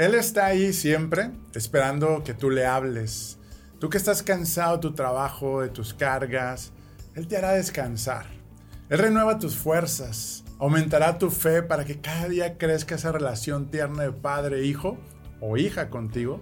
Él 0.00 0.14
está 0.14 0.46
ahí 0.46 0.72
siempre, 0.72 1.30
esperando 1.54 2.24
que 2.24 2.32
tú 2.32 2.48
le 2.48 2.64
hables. 2.64 3.38
Tú 3.78 3.90
que 3.90 3.98
estás 3.98 4.22
cansado 4.22 4.76
de 4.76 4.80
tu 4.80 4.94
trabajo, 4.94 5.60
de 5.60 5.68
tus 5.68 5.92
cargas, 5.92 6.72
Él 7.14 7.28
te 7.28 7.36
hará 7.36 7.52
descansar. 7.52 8.24
Él 8.88 8.98
renueva 8.98 9.38
tus 9.38 9.56
fuerzas, 9.56 10.42
aumentará 10.58 11.18
tu 11.18 11.30
fe 11.30 11.62
para 11.62 11.84
que 11.84 12.00
cada 12.00 12.30
día 12.30 12.56
crezca 12.56 12.94
esa 12.94 13.12
relación 13.12 13.70
tierna 13.70 14.04
de 14.04 14.12
padre-hijo 14.12 14.96
o 15.38 15.58
hija 15.58 15.90
contigo. 15.90 16.40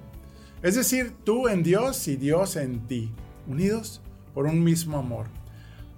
Es 0.62 0.76
decir, 0.76 1.16
tú 1.24 1.48
en 1.48 1.64
Dios 1.64 2.06
y 2.06 2.14
Dios 2.14 2.54
en 2.54 2.86
ti, 2.86 3.12
unidos 3.48 4.00
por 4.34 4.46
un 4.46 4.62
mismo 4.62 4.98
amor. 4.98 5.26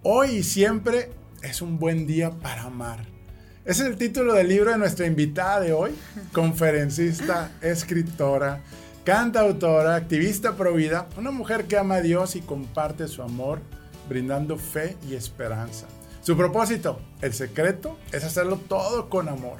Hoy 0.03 0.37
y 0.37 0.43
siempre 0.45 1.11
es 1.43 1.61
un 1.61 1.79
buen 1.79 2.07
día 2.07 2.31
para 2.31 2.63
amar. 2.63 3.20
Es 3.67 3.79
el 3.81 3.99
título 3.99 4.33
del 4.33 4.49
libro 4.49 4.71
de 4.71 4.79
nuestra 4.79 5.07
invitada 5.07 5.61
de 5.61 5.75
hoy, 5.75 5.91
conferencista, 6.33 7.53
escritora, 7.61 8.63
cantautora, 9.05 9.97
activista 9.97 10.57
pro 10.57 10.73
vida, 10.73 11.09
una 11.19 11.31
mujer 11.31 11.67
que 11.67 11.77
ama 11.77 11.97
a 11.97 12.01
Dios 12.01 12.37
y 12.37 12.41
comparte 12.41 13.07
su 13.07 13.23
amor, 13.23 13.61
brindando 14.09 14.57
fe 14.57 14.97
y 15.07 15.15
esperanza. 15.15 15.87
Su 16.23 16.39
propósito, 16.39 17.01
el 17.21 17.35
secreto, 17.35 17.99
es 18.13 18.25
hacerlo 18.25 18.57
todo 18.57 19.11
con 19.11 19.29
amor. 19.29 19.59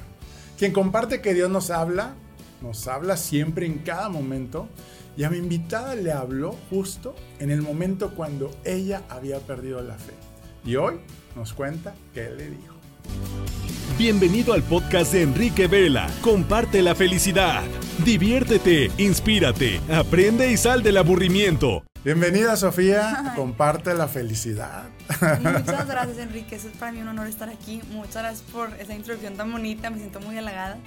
Quien 0.57 0.73
comparte 0.73 1.21
que 1.21 1.35
Dios 1.35 1.51
nos 1.51 1.69
habla, 1.69 2.15
nos 2.63 2.87
habla 2.87 3.17
siempre 3.17 3.67
en 3.67 3.79
cada 3.79 4.09
momento. 4.09 4.67
Y 5.15 5.25
a 5.25 5.29
mi 5.29 5.37
invitada 5.37 5.93
le 5.93 6.11
habló 6.11 6.55
justo 6.71 7.15
en 7.37 7.51
el 7.51 7.61
momento 7.61 8.15
cuando 8.15 8.49
ella 8.63 9.03
había 9.09 9.39
perdido 9.39 9.79
la 9.81 9.95
fe. 9.95 10.13
Y 10.65 10.75
hoy 10.77 11.01
nos 11.35 11.53
cuenta 11.53 11.93
qué 12.15 12.31
le 12.31 12.49
dijo. 12.49 12.70
Bienvenido 13.97 14.53
al 14.53 14.63
podcast 14.63 15.13
de 15.13 15.21
Enrique 15.21 15.67
Vela. 15.67 16.07
Comparte 16.21 16.81
la 16.81 16.95
felicidad. 16.95 17.61
Diviértete, 18.03 18.89
inspírate, 18.97 19.79
aprende 19.93 20.51
y 20.51 20.57
sal 20.57 20.81
del 20.81 20.97
aburrimiento. 20.97 21.83
Bienvenida 22.03 22.55
Sofía, 22.55 23.33
comparte 23.35 23.93
la 23.93 24.07
felicidad. 24.07 24.89
Muchas 25.39 25.87
gracias 25.87 26.17
Enrique, 26.17 26.55
es 26.55 26.65
para 26.79 26.91
mí 26.91 27.01
un 27.01 27.09
honor 27.09 27.27
estar 27.27 27.49
aquí. 27.49 27.81
Muchas 27.91 28.23
gracias 28.23 28.41
por 28.51 28.73
esa 28.79 28.95
introducción 28.95 29.35
tan 29.35 29.51
bonita, 29.51 29.89
me 29.91 29.99
siento 29.99 30.19
muy 30.19 30.37
halagada 30.37 30.79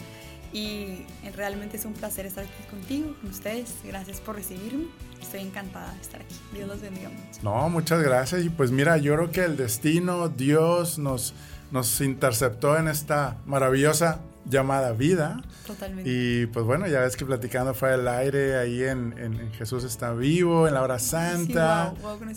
y 0.54 1.04
realmente 1.34 1.76
es 1.76 1.84
un 1.84 1.94
placer 1.94 2.26
estar 2.26 2.44
aquí 2.44 2.62
contigo, 2.70 3.14
con 3.20 3.30
ustedes. 3.30 3.74
Gracias 3.84 4.20
por 4.20 4.36
recibirme. 4.36 4.86
Estoy 5.20 5.40
encantada 5.40 5.92
de 5.92 6.00
estar 6.00 6.20
aquí. 6.20 6.36
Dios 6.52 6.68
los 6.68 6.80
bendiga 6.80 7.08
mucho. 7.08 7.40
No, 7.42 7.68
muchas 7.68 8.00
gracias. 8.02 8.44
Y 8.44 8.50
pues 8.50 8.70
mira, 8.70 8.96
yo 8.96 9.14
creo 9.16 9.30
que 9.32 9.44
el 9.44 9.56
destino, 9.56 10.28
Dios 10.28 10.98
nos, 10.98 11.34
nos 11.74 12.00
interceptó 12.00 12.78
en 12.78 12.86
esta 12.86 13.38
maravillosa 13.46 14.20
llamada 14.48 14.92
vida. 14.92 15.42
Totalmente. 15.66 16.08
Y 16.08 16.46
pues 16.46 16.64
bueno, 16.64 16.86
ya 16.86 17.00
ves 17.00 17.16
que 17.16 17.26
platicando 17.26 17.74
fue 17.74 17.94
el 17.94 18.06
aire, 18.06 18.56
ahí 18.56 18.84
en, 18.84 19.12
en, 19.18 19.50
Jesús 19.54 19.82
está 19.82 20.12
vivo, 20.12 20.68
en 20.68 20.74
la 20.74 20.82
hora 20.82 21.00
santa. 21.00 21.92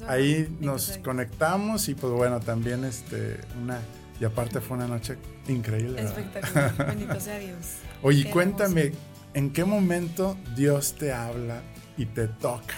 ahí 0.07 0.57
nos 0.59 0.97
conectamos 1.03 1.87
y 1.87 1.93
pues 1.93 2.11
bueno, 2.13 2.39
también 2.39 2.83
este, 2.83 3.39
una 3.61 3.79
y 4.19 4.25
aparte 4.25 4.59
fue 4.59 4.77
una 4.77 4.87
noche 4.87 5.17
increíble. 5.47 6.01
Espectacular. 6.01 6.75
Bendito 6.87 7.19
sea 7.19 7.37
Dios. 7.37 7.75
Oye, 8.01 8.31
cuéntame, 8.31 8.93
¿en 9.35 9.53
qué 9.53 9.65
momento 9.65 10.35
Dios 10.55 10.95
te 10.95 11.13
habla 11.13 11.61
y 11.95 12.07
te 12.07 12.27
toca? 12.27 12.73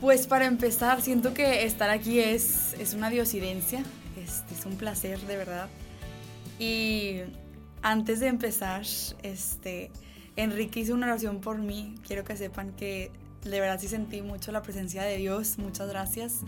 Pues 0.00 0.26
para 0.26 0.46
empezar, 0.46 1.02
siento 1.02 1.34
que 1.34 1.64
estar 1.66 1.88
aquí 1.88 2.18
es, 2.18 2.74
es 2.80 2.94
una 2.94 3.10
diosidencia, 3.10 3.84
este, 4.22 4.54
es 4.54 4.66
un 4.66 4.76
placer 4.76 5.20
de 5.20 5.36
verdad. 5.36 5.68
Y 6.58 7.20
antes 7.82 8.20
de 8.20 8.28
empezar, 8.28 8.84
este, 9.22 9.90
Enrique 10.36 10.80
hizo 10.80 10.94
una 10.94 11.06
oración 11.06 11.40
por 11.40 11.58
mí. 11.58 11.94
Quiero 12.06 12.24
que 12.24 12.36
sepan 12.36 12.72
que 12.72 13.10
de 13.44 13.60
verdad 13.60 13.80
sí 13.80 13.88
sentí 13.88 14.22
mucho 14.22 14.52
la 14.52 14.62
presencia 14.62 15.02
de 15.02 15.16
Dios. 15.16 15.58
Muchas 15.58 15.88
gracias. 15.88 16.40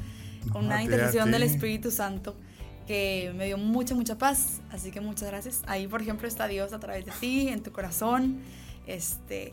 Con 0.52 0.66
una 0.66 0.82
intercesión 0.82 1.30
del 1.30 1.44
Espíritu 1.44 1.90
Santo 1.90 2.36
que 2.86 3.32
me 3.36 3.46
dio 3.46 3.58
mucha, 3.58 3.94
mucha 3.94 4.18
paz. 4.18 4.60
Así 4.70 4.90
que 4.90 5.00
muchas 5.00 5.28
gracias. 5.28 5.62
Ahí, 5.66 5.86
por 5.86 6.02
ejemplo, 6.02 6.26
está 6.28 6.48
Dios 6.48 6.72
a 6.72 6.80
través 6.80 7.06
de 7.06 7.12
ti, 7.20 7.48
en 7.48 7.62
tu 7.62 7.72
corazón. 7.72 8.40
Este, 8.86 9.52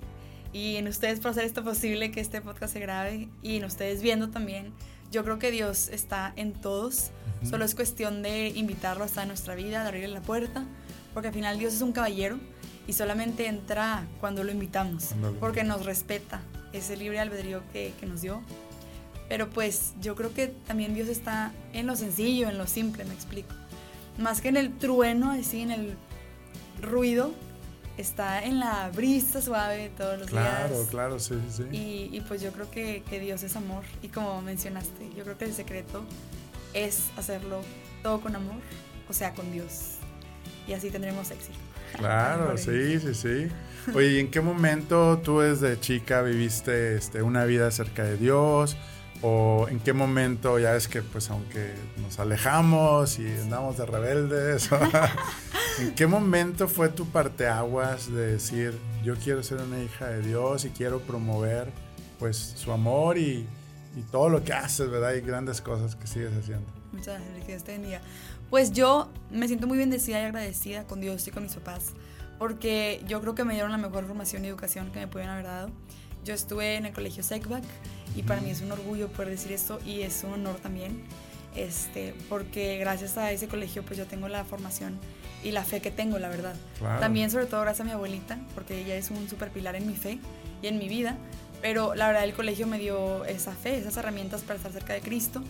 y 0.52 0.78
en 0.78 0.88
ustedes 0.88 1.20
por 1.20 1.32
hacer 1.32 1.46
esto 1.46 1.64
posible, 1.64 2.12
que 2.12 2.20
este 2.20 2.42
podcast 2.42 2.74
se 2.74 2.80
grabe. 2.80 3.30
Y 3.42 3.58
en 3.58 3.66
ustedes 3.66 4.02
viendo 4.02 4.30
también. 4.30 4.74
Yo 5.12 5.24
creo 5.24 5.40
que 5.40 5.52
Dios 5.52 5.90
está 5.90 6.34
en 6.36 6.54
todos. 6.54 7.12
Solo 7.44 7.66
es 7.66 7.76
cuestión 7.76 8.22
de 8.22 8.50
invitarlo 8.50 9.04
hasta 9.04 9.26
nuestra 9.26 9.56
vida, 9.56 9.82
de 9.82 9.88
abrirle 9.88 10.10
la 10.10 10.22
puerta. 10.22 10.66
Porque 11.14 11.30
al 11.30 11.34
final 11.34 11.58
Dios 11.58 11.74
es 11.74 11.82
un 11.82 11.92
caballero 11.92 12.40
y 12.88 12.94
solamente 12.94 13.48
entra 13.48 14.06
cuando 14.20 14.44
lo 14.44 14.52
invitamos. 14.52 15.10
Porque 15.40 15.64
nos 15.64 15.86
respeta 15.86 16.42
ese 16.74 16.98
libre 16.98 17.20
albedrío 17.20 17.64
que, 17.72 17.94
que 18.00 18.06
nos 18.06 18.22
dio 18.22 18.42
pero 19.30 19.48
pues 19.48 19.94
yo 20.02 20.16
creo 20.16 20.34
que 20.34 20.48
también 20.48 20.96
Dios 20.96 21.08
está 21.08 21.54
en 21.72 21.86
lo 21.86 21.96
sencillo, 21.96 22.50
en 22.50 22.58
lo 22.58 22.66
simple, 22.66 23.06
me 23.06 23.14
explico. 23.14 23.54
Más 24.18 24.42
que 24.42 24.50
en 24.50 24.58
el 24.58 24.76
trueno, 24.78 25.32
así 25.32 25.62
en 25.62 25.70
el 25.70 25.96
ruido, 26.82 27.32
está 27.98 28.44
en 28.44 28.60
la 28.60 28.90
brisa 28.90 29.40
suave 29.40 29.92
todos 29.96 30.20
los 30.20 30.32
días. 30.32 30.44
Claro, 30.44 30.88
claro, 30.90 31.20
sí, 31.20 31.36
sí. 31.52 31.64
Y, 31.72 32.10
y 32.12 32.22
pues 32.28 32.42
yo 32.42 32.52
creo 32.52 32.72
que, 32.72 33.04
que, 33.08 33.20
Dios 33.20 33.44
es 33.44 33.56
amor. 33.56 33.84
Y 34.02 34.08
como 34.08 34.42
mencionaste, 34.42 35.12
yo 35.16 35.24
creo 35.24 35.38
que 35.38 35.46
el 35.46 35.54
secreto 35.54 36.04
es 36.74 37.10
hacerlo 37.18 37.62
todo 38.04 38.22
con 38.22 38.36
amor, 38.36 38.62
o 39.08 39.14
sea, 39.14 39.34
con 39.34 39.52
Dios. 39.52 39.96
Y 40.68 40.74
así 40.74 40.90
tendremos 40.90 41.32
éxito. 41.32 41.58
Claro, 41.98 42.58
sí, 42.58 43.00
sí, 43.00 43.14
sí. 43.14 43.48
Oye, 43.94 44.14
¿y 44.14 44.20
en 44.20 44.32
qué 44.32 44.42
momento 44.42 45.20
tú 45.24 45.40
desde 45.40 45.80
chica 45.80 46.22
viviste 46.22 46.96
este, 46.96 47.22
una 47.22 47.46
vida 47.46 47.72
cerca 47.72 48.04
de 48.04 48.18
Dios? 48.18 48.78
o 49.22 49.68
en 49.70 49.80
qué 49.80 49.92
momento 49.92 50.60
ya 50.60 50.76
es 50.76 50.88
que 50.88 51.02
pues 51.02 51.30
aunque 51.30 51.74
nos 52.02 52.20
alejamos 52.20 53.20
y 53.20 53.28
andamos 53.28 53.78
de 53.78 53.86
rebeldes 53.86 54.70
en 55.80 55.94
qué 55.94 56.08
momento 56.08 56.70
fue 56.70 56.88
tu 56.88 57.06
parteaguas 57.06 58.10
de 58.10 58.34
decir 58.34 58.80
yo 59.04 59.16
quiero 59.16 59.44
ser 59.44 59.58
una 59.58 59.84
hija 59.84 60.08
de 60.08 60.22
Dios 60.22 60.64
y 60.64 60.70
quiero 60.70 61.02
promover 61.02 61.70
pues 62.18 62.38
su 62.38 62.72
amor 62.72 63.18
y, 63.18 63.46
y 64.00 64.04
todo 64.04 64.30
lo 64.30 64.44
que 64.44 64.54
haces 64.54 64.90
verdad 64.90 65.14
y 65.14 65.22
grandes 65.22 65.62
cosas 65.62 65.96
que 65.96 66.08
sigues 66.08 66.32
haciendo. 66.34 66.66
Muchas 66.92 67.22
gracias 67.22 67.48
Dios 67.48 67.64
te 67.64 67.72
bendiga 67.74 68.02
pues 68.50 68.72
yo 68.72 69.10
me 69.30 69.48
siento 69.48 69.68
muy 69.68 69.78
bendecida 69.78 70.20
y 70.22 70.26
agradecida 70.26 70.84
con 70.86 71.02
Dios 71.02 71.28
y 71.28 71.32
con 71.32 71.44
mis 71.44 71.54
papás 71.54 71.94
porque 72.40 73.04
yo 73.08 73.22
creo 73.22 73.36
que 73.36 73.44
me 73.44 73.54
dieron 73.54 73.72
la 73.72 73.78
mejor 73.78 74.06
formación 74.06 74.44
y 74.46 74.48
educación 74.48 74.92
que 74.92 75.00
me 75.00 75.08
pudieron 75.08 75.34
haber 75.34 75.46
dado. 75.46 75.70
Yo 76.24 76.34
estuve 76.34 76.76
en 76.76 76.86
el 76.86 76.94
colegio 76.94 77.22
SECBAC 77.22 77.64
y 78.16 78.24
para 78.24 78.42
mí 78.42 78.50
es 78.50 78.62
un 78.62 78.72
orgullo 78.72 79.10
poder 79.10 79.30
decir 79.30 79.52
esto 79.52 79.80
y 79.86 80.02
es 80.02 80.24
un 80.24 80.34
honor 80.34 80.56
también, 80.56 81.04
este, 81.56 82.16
porque 82.30 82.78
gracias 82.78 83.18
a 83.18 83.32
ese 83.32 83.48
colegio 83.48 83.84
pues 83.84 83.98
yo 83.98 84.06
tengo 84.06 84.30
la 84.30 84.46
formación 84.46 84.98
y 85.44 85.52
la 85.52 85.64
fe 85.64 85.82
que 85.82 85.92
tengo, 85.92 86.18
la 86.18 86.30
verdad. 86.30 86.56
También 87.00 87.30
sobre 87.30 87.46
todo 87.46 87.62
gracias 87.62 87.82
a 87.82 87.84
mi 87.86 87.92
abuelita, 87.92 88.40
porque 88.56 88.82
ella 88.82 88.96
es 88.96 89.12
un 89.12 89.30
super 89.30 89.50
pilar 89.50 89.76
en 89.76 89.86
mi 89.86 89.96
fe 89.96 90.20
y 90.62 90.68
en 90.68 90.78
mi 90.78 90.90
vida, 90.90 91.18
pero 91.62 91.96
la 91.96 92.08
verdad 92.08 92.24
el 92.24 92.34
colegio 92.34 92.68
me 92.68 92.80
dio 92.80 93.26
esa 93.26 93.52
fe, 93.54 93.78
esas 93.78 93.98
herramientas 93.98 94.42
para 94.42 94.58
estar 94.58 94.72
cerca 94.72 94.94
de 94.94 95.02
Cristo. 95.02 95.42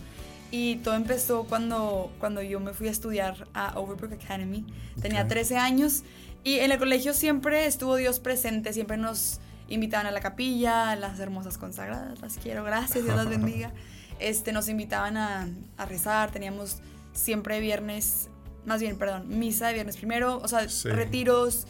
Y 0.50 0.76
todo 0.76 0.94
empezó 0.94 1.44
cuando, 1.44 2.12
cuando 2.18 2.42
yo 2.42 2.58
me 2.58 2.72
fui 2.72 2.88
a 2.88 2.90
estudiar 2.90 3.46
a 3.54 3.78
Overbrook 3.78 4.14
Academy. 4.14 4.64
Tenía 5.00 5.28
13 5.28 5.56
años 5.56 6.02
y 6.42 6.58
en 6.58 6.72
el 6.72 6.78
colegio 6.78 7.14
siempre 7.14 7.66
estuvo 7.66 7.94
Dios 7.96 8.18
presente, 8.18 8.72
siempre 8.72 8.96
nos, 8.96 9.40
invitaban 9.70 10.06
a 10.06 10.10
la 10.10 10.20
capilla, 10.20 10.94
las 10.96 11.18
hermosas 11.20 11.56
consagradas, 11.56 12.20
las 12.20 12.36
quiero, 12.36 12.64
gracias, 12.64 13.04
Dios 13.04 13.16
las 13.16 13.28
bendiga. 13.30 13.72
Este, 14.18 14.52
nos 14.52 14.68
invitaban 14.68 15.16
a, 15.16 15.48
a 15.78 15.86
rezar, 15.86 16.30
teníamos 16.30 16.78
siempre 17.14 17.58
viernes, 17.60 18.28
más 18.66 18.80
bien, 18.80 18.98
perdón, 18.98 19.38
misa 19.38 19.68
de 19.68 19.74
viernes 19.74 19.96
primero, 19.96 20.38
o 20.38 20.48
sea, 20.48 20.66
retiros, 20.84 21.66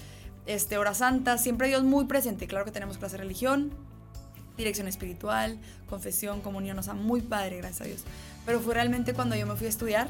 este, 0.47 0.79
hora 0.79 0.95
santa, 0.95 1.39
siempre 1.39 1.69
Dios 1.69 1.85
muy 1.85 2.07
presente. 2.07 2.49
Claro 2.49 2.65
que 2.65 2.73
tenemos 2.73 2.99
clase 2.99 3.17
de 3.17 3.23
religión, 3.23 3.73
dirección 4.61 4.89
espiritual, 4.89 5.59
confesión, 5.89 6.41
comunión, 6.41 6.79
o 6.79 6.83
sea, 6.83 6.95
muy 6.95 7.21
padre, 7.21 7.59
gracias 7.59 7.81
a 7.83 7.85
Dios. 7.85 8.05
Pero 8.47 8.61
fue 8.61 8.75
realmente 8.75 9.13
cuando 9.13 9.37
yo 9.37 9.47
me 9.47 9.57
fui 9.57 9.67
a 9.67 9.71
estudiar 9.71 10.09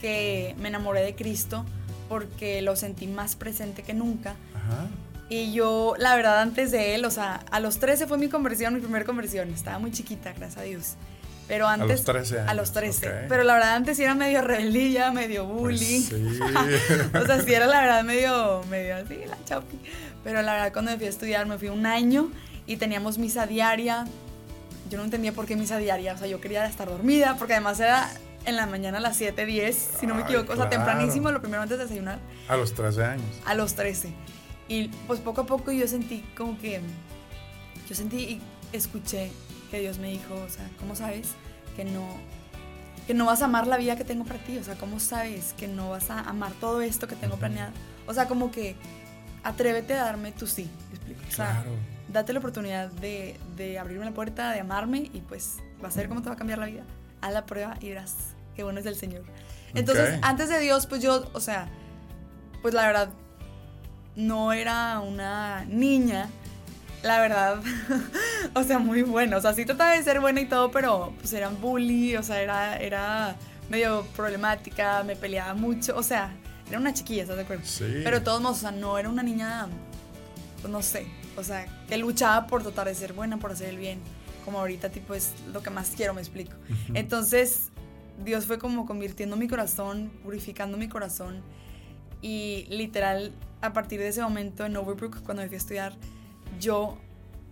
que 0.00 0.54
me 0.58 0.68
enamoré 0.68 1.02
de 1.02 1.14
Cristo 1.14 1.64
porque 2.08 2.62
lo 2.62 2.76
sentí 2.76 3.06
más 3.06 3.34
presente 3.34 3.82
que 3.82 3.94
nunca. 3.94 4.36
Ajá. 4.54 4.86
Y 5.28 5.52
yo, 5.52 5.94
la 5.98 6.14
verdad, 6.14 6.40
antes 6.40 6.70
de 6.70 6.94
él, 6.94 7.04
o 7.04 7.10
sea, 7.10 7.40
a 7.50 7.58
los 7.58 7.78
13 7.78 8.06
fue 8.06 8.16
mi 8.16 8.28
conversión, 8.28 8.74
mi 8.74 8.80
primera 8.80 9.04
conversión. 9.04 9.50
Estaba 9.50 9.78
muy 9.78 9.90
chiquita, 9.90 10.32
gracias 10.32 10.58
a 10.58 10.62
Dios. 10.62 10.94
Pero 11.48 11.66
antes. 11.66 12.08
A 12.08 12.12
los 12.12 12.26
13 12.26 12.40
A 12.40 12.54
los 12.54 12.72
13. 12.72 13.26
Pero 13.28 13.42
la 13.44 13.54
verdad, 13.54 13.74
antes 13.74 13.96
sí 13.96 14.04
era 14.04 14.14
medio 14.14 14.42
rebeldilla, 14.42 15.10
medio 15.10 15.46
pues 15.46 15.60
bullying. 15.60 16.00
sí. 16.00 16.40
o 17.14 17.26
sea, 17.26 17.40
sí 17.42 17.52
era 17.52 17.66
la 17.66 17.80
verdad 17.80 18.04
medio, 18.04 18.62
medio 18.70 18.96
así, 18.96 19.18
la 19.28 19.38
chapi. 19.44 19.78
Pero 20.22 20.42
la 20.42 20.54
verdad, 20.54 20.72
cuando 20.72 20.92
me 20.92 20.96
fui 20.96 21.06
a 21.06 21.10
estudiar, 21.10 21.46
me 21.46 21.58
fui 21.58 21.68
un 21.68 21.86
año 21.86 22.30
y 22.66 22.76
teníamos 22.76 23.18
misa 23.18 23.46
diaria. 23.46 24.06
Yo 24.90 24.98
no 24.98 25.04
entendía 25.04 25.32
por 25.32 25.46
qué 25.46 25.56
misa 25.56 25.78
diaria. 25.78 26.14
O 26.14 26.18
sea, 26.18 26.26
yo 26.26 26.40
quería 26.40 26.66
estar 26.66 26.88
dormida, 26.88 27.36
porque 27.38 27.54
además 27.54 27.80
era 27.80 28.08
en 28.44 28.56
la 28.56 28.66
mañana 28.66 28.98
a 28.98 29.00
las 29.00 29.16
7, 29.16 29.44
10, 29.44 29.90
si 29.98 30.06
no 30.06 30.14
me 30.14 30.22
equivoco. 30.22 30.52
O 30.52 30.56
sea, 30.56 30.68
tempranísimo, 30.68 31.30
lo 31.30 31.40
primero 31.40 31.62
antes 31.62 31.78
de 31.78 31.84
desayunar. 31.84 32.18
A 32.48 32.56
los 32.56 32.74
13 32.74 33.04
años. 33.04 33.26
A 33.44 33.54
los 33.54 33.74
13. 33.74 34.12
Y 34.68 34.88
pues 35.06 35.20
poco 35.20 35.42
a 35.42 35.46
poco 35.46 35.72
yo 35.72 35.86
sentí 35.88 36.24
como 36.36 36.58
que, 36.58 36.80
yo 37.88 37.94
sentí 37.94 38.16
y 38.16 38.42
escuché 38.72 39.30
que 39.70 39.80
Dios 39.80 39.98
me 39.98 40.10
dijo, 40.10 40.34
o 40.34 40.48
sea, 40.48 40.68
¿cómo 40.78 40.94
sabes 40.94 41.30
que 41.76 41.84
no, 41.84 42.06
que 43.06 43.14
no 43.14 43.26
vas 43.26 43.42
a 43.42 43.46
amar 43.46 43.66
la 43.66 43.76
vida 43.76 43.96
que 43.96 44.04
tengo 44.04 44.24
para 44.24 44.38
ti? 44.40 44.58
O 44.58 44.64
sea, 44.64 44.76
¿cómo 44.76 45.00
sabes 45.00 45.52
que 45.56 45.68
no 45.68 45.90
vas 45.90 46.10
a 46.10 46.20
amar 46.20 46.52
todo 46.60 46.82
esto 46.82 47.08
que 47.08 47.16
tengo 47.16 47.36
planeado? 47.36 47.72
O 48.06 48.14
sea, 48.14 48.26
como 48.26 48.50
que 48.50 48.76
atrévete 49.42 49.94
a 49.94 50.04
darme 50.04 50.32
tu 50.32 50.46
sí, 50.46 50.68
¿me 50.90 50.96
explico? 50.96 51.20
O 51.28 51.32
sea, 51.32 51.62
Claro. 51.62 51.70
Date 52.16 52.32
la 52.32 52.38
oportunidad 52.38 52.90
de, 52.92 53.38
de 53.56 53.78
abrirme 53.78 54.04
la 54.06 54.12
puerta, 54.12 54.52
de 54.52 54.60
amarme 54.60 55.10
y 55.12 55.20
pues 55.20 55.56
vas 55.80 55.94
a 55.96 56.00
ver 56.00 56.08
cómo 56.08 56.22
te 56.22 56.28
va 56.28 56.34
a 56.34 56.38
cambiar 56.38 56.58
la 56.58 56.66
vida. 56.66 56.82
Haz 57.20 57.32
la 57.32 57.44
prueba 57.44 57.76
y 57.80 57.90
verás 57.90 58.14
qué 58.54 58.64
bueno 58.64 58.80
es 58.80 58.86
el 58.86 58.96
Señor. 58.96 59.22
Entonces, 59.74 60.18
antes 60.22 60.48
de 60.48 60.58
Dios, 60.60 60.86
pues 60.86 61.02
yo, 61.02 61.28
o 61.34 61.40
sea, 61.40 61.68
pues 62.62 62.72
la 62.72 62.86
verdad, 62.86 63.10
no 64.14 64.54
era 64.54 65.00
una 65.00 65.66
niña, 65.66 66.30
la 67.02 67.20
verdad, 67.20 67.60
o 68.54 68.62
sea, 68.62 68.78
muy 68.78 69.02
buena. 69.02 69.36
O 69.36 69.40
sea, 69.42 69.52
sí 69.52 69.66
trataba 69.66 69.92
de 69.92 70.02
ser 70.02 70.20
buena 70.20 70.40
y 70.40 70.46
todo, 70.46 70.70
pero 70.70 71.12
pues 71.18 71.34
era 71.34 71.50
bully, 71.50 72.16
o 72.16 72.22
sea, 72.22 72.40
era, 72.40 72.78
era 72.78 73.36
medio 73.68 74.06
problemática, 74.16 75.02
me 75.02 75.16
peleaba 75.16 75.52
mucho, 75.52 75.94
o 75.94 76.02
sea, 76.02 76.32
era 76.70 76.78
una 76.78 76.94
chiquilla, 76.94 77.22
¿estás 77.22 77.36
de 77.36 77.42
acuerdo? 77.42 77.64
Sí. 77.66 78.00
Pero 78.02 78.18
de 78.18 78.24
todos 78.24 78.40
modos, 78.40 78.58
o 78.58 78.60
sea, 78.62 78.70
no 78.70 78.96
era 78.96 79.10
una 79.10 79.22
niña, 79.22 79.66
pues 80.62 80.72
no 80.72 80.80
sé, 80.80 81.06
o 81.36 81.44
sea, 81.44 81.66
que 81.88 81.96
luchaba 81.96 82.46
por 82.46 82.62
tratar 82.62 82.86
de 82.86 82.94
ser 82.94 83.12
buena, 83.12 83.38
por 83.38 83.52
hacer 83.52 83.68
el 83.68 83.78
bien, 83.78 84.00
como 84.44 84.58
ahorita 84.58 84.90
tipo 84.90 85.14
es 85.14 85.32
lo 85.52 85.62
que 85.62 85.70
más 85.70 85.92
quiero, 85.96 86.14
me 86.14 86.20
explico. 86.20 86.52
Entonces, 86.94 87.70
Dios 88.24 88.46
fue 88.46 88.58
como 88.58 88.86
convirtiendo 88.86 89.36
mi 89.36 89.48
corazón, 89.48 90.10
purificando 90.22 90.78
mi 90.78 90.88
corazón 90.88 91.42
y 92.22 92.66
literal, 92.70 93.32
a 93.60 93.72
partir 93.72 94.00
de 94.00 94.08
ese 94.08 94.22
momento 94.22 94.64
en 94.64 94.76
Overbrook, 94.76 95.22
cuando 95.22 95.42
me 95.42 95.48
fui 95.48 95.56
a 95.56 95.58
estudiar, 95.58 95.92
yo, 96.60 96.96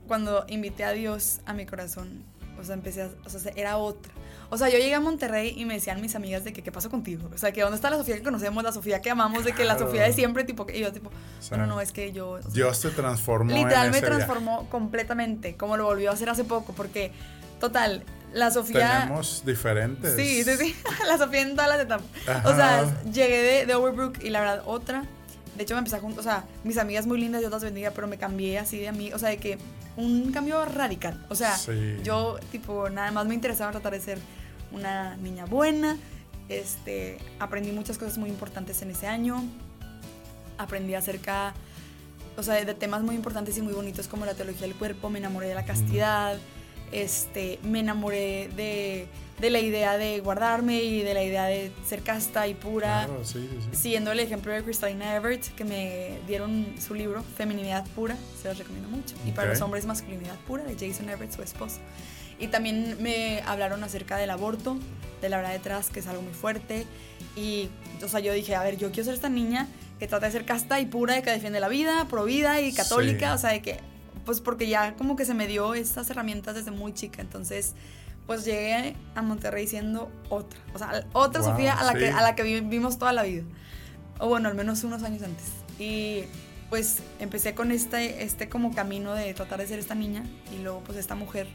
cuando 0.07 0.45
invité 0.49 0.85
a 0.85 0.93
Dios 0.93 1.41
a 1.47 1.53
mi 1.53 1.67
corazón, 1.67 2.25
o 2.59 2.65
sea, 2.65 2.75
empecé 2.75 3.03
a, 3.03 3.11
o 3.25 3.29
sea, 3.29 3.53
era 3.57 3.77
otra. 3.77 4.13
O 4.51 4.59
sea, 4.59 4.69
yo 4.69 4.79
llegué 4.79 4.95
a 4.95 5.01
Monterrey 5.01 5.55
y 5.57 5.65
me 5.65 5.75
decían 5.75 6.01
mis 6.01 6.15
amigas 6.15 6.45
de 6.45 6.53
que, 6.53 6.63
¿qué 6.63 6.73
pasó 6.73 6.91
contigo? 6.91 7.29
O 7.33 7.39
sea, 7.39 7.53
que 7.53 7.63
¿dónde 7.63 7.77
está 7.77 7.91
la 7.91 7.97
Sofía 7.97 8.17
que 8.17 8.23
conocemos, 8.23 8.63
la 8.63 8.73
Sofía 8.73 9.01
que 9.01 9.11
amamos, 9.11 9.45
de 9.45 9.53
que 9.53 9.65
la. 9.65 9.79
Sofía 9.79 10.03
de 10.03 10.13
siempre, 10.13 10.45
tipo, 10.45 10.67
y 10.73 10.81
yo 10.81 10.93
tipo, 10.93 11.11
sea, 11.41 11.57
bueno, 11.59 11.75
no, 11.75 11.81
es 11.81 11.93
que 11.93 12.13
yo... 12.13 12.31
o 12.31 12.43
sea, 12.43 12.51
Dios 12.53 12.81
te 12.81 12.91
transformó. 12.91 13.53
literal 13.53 13.87
en 13.87 13.93
me 13.93 13.99
ese 13.99 14.07
viaje. 14.07 14.25
transformó 14.25 14.69
completamente, 14.71 15.57
como 15.57 15.77
lo 15.77 15.85
volvió 15.85 16.11
a 16.11 16.15
hacer 16.15 16.29
hace 16.31 16.45
poco, 16.45 16.73
porque, 16.75 17.13
total, 17.61 18.05
la 18.33 18.51
Sofía... 18.51 19.01
Tenemos 19.01 19.43
diferentes. 19.45 20.15
Sí, 20.17 20.45
sí, 20.45 20.57
sí. 20.57 20.77
La 21.09 21.19
Sofía 21.19 21.43
en 21.43 21.55
todas 21.55 21.69
las 21.69 21.81
etapas. 21.81 22.07
Ajá. 22.27 22.49
O 22.49 22.55
sea, 22.55 23.03
llegué 23.05 23.43
de, 23.43 23.67
de 23.67 23.75
Overbrook 23.75 24.23
y 24.23 24.31
la 24.31 24.41
verdad, 24.41 24.63
otra. 24.67 25.05
De 25.57 25.63
hecho, 25.63 25.75
me 25.75 25.79
empecé 25.79 25.97
a 25.97 26.01
juntar. 26.01 26.21
O 26.21 26.23
sea, 26.23 26.45
mis 26.65 26.79
amigas 26.79 27.07
muy 27.07 27.21
lindas, 27.21 27.41
Dios 27.41 27.53
las 27.53 27.63
bendiga, 27.63 27.93
pero 27.93 28.09
me 28.09 28.19
cambié 28.19 28.59
así 28.59 28.79
de 28.79 28.91
mí. 28.93 29.13
O 29.13 29.19
sea, 29.19 29.29
de 29.29 29.37
que 29.37 29.59
un 29.97 30.33
cambio 30.33 30.65
radical. 30.65 31.25
O 31.29 31.35
sea, 31.35 31.57
Sí. 31.57 31.97
yo, 32.03 32.39
tipo, 32.51 32.89
nada 32.91 33.11
más 33.13 33.27
me 33.27 33.35
interesaba 33.35 33.71
tratar 33.71 33.93
de 33.93 34.01
ser 34.01 34.19
una 34.73 35.17
niña 35.17 35.45
buena. 35.45 35.97
Este, 36.49 37.19
aprendí 37.39 37.71
muchas 37.73 37.97
cosas 37.99 38.19
muy 38.19 38.29
importantes 38.29 38.83
en 38.83 38.91
ese 38.91 39.07
año. 39.07 39.43
Aprendí 40.59 40.95
acerca, 40.95 41.55
o 42.37 42.43
sea, 42.43 42.65
de 42.65 42.75
temas 42.75 43.03
muy 43.03 43.15
importantes 43.15 43.57
y 43.59 43.63
muy 43.63 43.73
bonitos 43.73 44.09
como 44.09 44.25
la 44.27 44.35
teología 44.35 44.67
del 44.67 44.77
cuerpo. 44.77 45.11
Me 45.11 45.19
enamoré 45.19 45.49
de 45.49 45.55
la 45.55 45.65
castidad. 45.65 46.37
Este, 46.93 47.59
me 47.63 47.81
enamoré 47.81 48.51
de, 48.57 49.09
de 49.41 49.51
la 49.51 49.59
idea 49.59 49.99
de 49.99 50.21
guardarme 50.21 50.83
y 50.83 51.03
de 51.03 51.13
la 51.15 51.23
idea 51.23 51.45
de 51.47 51.73
ser 51.87 52.03
casta 52.03 52.47
y 52.47 52.55
pura 52.55 53.05
Claro, 53.07 53.25
sí, 53.25 53.49
sí, 53.51 53.77
siguiendo 53.77 54.13
el 54.13 54.21
ejemplo 54.21 54.53
de 54.53 54.63
Christina 54.63 55.17
Everett, 55.17 55.55
que 55.57 55.65
me 55.65 56.19
dieron 56.27 56.67
su 56.81 56.95
libro 56.95 57.23
Feminidad 57.37 57.85
Pura, 57.97 58.17
se 58.41 58.49
los 58.49 58.59
recomiendo 58.59 58.89
mucho. 58.89 59.17
Y 59.27 59.33
para 59.33 59.49
los 59.49 59.61
hombres, 59.61 59.87
Masculinidad 59.87 60.37
Pura, 60.47 60.63
de 60.63 60.75
Jason 60.75 61.09
Everett, 61.09 61.33
su 61.33 61.43
esposo. 61.43 61.79
Y 62.39 62.49
también 62.49 62.97
me 63.01 63.43
hablaron 63.47 63.83
acerca 63.85 64.17
del 64.17 64.31
aborto, 64.31 64.77
de 65.21 65.29
la 65.29 65.39
verdad 65.39 65.53
detrás, 65.53 65.91
que 65.91 66.01
es 66.01 66.07
algo 66.07 66.23
muy 66.23 66.33
fuerte. 66.35 66.87
Y, 67.37 67.69
o 68.05 68.09
sea, 68.09 68.21
yo 68.21 68.33
dije, 68.33 68.55
a 68.55 68.63
ver, 68.63 68.77
yo 68.77 68.91
quiero 68.91 69.05
ser 69.05 69.15
esta 69.15 69.29
niña 69.29 69.67
que 69.99 70.07
trata 70.09 70.27
de 70.27 70.33
ser 70.33 70.45
casta 70.45 70.79
y 70.81 70.87
pura, 70.87 71.15
de 71.15 71.23
que 71.23 71.31
defiende 71.31 71.59
la 71.61 71.69
vida, 71.69 72.07
pro 72.09 72.25
vida 72.25 72.61
y 72.61 72.73
católica, 72.73 73.31
Sí. 73.31 73.35
o 73.35 73.39
sea, 73.39 73.51
de 73.51 73.63
que, 73.63 73.79
pues 74.25 74.41
porque 74.41 74.69
ya 74.69 74.95
como 74.95 75.17
que 75.17 75.25
se 75.25 75.35
me 75.35 75.47
dio 75.47 75.75
estas 75.75 76.09
herramientas 76.11 76.55
desde 76.55 76.71
muy 76.71 76.93
chica. 76.95 77.21
Entonces, 77.21 77.75
pues 78.27 78.45
llegué 78.45 78.97
a 79.15 79.23
Monterrey 79.23 79.67
siendo 79.67 80.11
otra. 80.31 80.59
O 80.75 80.79
sea, 80.79 81.05
otra 81.13 81.41
Wow, 81.43 81.51
Sofía 81.51 81.75
a 81.75 81.85
la, 81.85 81.95
que, 81.95 82.09
a 82.09 82.23
la 82.23 82.35
que 82.35 82.43
vi- 82.43 82.61
vimos 82.61 82.99
toda 82.99 83.13
la 83.13 83.23
vida. 83.23 83.43
O 84.19 84.29
bueno, 84.29 84.49
al 84.49 84.55
menos 84.55 84.83
unos 84.85 85.03
años 85.03 85.23
antes. 85.23 85.47
Y 85.79 86.25
pues 86.71 86.99
empecé 87.21 87.55
con 87.55 87.71
este, 87.73 88.23
este 88.25 88.49
como 88.49 88.75
camino 88.75 89.13
de 89.15 89.33
tratar 89.35 89.59
de 89.61 89.67
ser 89.67 89.79
esta 89.79 89.95
niña 89.95 90.25
y 90.57 90.63
luego 90.63 90.81
pues 90.81 90.97
esta 90.99 91.15
mujer 91.15 91.47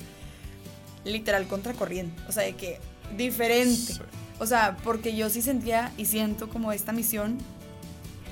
literal 1.05 1.47
contracorriente. 1.47 2.21
O 2.27 2.31
sea, 2.31 2.43
de 2.43 2.55
que 2.55 2.79
diferente. 3.17 3.93
Sí. 3.93 3.99
O 4.39 4.45
sea, 4.45 4.77
porque 4.83 5.15
yo 5.15 5.29
sí 5.29 5.41
sentía 5.41 5.91
y 5.97 6.05
siento 6.05 6.49
como 6.49 6.71
esta 6.71 6.91
misión 6.91 7.37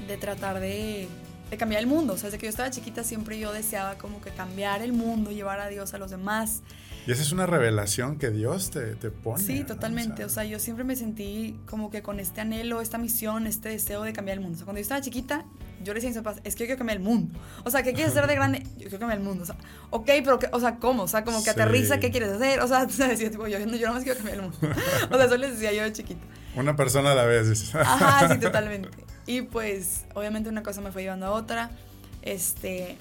de 0.07 0.16
tratar 0.18 0.60
de, 0.60 1.07
de 1.50 1.58
cambiar 1.58 1.82
el 1.82 1.88
mundo. 1.88 2.14
O 2.14 2.18
sea, 2.18 2.26
desde 2.28 2.38
que 2.40 2.46
yo 2.46 2.50
estaba 2.50 2.70
chiquita 2.70 3.04
siempre 3.04 3.40
yo 3.40 3.52
deseaba 3.54 3.98
como 3.98 4.22
que 4.22 4.32
cambiar 4.32 4.82
el 4.82 4.94
mundo, 4.94 5.32
llevar 5.32 5.60
a 5.60 5.68
Dios 5.68 5.94
a 5.94 5.98
los 5.98 6.12
demás. 6.12 6.62
Y 7.06 7.12
esa 7.12 7.22
es 7.22 7.32
una 7.32 7.46
revelación 7.46 8.18
que 8.18 8.32
Dios 8.32 8.70
te, 8.70 8.96
te 8.96 9.12
pone. 9.12 9.42
Sí, 9.42 9.60
¿no? 9.62 9.66
totalmente. 9.68 10.26
O 10.26 10.30
sea, 10.30 10.44
yo 10.44 10.60
siempre 10.60 10.84
me 10.84 10.96
sentí 10.98 11.58
como 11.66 11.90
que 11.90 12.02
con 12.02 12.20
este 12.20 12.42
anhelo, 12.42 12.82
esta 12.82 12.98
misión, 12.98 13.48
este 13.48 13.70
deseo 13.70 14.04
de 14.04 14.12
cambiar 14.12 14.38
el 14.40 14.42
mundo. 14.44 14.56
O 14.56 14.58
sea, 14.58 14.66
cuando 14.66 14.80
yo 14.80 14.82
estaba 14.82 15.00
chiquita, 15.00 15.46
yo 15.84 15.94
le 15.94 16.02
decía 16.02 16.10
a 16.10 16.12
mis 16.12 16.22
papás, 16.22 16.42
es 16.44 16.56
que 16.56 16.64
yo 16.64 16.68
quiero 16.68 16.80
cambiar 16.80 16.98
el 16.98 17.04
mundo. 17.04 17.40
O 17.64 17.72
sea, 17.72 17.82
¿qué 17.82 17.94
quieres 17.94 18.12
hacer 18.12 18.28
de 18.28 18.36
grande? 18.36 18.64
Yo 18.76 18.90
quiero 18.90 19.00
cambiar 19.00 19.20
el 19.20 19.24
mundo. 19.24 19.44
O 19.44 19.46
sea, 19.46 19.56
ok, 19.92 20.06
pero, 20.06 20.38
¿qué- 20.38 20.50
o 20.52 20.60
sea, 20.60 20.76
¿cómo? 20.80 21.04
O 21.04 21.08
sea, 21.08 21.24
como 21.24 21.38
que 21.38 21.46
Sí. 21.46 21.50
aterriza, 21.52 21.98
¿qué 22.00 22.12
quieres 22.12 22.30
hacer? 22.30 22.60
O 22.60 22.68
sea, 22.68 22.86
decía, 23.08 23.32
tipo, 23.32 23.48
yo, 23.48 23.58
yo 23.58 23.66
nada 23.68 23.94
más 23.94 24.04
quiero 24.04 24.18
cambiar 24.18 24.40
el 24.40 24.42
mundo. 24.44 24.58
O 25.10 25.16
sea, 25.16 25.26
eso 25.28 25.38
les 25.38 25.52
decía 25.52 25.72
yo 25.72 25.84
de 25.84 25.94
chiquita. 25.94 26.20
Una 26.58 26.76
persona 26.76 27.14
a 27.14 27.16
la 27.16 27.24
vez. 27.24 27.74
Ajá, 27.74 28.34
sí, 28.34 28.40
totalmente. 28.42 28.90
Y 29.27 29.44
pues, 29.44 30.06
obviamente 30.15 30.50
una 30.50 30.63
cosa 30.63 30.81
me 30.81 30.91
fue 30.91 31.03
llevando 31.03 31.27
a 31.27 31.31
otra. 31.31 31.69
Este, 32.24 32.97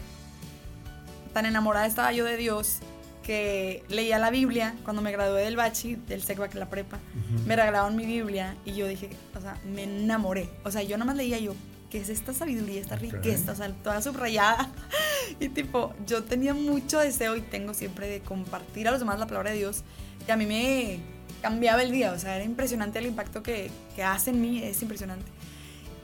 tan 1.32 1.46
enamorada 1.46 1.86
estaba 1.86 2.12
yo 2.12 2.24
de 2.24 2.36
Dios 2.36 2.80
que 3.22 3.82
leía 3.88 4.18
la 4.18 4.30
Biblia 4.30 4.74
cuando 4.84 5.02
me 5.02 5.10
gradué 5.10 5.42
del 5.42 5.56
bachi, 5.56 5.96
del 5.96 6.22
SECBAC, 6.22 6.54
la 6.54 6.68
prepa. 6.68 6.98
Me 7.44 7.56
regalaron 7.56 7.96
mi 7.96 8.06
Biblia 8.06 8.56
y 8.64 8.74
yo 8.74 8.86
dije, 8.86 9.10
o 9.36 9.40
sea, 9.40 9.58
me 9.64 9.82
enamoré. 9.82 10.48
O 10.64 10.70
sea, 10.70 10.82
yo 10.82 10.96
nada 10.96 11.06
más 11.06 11.16
leía 11.16 11.38
yo, 11.38 11.54
¿qué 11.90 12.00
es 12.00 12.08
esta 12.08 12.32
sabiduría, 12.32 12.80
esta 12.80 12.96
riqueza? 12.96 13.52
O 13.52 13.56
sea, 13.56 13.72
toda 13.82 14.02
subrayada. 14.02 14.70
Y 15.40 15.48
tipo, 15.48 15.92
yo 16.06 16.22
tenía 16.22 16.54
mucho 16.54 17.00
deseo 17.00 17.36
y 17.36 17.40
tengo 17.40 17.74
siempre 17.74 18.08
de 18.08 18.20
compartir 18.20 18.86
a 18.86 18.92
los 18.92 19.00
demás 19.00 19.18
la 19.18 19.26
palabra 19.26 19.50
de 19.50 19.56
Dios. 19.56 19.82
Y 20.26 20.30
a 20.30 20.36
mí 20.36 20.46
me 20.46 21.00
cambiaba 21.42 21.82
el 21.82 21.90
día. 21.90 22.12
O 22.12 22.18
sea, 22.18 22.36
era 22.36 22.44
impresionante 22.44 23.00
el 23.00 23.06
impacto 23.06 23.42
que, 23.42 23.68
que 23.96 24.04
hace 24.04 24.30
en 24.30 24.40
mí, 24.40 24.62
es 24.62 24.80
impresionante. 24.82 25.26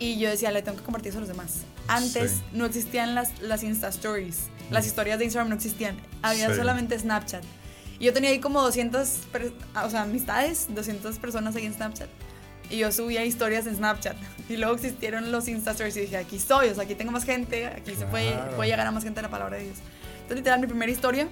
Y 0.03 0.19
yo 0.19 0.29
decía, 0.31 0.51
le 0.51 0.63
tengo 0.63 0.77
que 0.79 0.83
compartir 0.85 1.11
eso 1.11 1.19
a 1.19 1.21
los 1.21 1.29
demás. 1.29 1.59
Antes 1.87 2.33
Sí. 2.33 2.43
no 2.53 2.65
existían 2.67 3.15
las, 3.15 3.41
las 3.41 3.63
Insta 3.63 3.89
Stories. 3.89 4.49
Las 4.71 4.85
historias 4.87 5.19
de 5.19 5.27
Instagram 5.27 5.49
no 5.51 5.55
existían. 5.55 5.97
Había 6.23 6.49
Sí. 6.51 6.57
solamente 6.57 6.99
Snapchat. 6.99 7.45
Y 8.01 8.07
yo 8.07 8.13
tenía 8.13 8.31
ahí 8.31 8.41
como 8.41 8.61
200, 8.63 9.09
per- 9.31 9.53
o 9.81 9.91
sea, 9.91 10.03
amistades, 10.03 10.67
200 10.71 11.19
personas 11.21 11.55
ahí 11.55 11.67
en 11.67 11.75
Snapchat. 11.75 12.09
Y 12.69 12.79
yo 12.79 12.91
subía 12.91 13.25
historias 13.25 13.67
en 13.67 13.77
Snapchat. 13.77 14.17
Y 14.49 14.57
luego 14.57 14.75
existieron 14.75 15.31
los 15.31 15.47
Insta 15.47 15.71
Stories 15.71 15.97
y 15.99 16.01
dije, 16.01 16.17
aquí 16.17 16.37
estoy, 16.37 16.69
o 16.71 16.75
sea, 16.75 16.83
aquí 16.85 16.95
tengo 16.97 17.13
más 17.13 17.25
gente, 17.25 17.67
aquí 17.67 17.95
se 17.95 18.07
puede, 18.07 18.33
Claro. 18.33 18.57
puede 18.57 18.71
llegar 18.71 18.87
a 18.87 18.91
más 18.91 19.05
gente 19.05 19.21
a 19.21 19.23
la 19.23 19.31
palabra 19.31 19.59
de 19.59 19.65
Dios. 19.65 19.77
Entonces, 20.15 20.37
literal, 20.39 20.61
mi 20.61 20.67
primera 20.67 20.91
historia, 20.91 21.29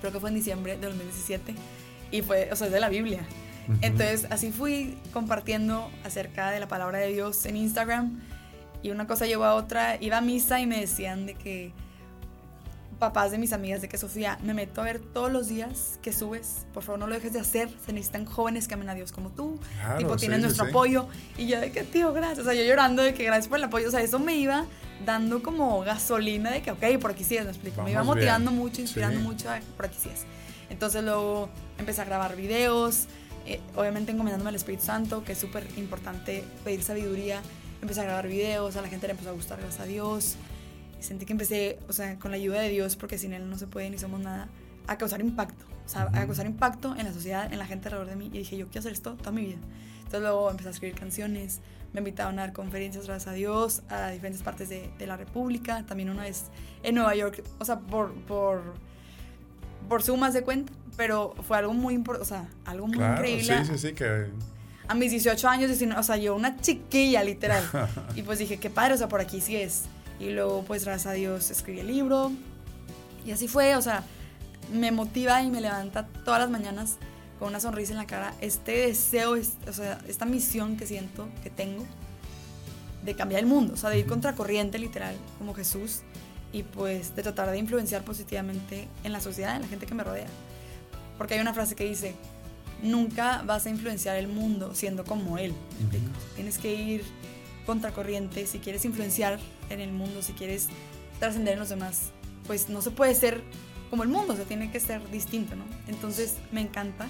creo 0.00 0.12
que 0.12 0.18
fue 0.18 0.30
en 0.30 0.34
diciembre 0.36 0.76
de 0.76 0.86
2017. 0.86 1.54
Y 2.10 2.22
fue, 2.22 2.48
o 2.50 2.56
sea, 2.56 2.66
es 2.66 2.72
de 2.72 2.80
la 2.80 2.88
Biblia. 2.88 3.24
Entonces, 3.82 4.26
así 4.30 4.52
fui 4.52 4.96
compartiendo 5.12 5.90
acerca 6.04 6.50
de 6.50 6.60
la 6.60 6.68
palabra 6.68 6.98
de 6.98 7.08
Dios 7.08 7.46
en 7.46 7.56
Instagram. 7.56 8.20
Y 8.82 8.90
una 8.90 9.06
cosa 9.06 9.26
llevó 9.26 9.44
a 9.44 9.54
otra. 9.54 9.96
Iba 10.00 10.18
a 10.18 10.20
misa 10.20 10.60
y 10.60 10.66
me 10.66 10.80
decían 10.80 11.26
de 11.26 11.34
que 11.34 11.72
papás 12.98 13.30
de 13.30 13.36
mis 13.36 13.52
amigas 13.52 13.82
de 13.82 13.88
que 13.90 13.98
Sofía, 13.98 14.38
me 14.42 14.54
meto 14.54 14.80
a 14.80 14.84
ver 14.84 15.00
todos 15.00 15.30
los 15.30 15.48
días 15.48 15.98
que 16.00 16.14
subes, 16.14 16.64
por 16.72 16.82
favor 16.82 16.98
no 17.00 17.06
lo 17.06 17.14
dejes 17.14 17.34
de 17.34 17.40
hacer, 17.40 17.68
se 17.84 17.92
necesitan 17.92 18.24
jóvenes 18.24 18.66
que 18.68 18.72
amen 18.74 18.88
a 18.88 18.94
Dios 18.94 19.12
como 19.12 19.28
tú, 19.28 19.60
Claro, 19.82 19.98
tipo 19.98 20.16
tienes 20.16 20.38
sí, 20.38 20.42
nuestro 20.44 20.64
sí. 20.64 20.70
apoyo 20.70 21.06
y 21.36 21.46
yo 21.46 21.60
de 21.60 21.72
que 21.72 21.82
tío, 21.84 22.14
gracias, 22.14 22.38
o 22.38 22.44
sea, 22.44 22.54
yo 22.54 22.64
llorando 22.66 23.02
de 23.02 23.12
que 23.12 23.24
gracias 23.24 23.48
por 23.48 23.58
el 23.58 23.64
apoyo, 23.64 23.88
o 23.88 23.90
sea, 23.90 24.00
eso 24.00 24.18
me 24.18 24.36
iba 24.36 24.64
dando 25.04 25.42
como 25.42 25.80
gasolina 25.82 26.50
de 26.50 26.62
que 26.62 26.70
ok, 26.70 26.98
por 26.98 27.10
aquí 27.10 27.22
sí 27.22 27.36
es, 27.36 27.44
me 27.44 27.50
explico, 27.50 27.82
me 27.82 27.90
iba 27.90 28.00
Vamos 28.00 28.16
motivando 28.16 28.50
bien. 28.50 28.62
mucho, 28.62 28.80
inspirando 28.80 29.20
Sí. 29.20 29.26
mucho, 29.26 29.50
a, 29.50 29.60
por 29.76 29.84
aquí 29.84 29.98
sí 30.02 30.08
es. 30.08 30.24
Entonces 30.70 31.04
luego 31.04 31.50
empecé 31.76 32.00
a 32.00 32.06
grabar 32.06 32.34
videos, 32.34 33.08
eh, 33.46 33.60
obviamente 33.74 34.12
encomendándome 34.12 34.50
al 34.50 34.56
Espíritu 34.56 34.84
Santo, 34.84 35.24
que 35.24 35.32
es 35.32 35.38
súper 35.38 35.66
importante 35.76 36.44
pedir 36.64 36.82
sabiduría, 36.82 37.42
empecé 37.80 38.00
a 38.00 38.04
grabar 38.04 38.28
videos, 38.28 38.76
a 38.76 38.82
la 38.82 38.88
gente 38.88 39.06
le 39.06 39.12
empezó 39.12 39.30
a 39.30 39.32
gustar, 39.32 39.58
gracias 39.60 39.80
a 39.80 39.84
Dios, 39.84 40.36
sentí 41.00 41.26
que 41.26 41.32
empecé, 41.32 41.78
o 41.88 41.92
sea, 41.92 42.18
con 42.18 42.30
la 42.30 42.36
ayuda 42.36 42.60
de 42.60 42.68
Dios, 42.70 42.96
porque 42.96 43.18
sin 43.18 43.32
Él 43.32 43.48
no 43.48 43.58
se 43.58 43.66
puede 43.66 43.90
ni 43.90 43.98
somos 43.98 44.20
nada, 44.20 44.48
a 44.86 44.98
causar 44.98 45.20
impacto. 45.20 45.64
o 45.84 45.88
sea, 45.88 46.02
a 46.12 46.26
causar 46.26 46.46
impacto 46.46 46.96
en 46.96 47.04
la 47.04 47.12
sociedad, 47.12 47.52
en 47.52 47.58
la 47.58 47.66
gente 47.66 47.88
alrededor 47.88 48.10
de 48.10 48.16
mí. 48.16 48.26
Y 48.32 48.38
dije, 48.38 48.56
yo 48.56 48.66
quiero 48.66 48.80
hacer 48.80 48.92
esto 48.92 49.14
toda 49.14 49.32
mi 49.32 49.42
vida. 49.42 49.58
Entonces 49.98 50.20
luego 50.20 50.50
empecé 50.50 50.68
a 50.68 50.72
escribir 50.72 50.98
canciones, 50.98 51.60
me 51.92 52.00
invitaron 52.00 52.38
a 52.38 52.42
dar 52.42 52.52
conferencias, 52.52 53.06
gracias 53.06 53.32
a 53.32 53.34
Dios, 53.34 53.82
a 53.88 54.10
diferentes 54.10 54.42
partes 54.42 54.68
de, 54.68 54.90
de 54.98 55.06
la 55.06 55.16
República, 55.16 55.84
también 55.86 56.10
una 56.10 56.22
vez 56.22 56.44
en 56.82 56.94
Nueva 56.94 57.14
York, 57.14 57.42
o 57.58 57.64
sea, 57.64 57.80
por, 57.80 58.14
por, 58.22 58.74
por 59.88 60.02
sumas 60.02 60.32
de 60.34 60.42
cuenta, 60.42 60.72
pero 60.96 61.34
fue 61.46 61.58
algo 61.58 61.72
muy 61.74 61.94
importante, 61.94 62.24
o 62.24 62.28
sea, 62.28 62.48
algo 62.64 62.86
muy 62.86 62.96
Claro, 62.96 63.14
increíble. 63.26 63.64
sí, 63.64 63.72
sí, 63.72 63.78
sí, 63.88 63.92
que 63.94 64.26
A 64.88 64.94
mis 64.94 65.10
18 65.10 65.48
años, 65.48 65.68
19, 65.68 65.98
o 66.00 66.02
sea, 66.04 66.16
yo 66.16 66.34
una 66.36 66.56
chiquilla, 66.60 67.22
literal. 67.24 67.62
y 68.14 68.22
pues 68.22 68.38
dije, 68.38 68.58
qué 68.58 68.70
padre, 68.70 68.94
o 68.94 68.96
sea, 68.98 69.08
por 69.08 69.20
aquí 69.20 69.40
sí 69.40 69.56
es. 69.56 69.84
Y 70.20 70.30
luego, 70.30 70.62
pues, 70.64 70.84
gracias 70.84 71.06
a 71.08 71.12
Dios, 71.12 71.50
escribí 71.50 71.80
el 71.80 71.88
libro. 71.88 72.30
Y 73.26 73.32
así 73.32 73.48
fue, 73.48 73.74
o 73.76 73.82
sea, 73.82 74.04
me 74.72 74.92
motiva 74.92 75.42
y 75.42 75.50
me 75.50 75.60
levanta 75.60 76.06
todas 76.24 76.40
las 76.40 76.50
mañanas 76.50 76.96
con 77.38 77.48
una 77.48 77.60
sonrisa 77.60 77.92
en 77.92 77.98
la 77.98 78.06
cara 78.06 78.32
este 78.40 78.86
deseo, 78.86 79.36
es- 79.36 79.54
o 79.68 79.72
sea, 79.72 79.98
esta 80.08 80.24
misión 80.24 80.76
que 80.76 80.86
siento, 80.86 81.28
que 81.42 81.50
tengo, 81.50 81.84
de 83.04 83.14
cambiar 83.14 83.40
el 83.40 83.46
mundo, 83.46 83.74
o 83.74 83.76
sea, 83.76 83.90
de 83.90 83.98
ir 83.98 84.06
contracorriente, 84.06 84.78
literal, 84.78 85.14
como 85.38 85.52
Jesús, 85.54 86.00
y 86.52 86.62
pues 86.62 87.14
de 87.16 87.22
tratar 87.22 87.50
de 87.50 87.58
influenciar 87.58 88.02
positivamente 88.04 88.88
en 89.04 89.12
la 89.12 89.20
sociedad, 89.20 89.56
en 89.56 89.62
la 89.62 89.68
gente 89.68 89.86
que 89.86 89.94
me 89.94 90.04
rodea. 90.04 90.28
Porque 91.18 91.34
hay 91.34 91.40
una 91.40 91.54
frase 91.54 91.74
que 91.74 91.84
dice, 91.84 92.14
nunca 92.82 93.42
vas 93.44 93.66
a 93.66 93.70
influenciar 93.70 94.16
el 94.16 94.28
mundo 94.28 94.74
siendo 94.74 95.04
como 95.04 95.38
él. 95.38 95.52
¿me 95.52 95.84
explico? 95.84 96.18
Tienes 96.34 96.58
que 96.58 96.74
ir 96.74 97.04
contracorriente 97.64 98.46
si 98.46 98.58
quieres 98.58 98.84
influenciar 98.84 99.38
en 99.70 99.80
el 99.80 99.92
mundo, 99.92 100.22
si 100.22 100.32
quieres 100.32 100.68
trascender 101.18 101.54
en 101.54 101.60
los 101.60 101.68
demás, 101.68 102.10
pues 102.46 102.68
no 102.68 102.80
se 102.80 102.90
puede 102.90 103.14
ser 103.14 103.42
como 103.90 104.02
el 104.02 104.08
mundo, 104.08 104.32
o 104.32 104.36
sea, 104.36 104.44
tiene 104.44 104.70
que 104.70 104.80
ser 104.80 105.08
distinto, 105.10 105.56
¿no? 105.56 105.64
Entonces 105.88 106.36
me 106.52 106.60
encanta 106.60 107.08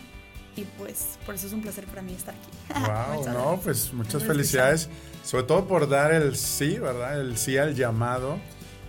y 0.57 0.63
pues 0.79 1.19
por 1.27 1.35
eso 1.35 1.47
es 1.47 1.53
un 1.53 1.61
placer 1.61 1.85
para 1.87 2.03
mí 2.03 2.15
estar 2.15 2.35
aquí. 2.35 2.49
Wow, 3.25 3.33
no, 3.33 3.61
pues 3.63 3.93
muchas 3.93 4.23
felicidades, 4.25 4.89
sobre 5.25 5.45
todo 5.45 5.67
por 5.67 5.89
dar 5.89 6.13
el 6.13 6.37
sí, 6.37 6.79
¿verdad? 6.79 7.21
El 7.21 7.37
sí 7.37 7.59
al 7.59 7.75
llamado. 7.75 8.39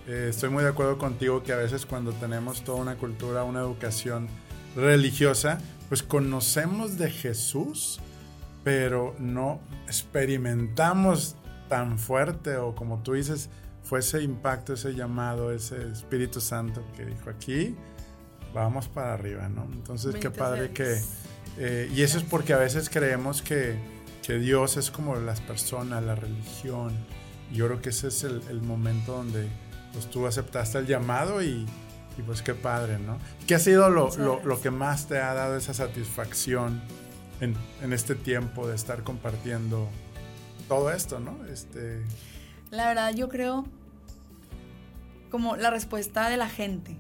Eh, 0.08 0.28
estoy 0.30 0.50
muy 0.50 0.64
de 0.64 0.70
acuerdo 0.70 0.98
contigo 0.98 1.44
que 1.44 1.52
a 1.52 1.58
veces 1.58 1.86
cuando 1.86 2.14
tenemos 2.14 2.64
toda 2.64 2.80
una 2.80 2.96
cultura, 2.96 3.44
una 3.44 3.60
educación 3.60 4.28
religiosa, 4.74 5.58
pues 5.90 6.02
conocemos 6.02 6.98
de 6.98 7.12
Jesús, 7.12 8.00
pero 8.64 9.16
no 9.20 9.60
experimentamos 9.86 11.36
tan 11.68 12.00
fuerte 12.00 12.56
o 12.56 12.74
como 12.74 13.04
tú 13.04 13.14
dices, 13.14 13.50
fue 13.84 14.00
ese 14.00 14.24
impacto, 14.24 14.74
ese 14.74 14.94
llamado, 14.94 15.52
ese 15.52 15.92
Espíritu 15.92 16.40
Santo 16.40 16.82
que 16.96 17.06
dijo 17.06 17.30
aquí, 17.30 17.76
vamos 18.54 18.88
para 18.88 19.14
arriba, 19.14 19.50
¿no? 19.50 19.66
Entonces, 19.74 20.16
qué 20.16 20.30
padre 20.30 20.72
que... 20.72 21.02
Eh, 21.58 21.90
y 21.94 22.04
eso 22.04 22.18
es 22.18 22.24
porque 22.24 22.54
a 22.54 22.58
veces 22.58 22.90
creemos 22.90 23.42
que, 23.42 23.76
que 24.26 24.38
Dios 24.38 24.78
es 24.78 24.92
como 24.92 25.16
las 25.16 25.42
personas, 25.42 26.04
la 26.04 26.16
religión. 26.16 26.94
Yo 27.52 27.66
creo 27.66 27.82
que 27.82 27.90
ese 27.90 28.10
es 28.10 28.24
el, 28.24 28.42
el 28.50 28.62
momento 28.62 29.14
donde 29.14 29.48
pues, 29.98 30.10
tú 30.10 30.26
aceptaste 30.28 30.78
el 30.80 30.88
llamado 30.88 31.42
y, 31.44 31.66
y 32.18 32.22
pues 32.26 32.42
qué 32.42 32.54
padre, 32.54 32.98
¿no? 33.00 33.18
¿Qué 33.48 33.56
ha 33.56 33.60
sido 33.60 33.90
lo, 33.90 34.10
lo- 34.44 34.62
que 34.62 34.72
más 34.72 35.08
te 35.08 35.20
ha 35.20 35.34
dado 35.34 35.56
esa 35.58 35.74
satisfacción 35.74 36.82
en, 37.42 37.56
en 37.82 37.94
este 37.94 38.16
tiempo 38.16 38.68
de 38.68 38.76
estar 38.76 39.04
compartiendo 39.04 39.88
todo 40.68 40.92
esto, 40.92 41.20
¿no? 41.20 41.46
Este, 41.46 42.02
La 42.72 42.88
verdad, 42.88 43.14
yo 43.14 43.30
creo 43.30 43.66
como 45.32 45.56
la 45.58 45.70
respuesta 45.70 46.30
de 46.30 46.38
la 46.38 46.50
gente. 46.50 46.98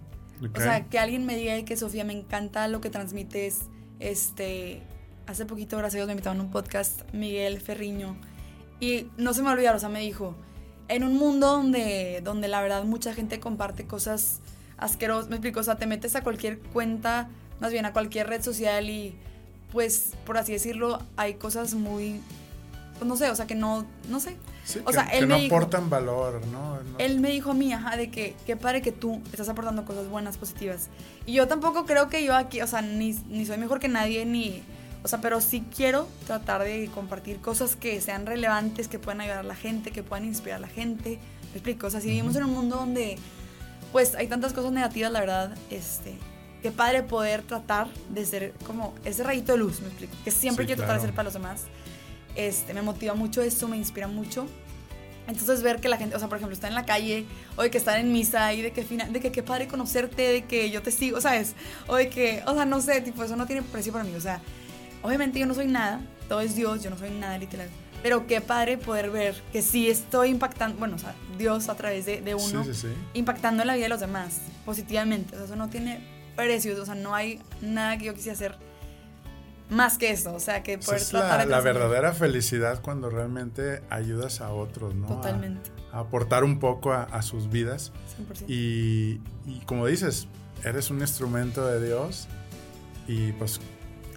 O 0.55 0.59
sea, 0.59 0.85
que 0.85 0.99
alguien 0.99 1.25
me 1.25 1.35
diga 1.35 1.59
que 1.65 1.75
Sofía 1.77 2.03
me 2.03 2.13
encanta 2.13 2.67
lo 2.67 2.79
que 2.81 2.89
transmites. 2.89 3.61
Este, 3.99 4.83
hace 5.25 5.45
poquito, 5.45 5.77
gracias 5.77 5.95
a 5.95 5.97
Dios, 5.99 6.07
me 6.07 6.13
invitaron 6.13 6.39
a 6.39 6.43
un 6.43 6.51
podcast 6.51 7.01
Miguel 7.13 7.59
Ferriño 7.59 8.15
y 8.79 9.07
no 9.17 9.33
se 9.33 9.41
me 9.41 9.49
olvidó, 9.49 9.73
o 9.75 9.79
sea, 9.79 9.89
me 9.89 10.01
dijo, 10.01 10.35
en 10.89 11.03
un 11.03 11.17
mundo 11.17 11.48
donde, 11.48 12.22
donde 12.24 12.48
la 12.48 12.62
verdad 12.62 12.84
mucha 12.84 13.13
gente 13.13 13.39
comparte 13.39 13.86
cosas 13.86 14.39
asquerosas, 14.77 15.29
me 15.29 15.36
explico, 15.38 15.60
o 15.60 15.63
sea, 15.63 15.75
te 15.75 15.86
metes 15.88 16.15
a 16.15 16.22
cualquier 16.24 16.60
cuenta, 16.60 17.29
más 17.60 17.72
bien 17.72 17.86
a 17.86 17.94
cualquier 17.94 18.27
red 18.27 18.41
social 18.44 18.89
y 18.89 19.15
pues, 19.72 20.12
por 20.25 20.38
así 20.38 20.53
decirlo, 20.53 21.00
hay 21.17 21.34
cosas 21.36 21.74
muy, 21.74 22.22
pues 22.98 23.08
no 23.08 23.17
sé, 23.17 23.29
o 23.29 23.36
sea, 23.36 23.48
que 23.48 23.56
no, 23.56 23.86
no 24.10 24.20
sé, 24.20 24.38
Sí, 24.63 24.79
o 24.84 24.86
que, 24.88 24.94
sea, 24.94 25.03
él 25.06 25.22
que 25.22 25.25
me 25.27 25.36
no 25.36 25.39
dijo- 25.41 25.56
aportan 25.56 25.89
valor, 25.89 26.41
¿no? 26.51 26.75
No- 26.84 27.00
él 27.00 27.20
me 27.20 27.29
dijo 27.32 27.51
a 27.51 27.53
mí, 27.53 27.72
ajá, 27.74 27.96
de 27.98 28.10
que 28.12 28.36
qué 28.46 28.56
padre 28.56 28.82
que 28.82 28.91
tú 28.91 29.22
estás 29.32 29.50
aportando 29.50 29.84
cosas 29.86 30.08
buenas, 30.10 30.38
positivas. 30.38 30.89
Y 31.25 31.34
yo 31.34 31.48
tampoco 31.48 31.86
creo 31.86 32.10
que 32.10 32.24
yo 32.24 32.36
aquí, 32.36 32.62
o 32.62 32.67
sea, 32.67 32.82
ni, 32.82 33.13
ni 33.29 33.46
soy 33.46 33.58
mejor 33.58 33.79
que 33.79 33.88
nadie, 33.88 34.25
ni, 34.25 34.62
o 35.07 35.09
sea, 35.09 35.21
pero 35.21 35.39
sí 35.39 35.63
quiero 35.73 36.05
tratar 36.25 36.63
de 36.63 36.89
compartir 36.93 37.37
cosas 37.39 37.77
que 37.77 38.01
sean 38.01 38.25
relevantes, 38.25 38.89
que 38.89 38.99
puedan 38.99 39.21
ayudar 39.21 39.39
a 39.39 39.43
la 39.43 39.55
gente, 39.55 39.91
que 39.91 40.03
puedan 40.03 40.25
inspirar 40.25 40.57
a 40.57 40.59
la 40.59 40.67
gente. 40.67 41.17
Me 41.51 41.53
explico, 41.53 41.87
o 41.87 41.89
sea, 41.89 42.01
si 42.01 42.07
vivimos 42.07 42.35
en 42.35 42.43
un 42.43 42.51
mundo 42.53 42.75
donde, 42.75 43.17
pues, 43.93 44.15
hay 44.15 44.27
tantas 44.27 44.51
cosas 44.51 44.73
negativas, 44.73 45.11
la 45.13 45.21
verdad, 45.21 45.55
este, 45.71 46.13
qué 46.61 46.71
padre 46.71 47.03
poder 47.03 47.41
tratar 47.41 47.87
de 48.09 48.25
ser 48.25 48.53
como 48.65 48.93
ese 49.05 49.23
rayito 49.23 49.53
de 49.53 49.59
luz, 49.59 49.79
me 49.79 49.87
explico, 49.87 50.13
que 50.25 50.31
siempre 50.31 50.63
Sí, 50.63 50.67
quiero 50.67 50.79
tratar 50.81 50.97
de 50.99 51.05
ser 51.07 51.15
para 51.15 51.23
los 51.23 51.33
demás. 51.33 51.61
Este, 52.35 52.73
me 52.73 52.81
motiva 52.81 53.13
mucho 53.15 53.41
eso, 53.41 53.67
me 53.69 53.77
inspira 53.77 54.07
mucho. 54.09 54.45
Entonces 55.27 55.61
ver 55.61 55.81
que 55.81 55.89
la 55.89 55.97
gente, 55.97 56.15
o 56.15 56.19
sea, 56.19 56.27
por 56.29 56.37
ejemplo, 56.37 56.53
está 56.53 56.67
en 56.69 56.75
la 56.75 56.85
calle, 56.85 57.25
o 57.57 57.61
de 57.63 57.69
que 57.69 57.77
están 57.77 57.99
en 57.99 58.13
misa, 58.13 58.53
y 58.53 58.61
de 58.61 58.71
que, 58.71 58.83
fina- 58.83 59.07
de 59.09 59.19
que 59.19 59.31
qué 59.31 59.43
padre 59.43 59.67
conocerte, 59.67 60.21
de 60.21 60.45
que 60.45 60.69
yo 60.69 60.81
te 60.81 60.91
sigo, 60.91 61.19
¿sabes? 61.19 61.53
O 61.87 61.95
de 61.95 62.09
que, 62.09 62.43
o 62.45 62.53
sea, 62.53 62.63
no 62.65 62.79
sé, 62.81 63.01
tipo, 63.01 63.23
eso 63.23 63.35
no 63.35 63.45
tiene 63.45 63.61
precio 63.61 63.91
para 63.91 64.05
mí, 64.05 64.13
o 64.15 64.21
sea, 64.21 64.39
obviamente 65.07 65.39
yo 65.39 65.45
no 65.47 65.53
soy 65.55 65.67
nada, 65.67 66.01
todo 66.29 66.41
es 66.41 66.55
Dios, 66.55 66.83
yo 66.83 66.89
no 66.89 66.97
soy 66.97 67.09
nada 67.11 67.37
literal, 67.37 67.69
pero 68.03 68.27
qué 68.27 68.41
padre 68.41 68.77
poder 68.77 69.09
ver 69.09 69.41
que 69.51 69.61
sí 69.61 69.89
estoy 69.89 70.29
impactando, 70.29 70.77
bueno, 70.77 70.95
o 70.97 70.99
sea, 70.99 71.15
Dios 71.37 71.69
a 71.69 71.75
través 71.75 72.05
de, 72.05 72.21
de 72.21 72.35
uno, 72.35 72.63
Sí, 72.63 72.73
sí, 72.73 72.81
sí. 72.81 72.87
impactando 73.13 73.63
en 73.63 73.67
la 73.67 73.73
vida 73.75 73.85
de 73.85 73.89
los 73.89 73.99
demás, 74.01 74.39
positivamente, 74.65 75.33
o 75.35 75.37
sea, 75.37 75.45
eso 75.45 75.55
no 75.55 75.69
tiene 75.69 75.99
precio, 76.35 76.79
o 76.81 76.85
sea, 76.85 76.93
no 76.95 77.15
hay 77.15 77.41
nada 77.61 77.97
que 77.97 78.05
yo 78.05 78.13
quisiera 78.13 78.33
hacer 78.33 78.55
más 79.69 79.97
que 79.97 80.11
eso, 80.11 80.33
o 80.33 80.39
sea, 80.39 80.63
que 80.63 80.77
poder 80.77 81.01
es 81.01 81.09
tratar 81.09 81.39
la, 81.39 81.45
de 81.45 81.51
la 81.51 81.59
verdadera 81.61 82.13
felicidad 82.13 82.81
cuando 82.81 83.09
realmente 83.09 83.81
ayudas 83.89 84.39
a 84.41 84.51
otros, 84.53 84.95
¿no? 84.95 85.05
A- 85.07 85.09
Totalmente, 85.09 85.71
A, 85.91 85.99
aportar 85.99 86.43
un 86.45 86.59
poco 86.59 86.93
a, 86.93 87.03
a 87.03 87.21
sus 87.21 87.49
vidas. 87.49 87.91
100%. 88.43 88.45
Y, 88.47 89.19
y 89.45 89.59
como 89.65 89.85
dices, 89.87 90.27
eres 90.63 90.89
un 90.89 91.01
instrumento 91.01 91.65
de 91.65 91.85
Dios 91.85 92.27
y 93.09 93.33
pues 93.33 93.59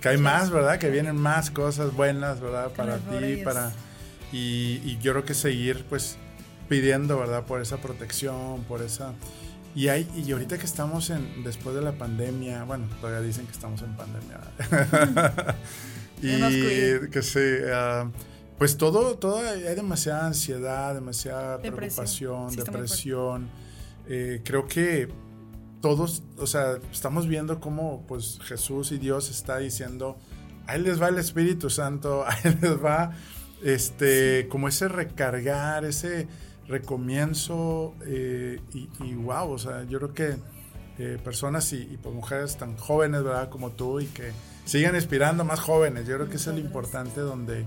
que 0.01 0.09
hay 0.09 0.19
más, 0.19 0.51
¿verdad? 0.51 0.79
Que 0.79 0.91
vienen 0.91 1.17
más 1.17 1.51
cosas 1.51 1.95
buenas, 1.95 2.41
¿verdad? 2.41 2.71
Para 2.73 2.99
ti, 2.99 3.43
para... 3.45 3.73
Y, 4.33 4.81
y 4.85 4.99
yo 5.03 5.13
creo 5.13 5.25
que 5.25 5.35
seguir 5.35 5.85
pues 5.89 6.17
pidiendo, 6.69 7.19
¿verdad? 7.19 7.45
Por 7.45 7.61
esa 7.61 7.79
protección, 7.79 8.65
por 8.65 8.83
esa... 8.83 9.15
Y, 9.75 9.89
hay, 9.89 10.09
y 10.17 10.33
ahorita 10.33 10.59
que 10.59 10.67
estamos 10.67 11.11
en, 11.11 11.45
después 11.45 11.77
de 11.77 11.83
la 11.83 11.93
pandemia, 11.93 12.65
bueno, 12.65 12.89
todavía 13.01 13.21
dicen 13.21 13.47
que 13.47 13.53
estamos 13.53 13.83
en 13.83 13.97
pandemia. 13.97 14.41
y 16.23 17.09
que 17.09 17.23
sí, 17.23 17.41
ah, 17.73 18.11
pues 18.59 18.77
todo, 18.77 19.17
todo, 19.17 19.39
hay 19.39 19.75
demasiada 19.75 20.27
ansiedad, 20.27 20.93
demasiada 20.95 21.59
Depresión. 21.59 21.77
preocupación, 21.77 22.51
Sí, 22.51 22.57
depresión. 22.57 23.49
Eh, 24.09 24.41
creo 24.45 24.67
que 24.67 25.09
todos, 25.81 26.23
o 26.39 26.47
sea, 26.47 26.79
estamos 26.93 27.27
viendo 27.27 27.61
cómo 27.61 28.05
pues 28.07 28.39
Jesús 28.43 28.93
y 28.93 28.99
Dios 28.99 29.31
está 29.31 29.59
diciendo, 29.59 30.19
ahí 30.67 30.81
les 30.81 31.01
va 31.01 31.09
el 31.09 31.19
Espíritu 31.19 31.71
Santo, 31.71 32.25
ahí 32.27 32.57
les 32.61 32.83
va 32.83 33.13
este, 33.63 34.49
como 34.49 34.69
ese 34.69 34.89
recargar, 34.89 35.85
ese 35.85 36.29
recomienzo 36.69 37.95
eh, 38.07 38.61
y, 38.73 38.89
y 39.01 39.15
wow, 39.15 39.51
o 39.51 39.59
sea, 39.59 39.85
yo 39.85 39.99
creo 39.99 40.15
que 40.15 40.37
eh, 40.99 41.19
personas 41.23 41.73
y, 41.73 41.79
y, 41.79 41.97
pues, 41.97 42.15
mujeres 42.15 42.57
tan 42.59 42.77
jóvenes, 42.77 43.23
¿verdad? 43.23 43.49
Como 43.49 43.71
tú 43.71 44.01
y 44.01 44.07
que 44.07 44.33
sigan 44.67 44.95
inspirando 44.95 45.45
más 45.45 45.59
jóvenes, 45.59 46.07
yo 46.07 46.17
creo 46.17 46.29
que 46.29 46.37
es 46.37 46.47
Muchas 46.47 46.61
importante 46.61 47.21
donde 47.21 47.65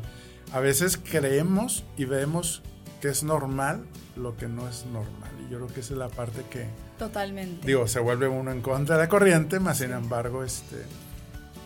a 0.51 0.59
veces 0.59 0.97
creemos 0.97 1.83
y 1.97 2.05
vemos 2.05 2.61
que 3.01 3.09
es 3.09 3.23
normal 3.23 3.85
lo 4.15 4.37
que 4.37 4.47
no 4.47 4.69
es 4.69 4.85
normal 4.85 5.31
y 5.45 5.51
yo 5.51 5.57
creo 5.57 5.73
que 5.73 5.79
esa 5.79 5.93
es 5.93 5.99
la 5.99 6.09
parte 6.09 6.43
que 6.49 6.67
Totalmente. 7.07 7.65
digo, 7.67 7.87
se 7.87 7.99
vuelve 7.99 8.27
uno 8.27 8.51
en 8.51 8.61
contra 8.61 8.95
de 8.97 9.03
la 9.03 9.09
corriente, 9.09 9.59
más 9.59 9.77
sin 9.79 9.91
embargo, 9.91 10.43
este, 10.43 10.77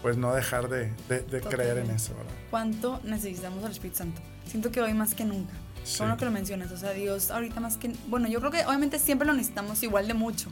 pues 0.02 0.18
no 0.18 0.34
dejar 0.34 0.68
de, 0.70 0.92
de- 1.10 1.22
de 1.22 1.42
creer 1.42 1.78
en 1.80 1.92
eso, 1.92 2.14
¿verdad? 2.16 2.32
¿Cuánto 2.50 3.00
necesitamos 3.04 3.64
al 3.64 3.72
Espíritu 3.72 3.98
Santo? 4.00 4.22
Siento 4.46 4.72
que 4.72 4.82
hoy 4.82 4.94
más 4.94 5.14
que 5.14 5.26
nunca. 5.26 5.54
Sí. 5.84 6.00
Bueno 6.00 6.18
que 6.18 6.26
lo 6.26 6.32
mencionas. 6.32 6.72
O 6.72 6.78
sea, 6.78 6.92
Dios 6.92 7.32
ahorita 7.32 7.60
más 7.60 7.78
que... 7.78 7.92
Bueno, 8.08 8.28
yo 8.28 8.40
creo 8.40 8.52
que 8.52 8.66
obviamente 8.66 9.00
siempre 9.00 9.26
lo 9.28 9.34
necesitamos 9.34 9.82
igual 9.84 10.08
de 10.08 10.14
mucho. 10.14 10.50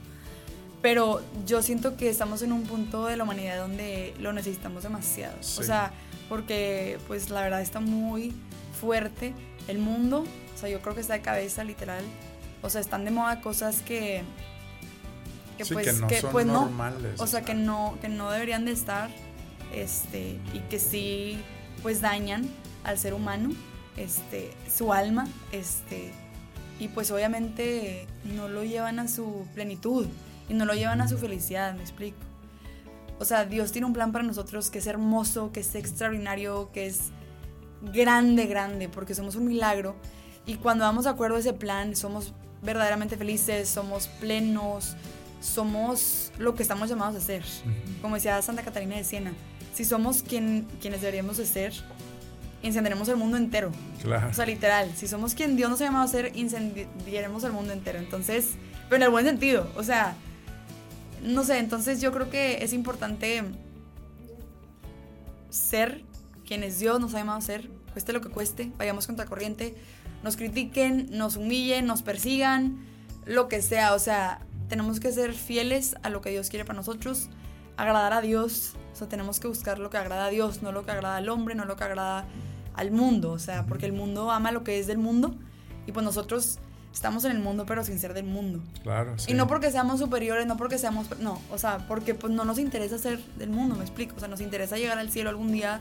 Pero 0.82 1.20
yo 1.46 1.62
siento 1.62 1.96
que 1.96 2.08
estamos 2.08 2.42
en 2.42 2.52
un 2.52 2.62
punto 2.64 3.06
de 3.06 3.16
la 3.16 3.24
humanidad 3.24 3.58
donde 3.58 4.14
lo 4.20 4.32
necesitamos 4.32 4.82
demasiado. 4.82 5.34
Sí. 5.40 5.60
O 5.60 5.62
sea, 5.64 5.92
porque 6.28 6.98
pues 7.08 7.28
la 7.30 7.40
verdad 7.42 7.60
está 7.60 7.80
muy 7.80 8.34
fuerte 8.80 9.34
el 9.68 9.78
mundo. 9.78 10.24
O 10.54 10.58
sea, 10.58 10.68
yo 10.68 10.80
creo 10.80 10.94
que 10.94 11.00
está 11.00 11.14
de 11.14 11.22
cabeza, 11.22 11.64
literal. 11.64 12.04
O 12.62 12.70
sea, 12.70 12.80
están 12.80 13.04
de 13.04 13.10
moda 13.10 13.40
cosas 13.40 13.80
que 13.82 14.22
que 15.56 15.64
Sí, 15.64 15.74
pues 15.74 15.86
que 15.86 15.92
no 15.92 16.08
son 16.08 16.32
pues 16.32 16.46
normales, 16.46 17.20
o 17.20 17.26
sea 17.26 17.42
que 17.42 17.54
no 17.54 17.96
que 18.00 18.08
no 18.08 18.30
deberían 18.30 18.64
de 18.64 18.72
estar 18.72 19.10
este 19.74 20.38
y 20.52 20.60
que 20.70 20.78
sí 20.78 21.38
pues 21.82 22.00
dañan 22.00 22.48
al 22.84 22.98
ser 22.98 23.14
humano 23.14 23.50
este 23.96 24.50
su 24.74 24.92
alma 24.92 25.26
este 25.52 26.12
y 26.78 26.88
pues 26.88 27.10
obviamente 27.10 28.06
no 28.24 28.48
lo 28.48 28.64
llevan 28.64 28.98
a 28.98 29.08
su 29.08 29.46
plenitud 29.54 30.06
y 30.48 30.54
no 30.54 30.64
lo 30.64 30.74
llevan 30.74 31.00
a 31.00 31.08
su 31.08 31.18
felicidad 31.18 31.74
me 31.74 31.82
explico 31.82 32.18
o 33.18 33.24
sea 33.24 33.44
Dios 33.44 33.72
tiene 33.72 33.86
un 33.86 33.92
plan 33.92 34.12
para 34.12 34.24
nosotros 34.24 34.70
que 34.70 34.78
es 34.78 34.86
hermoso 34.86 35.52
que 35.52 35.60
es 35.60 35.74
extraordinario 35.74 36.70
que 36.72 36.86
es 36.86 37.10
grande 37.92 38.46
grande 38.46 38.88
porque 38.88 39.14
somos 39.14 39.36
un 39.36 39.46
milagro 39.46 39.96
y 40.44 40.54
cuando 40.56 40.84
vamos 40.84 41.04
de 41.04 41.10
acuerdo 41.10 41.36
a 41.36 41.40
ese 41.40 41.52
plan 41.52 41.96
somos 41.96 42.34
verdaderamente 42.62 43.16
felices 43.16 43.68
somos 43.68 44.08
plenos 44.08 44.96
somos 45.40 46.32
lo 46.38 46.54
que 46.54 46.62
estamos 46.62 46.88
llamados 46.88 47.16
a 47.16 47.20
ser 47.20 47.44
como 48.02 48.14
decía 48.14 48.40
Santa 48.42 48.62
Catarina 48.62 48.96
de 48.96 49.04
Siena 49.04 49.32
si 49.74 49.84
somos 49.84 50.22
quien, 50.22 50.66
quienes 50.80 51.00
deberíamos 51.00 51.36
de 51.36 51.46
ser 51.46 51.72
encenderemos 52.62 53.08
el 53.08 53.16
mundo 53.16 53.36
entero 53.36 53.70
Claro. 54.02 54.28
o 54.30 54.34
sea, 54.34 54.46
literal, 54.46 54.90
si 54.94 55.08
somos 55.08 55.34
quien 55.34 55.56
Dios 55.56 55.70
nos 55.70 55.80
ha 55.80 55.84
llamado 55.84 56.04
a 56.04 56.08
ser, 56.08 56.32
incendiaremos 56.36 57.42
el 57.44 57.52
mundo 57.52 57.72
entero. 57.72 57.98
Entonces, 57.98 58.50
pero 58.88 58.96
en 58.96 59.02
el 59.02 59.10
buen 59.10 59.26
sentido, 59.26 59.68
o 59.76 59.82
sea, 59.82 60.14
no 61.22 61.42
sé, 61.44 61.58
entonces 61.58 62.00
yo 62.00 62.12
creo 62.12 62.30
que 62.30 62.62
es 62.62 62.72
importante 62.72 63.42
ser 65.50 66.02
quienes 66.46 66.78
Dios 66.78 67.00
nos 67.00 67.14
ha 67.14 67.18
llamado 67.18 67.38
a 67.38 67.42
ser, 67.42 67.68
cueste 67.92 68.12
lo 68.12 68.20
que 68.20 68.28
cueste, 68.28 68.70
vayamos 68.78 69.06
contra 69.06 69.26
corriente, 69.26 69.74
nos 70.22 70.36
critiquen, 70.36 71.08
nos 71.10 71.36
humillen, 71.36 71.86
nos 71.86 72.02
persigan, 72.02 72.78
lo 73.24 73.48
que 73.48 73.62
sea, 73.62 73.94
o 73.94 73.98
sea, 73.98 74.40
tenemos 74.68 75.00
que 75.00 75.12
ser 75.12 75.32
fieles 75.32 75.96
a 76.02 76.10
lo 76.10 76.20
que 76.20 76.30
Dios 76.30 76.48
quiere 76.50 76.64
para 76.64 76.76
nosotros, 76.76 77.28
agradar 77.76 78.12
a 78.12 78.20
Dios, 78.20 78.74
o 78.92 78.96
sea, 78.96 79.08
tenemos 79.08 79.40
que 79.40 79.48
buscar 79.48 79.78
lo 79.78 79.90
que 79.90 79.98
agrada 79.98 80.26
a 80.26 80.30
Dios, 80.30 80.62
no 80.62 80.72
lo 80.72 80.84
que 80.84 80.92
agrada 80.92 81.16
al 81.16 81.28
hombre, 81.28 81.54
no 81.54 81.64
lo 81.64 81.76
que 81.76 81.84
agrada 81.84 82.26
al 82.74 82.90
mundo, 82.90 83.32
o 83.32 83.38
sea, 83.38 83.66
porque 83.66 83.86
el 83.86 83.92
mundo 83.92 84.30
ama 84.30 84.52
lo 84.52 84.64
que 84.64 84.78
es 84.78 84.86
del 84.86 84.98
mundo 84.98 85.34
y 85.86 85.92
pues 85.92 86.04
nosotros 86.04 86.58
estamos 86.92 87.24
en 87.26 87.32
el 87.32 87.40
mundo 87.40 87.66
pero 87.66 87.84
sin 87.84 87.98
ser 87.98 88.14
del 88.14 88.24
mundo. 88.24 88.62
Claro, 88.82 89.18
sí. 89.18 89.32
Y 89.32 89.34
no 89.34 89.46
porque 89.46 89.70
seamos 89.70 90.00
superiores, 90.00 90.46
no 90.46 90.56
porque 90.56 90.78
seamos, 90.78 91.06
no, 91.18 91.40
o 91.50 91.58
sea, 91.58 91.86
porque 91.86 92.14
pues 92.14 92.32
no 92.32 92.44
nos 92.44 92.58
interesa 92.58 92.98
ser 92.98 93.22
del 93.36 93.50
mundo, 93.50 93.76
me 93.76 93.84
explico, 93.84 94.16
o 94.16 94.18
sea, 94.18 94.28
nos 94.28 94.40
interesa 94.40 94.76
llegar 94.76 94.98
al 94.98 95.10
cielo 95.10 95.30
algún 95.30 95.52
día 95.52 95.80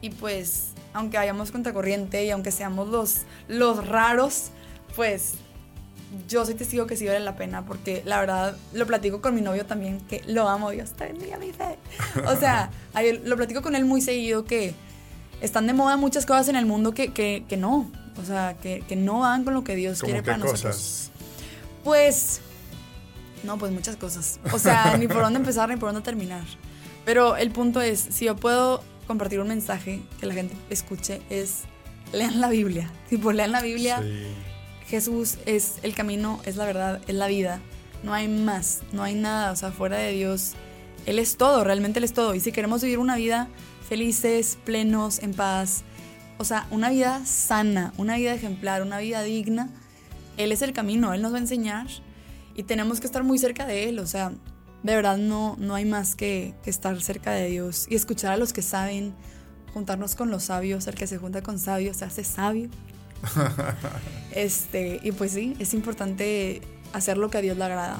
y 0.00 0.10
pues 0.10 0.72
aunque 0.92 1.18
vayamos 1.18 1.52
contra 1.52 1.72
corriente 1.72 2.24
y 2.24 2.30
aunque 2.30 2.50
seamos 2.50 2.88
los 2.88 3.22
los 3.48 3.86
raros, 3.86 4.50
pues 4.96 5.34
yo 6.28 6.44
soy 6.44 6.54
testigo 6.54 6.86
que 6.86 6.96
sí 6.96 7.06
vale 7.06 7.20
la 7.20 7.36
pena 7.36 7.64
porque 7.64 8.02
la 8.04 8.18
verdad 8.18 8.56
lo 8.72 8.86
platico 8.86 9.20
con 9.20 9.34
mi 9.34 9.40
novio 9.40 9.66
también 9.66 10.00
que 10.08 10.22
lo 10.26 10.48
amo, 10.48 10.70
Dios 10.70 10.90
te 10.92 11.06
bendiga 11.06 11.38
mi 11.38 11.52
fe. 11.52 11.78
O 12.26 12.36
sea, 12.36 12.70
lo 13.24 13.36
platico 13.36 13.62
con 13.62 13.76
él 13.76 13.84
muy 13.84 14.00
seguido 14.00 14.44
que 14.44 14.74
están 15.40 15.66
de 15.66 15.72
moda 15.72 15.96
muchas 15.96 16.26
cosas 16.26 16.48
en 16.48 16.56
el 16.56 16.66
mundo 16.66 16.92
que, 16.92 17.12
que, 17.12 17.44
que 17.48 17.56
no, 17.56 17.90
o 18.20 18.24
sea, 18.24 18.56
que, 18.60 18.82
que 18.86 18.96
no 18.96 19.20
van 19.20 19.44
con 19.44 19.54
lo 19.54 19.64
que 19.64 19.74
Dios 19.76 20.00
¿Cómo 20.00 20.12
quiere 20.12 20.24
para 20.24 20.38
nosotros. 20.38 20.62
cosas? 20.62 21.10
Pues, 21.84 22.40
no, 23.44 23.56
pues 23.58 23.72
muchas 23.72 23.96
cosas. 23.96 24.40
O 24.52 24.58
sea, 24.58 24.96
ni 24.98 25.08
por 25.08 25.22
dónde 25.22 25.38
empezar 25.38 25.68
ni 25.68 25.76
por 25.76 25.92
dónde 25.92 26.04
terminar. 26.04 26.44
Pero 27.04 27.36
el 27.36 27.50
punto 27.50 27.80
es, 27.80 28.00
si 28.00 28.26
yo 28.26 28.36
puedo 28.36 28.82
compartir 29.06 29.40
un 29.40 29.48
mensaje 29.48 30.02
que 30.18 30.26
la 30.26 30.34
gente 30.34 30.54
escuche, 30.68 31.22
es 31.30 31.62
lean 32.12 32.40
la 32.40 32.48
Biblia. 32.48 32.90
Tipo, 33.08 33.32
lean 33.32 33.52
la 33.52 33.62
Biblia. 33.62 34.02
Sí. 34.02 34.26
Jesús 34.90 35.38
es 35.46 35.76
el 35.82 35.94
camino, 35.94 36.40
es 36.44 36.56
la 36.56 36.66
verdad, 36.66 37.00
es 37.06 37.14
la 37.14 37.28
vida. 37.28 37.60
No 38.02 38.12
hay 38.12 38.28
más, 38.28 38.80
no 38.92 39.02
hay 39.02 39.14
nada, 39.14 39.52
o 39.52 39.56
sea, 39.56 39.70
fuera 39.70 39.96
de 39.96 40.12
Dios. 40.12 40.52
Él 41.06 41.18
es 41.18 41.36
todo, 41.36 41.64
realmente 41.64 41.98
Él 41.98 42.04
es 42.04 42.12
todo. 42.12 42.34
Y 42.34 42.40
si 42.40 42.52
queremos 42.52 42.82
vivir 42.82 42.98
una 42.98 43.16
vida 43.16 43.48
felices, 43.88 44.58
plenos, 44.64 45.20
en 45.20 45.32
paz, 45.32 45.84
o 46.38 46.44
sea, 46.44 46.66
una 46.70 46.90
vida 46.90 47.24
sana, 47.24 47.92
una 47.98 48.16
vida 48.16 48.34
ejemplar, 48.34 48.82
una 48.82 48.98
vida 48.98 49.22
digna, 49.22 49.68
Él 50.36 50.52
es 50.52 50.62
el 50.62 50.72
camino, 50.72 51.14
Él 51.14 51.22
nos 51.22 51.32
va 51.32 51.36
a 51.36 51.40
enseñar 51.40 51.86
y 52.54 52.64
tenemos 52.64 53.00
que 53.00 53.06
estar 53.06 53.22
muy 53.22 53.38
cerca 53.38 53.66
de 53.66 53.88
Él, 53.88 53.98
o 53.98 54.06
sea, 54.06 54.32
de 54.82 54.94
verdad 54.94 55.18
no, 55.18 55.56
no 55.58 55.74
hay 55.74 55.84
más 55.84 56.16
que, 56.16 56.54
estar 56.64 57.00
cerca 57.02 57.32
de 57.32 57.48
Dios 57.48 57.86
y 57.88 57.94
escuchar 57.94 58.32
a 58.32 58.36
los 58.36 58.52
que 58.52 58.62
saben, 58.62 59.14
juntarnos 59.72 60.14
con 60.14 60.30
los 60.30 60.44
sabios, 60.44 60.86
el 60.86 60.94
que 60.94 61.06
se 61.06 61.18
junta 61.18 61.42
con 61.42 61.58
sabios 61.58 61.98
se 61.98 62.04
hace 62.04 62.24
sabio. 62.24 62.70
Este, 64.32 65.00
y 65.02 65.12
pues 65.12 65.32
sí, 65.32 65.56
es 65.58 65.74
importante 65.74 66.62
hacer 66.92 67.16
lo 67.18 67.30
que 67.30 67.38
a 67.38 67.40
Dios 67.40 67.56
le 67.56 67.64
agrada. 67.64 67.98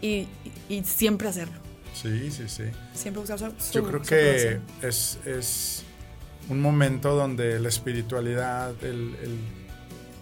Y, 0.00 0.28
y- 0.68 0.84
siempre 0.84 1.28
hacerlo. 1.28 1.58
Sí, 1.92 2.30
sí, 2.30 2.44
sí. 2.48 2.64
Siempre 2.94 3.20
buscar 3.20 3.38
su, 3.38 3.46
su- 3.58 3.72
Yo 3.72 3.82
creo 3.84 4.04
su 4.04 4.08
que 4.08 4.60
es, 4.82 5.18
es 5.26 5.82
un 6.48 6.60
momento 6.60 7.16
donde 7.16 7.58
la 7.58 7.68
espiritualidad, 7.68 8.72
el, 8.84 9.16
el- 9.22 9.38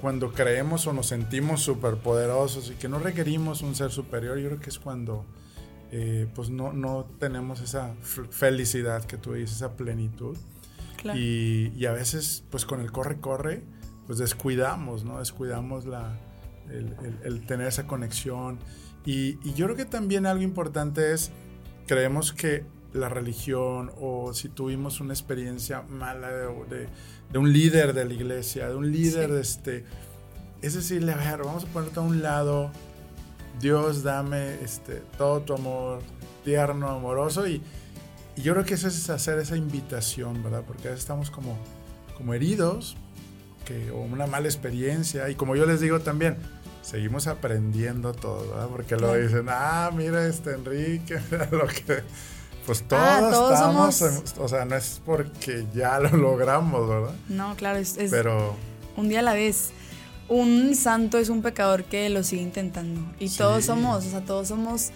cuando 0.00 0.32
creemos 0.32 0.86
o 0.86 0.92
nos 0.92 1.06
sentimos 1.08 1.62
superpoderosos 1.62 2.70
y 2.70 2.74
que 2.74 2.88
no 2.88 2.98
requerimos 2.98 3.60
un 3.62 3.74
ser 3.74 3.90
superior, 3.90 4.38
yo 4.38 4.48
creo 4.48 4.60
que 4.60 4.70
es 4.70 4.78
cuando 4.78 5.24
eh, 5.92 6.26
pues 6.34 6.48
no, 6.48 6.72
no 6.72 7.06
tenemos 7.18 7.60
esa 7.60 7.94
felicidad 8.30 9.04
que 9.04 9.18
tú 9.18 9.34
dices, 9.34 9.56
esa 9.56 9.72
plenitud. 9.76 10.36
Claro. 10.96 11.18
Y, 11.18 11.72
y 11.76 11.84
a 11.86 11.92
veces, 11.92 12.42
pues 12.50 12.64
con 12.64 12.80
el 12.80 12.90
corre-corre, 12.92 13.62
pues 14.06 14.18
descuidamos, 14.18 15.04
¿no? 15.04 15.18
Descuidamos 15.18 15.84
la, 15.86 16.16
el, 16.70 16.94
el- 17.04 17.18
el 17.24 17.46
tener 17.46 17.66
esa 17.68 17.86
conexión. 17.86 18.58
Y, 19.04 19.38
y 19.48 19.54
yo 19.54 19.66
creo 19.66 19.76
que 19.76 19.84
también 19.84 20.26
algo 20.26 20.42
importante 20.42 21.12
es, 21.12 21.30
creemos 21.86 22.32
que 22.32 22.64
la 22.92 23.08
religión 23.08 23.90
o 24.00 24.32
si 24.32 24.48
tuvimos 24.48 25.00
una 25.00 25.12
experiencia 25.12 25.82
mala 25.82 26.28
de, 26.30 26.46
de- 26.46 26.88
de 27.32 27.38
un 27.38 27.52
líder 27.52 27.92
de 27.92 28.04
la 28.04 28.14
iglesia, 28.14 28.68
de 28.68 28.74
un 28.76 28.90
líder 28.90 29.28
Sí. 29.28 29.34
de 29.34 29.40
este... 29.40 29.84
Es 30.62 30.74
decirle, 30.74 31.12
a 31.12 31.16
ver, 31.16 31.44
vamos 31.44 31.64
a 31.64 31.66
ponerte 31.66 31.98
a 32.00 32.02
un 32.02 32.22
lado, 32.22 32.70
Dios 33.60 34.02
dame 34.02 34.54
este, 34.62 35.02
todo 35.18 35.40
tu 35.42 35.52
amor 35.54 36.00
tierno, 36.44 36.88
amoroso 36.88 37.46
y, 37.46 37.60
y 38.36 38.42
yo 38.42 38.54
creo 38.54 38.64
que 38.64 38.74
eso 38.74 38.88
es 38.88 39.10
hacer 39.10 39.38
esa 39.38 39.56
invitación, 39.56 40.42
¿verdad? 40.42 40.62
Porque 40.66 40.88
a 40.88 40.90
veces 40.92 41.00
estamos 41.04 41.30
como, 41.30 41.58
como 42.16 42.32
heridos 42.34 42.96
que, 43.66 43.90
o 43.90 43.98
una 43.98 44.26
mala 44.26 44.46
experiencia. 44.46 45.28
Y 45.28 45.34
como 45.34 45.54
yo 45.56 45.66
les 45.66 45.80
digo 45.80 46.00
también, 46.00 46.38
seguimos 46.82 47.26
aprendiendo 47.26 48.14
todo, 48.14 48.48
¿verdad? 48.48 48.68
Porque 48.68 48.96
luego 48.96 49.12
Claro. 49.14 49.28
dicen, 49.28 49.46
ah, 49.50 49.90
mira 49.94 50.26
este 50.26 50.52
Enrique, 50.54 51.18
mira 51.30 51.48
lo 51.50 51.66
que... 51.66 52.02
Pues 52.66 52.82
todos, 52.82 53.00
Ah, 53.00 53.28
todos 53.30 53.52
estamos, 53.52 53.94
somos- 53.94 54.34
en- 54.38 54.42
o 54.42 54.48
sea, 54.48 54.64
no 54.64 54.74
es 54.74 55.00
porque 55.06 55.66
ya 55.72 56.00
lo 56.00 56.08
logramos, 56.16 56.88
¿verdad? 56.88 57.14
No, 57.28 57.54
claro, 57.54 57.78
es, 57.78 57.96
es 57.96 58.10
Pero 58.10 58.56
un 58.96 59.08
día 59.08 59.20
a 59.20 59.22
la 59.22 59.34
vez. 59.34 59.70
Un 60.28 60.74
santo 60.74 61.18
es 61.18 61.28
un 61.28 61.42
pecador 61.42 61.84
que 61.84 62.08
lo 62.10 62.24
sigue 62.24 62.42
intentando. 62.42 63.00
Y 63.20 63.28
Sí. 63.28 63.38
todos 63.38 63.64
somos, 63.66 64.04
o 64.04 64.10
sea, 64.10 64.22
todos 64.24 64.48
somos 64.48 64.90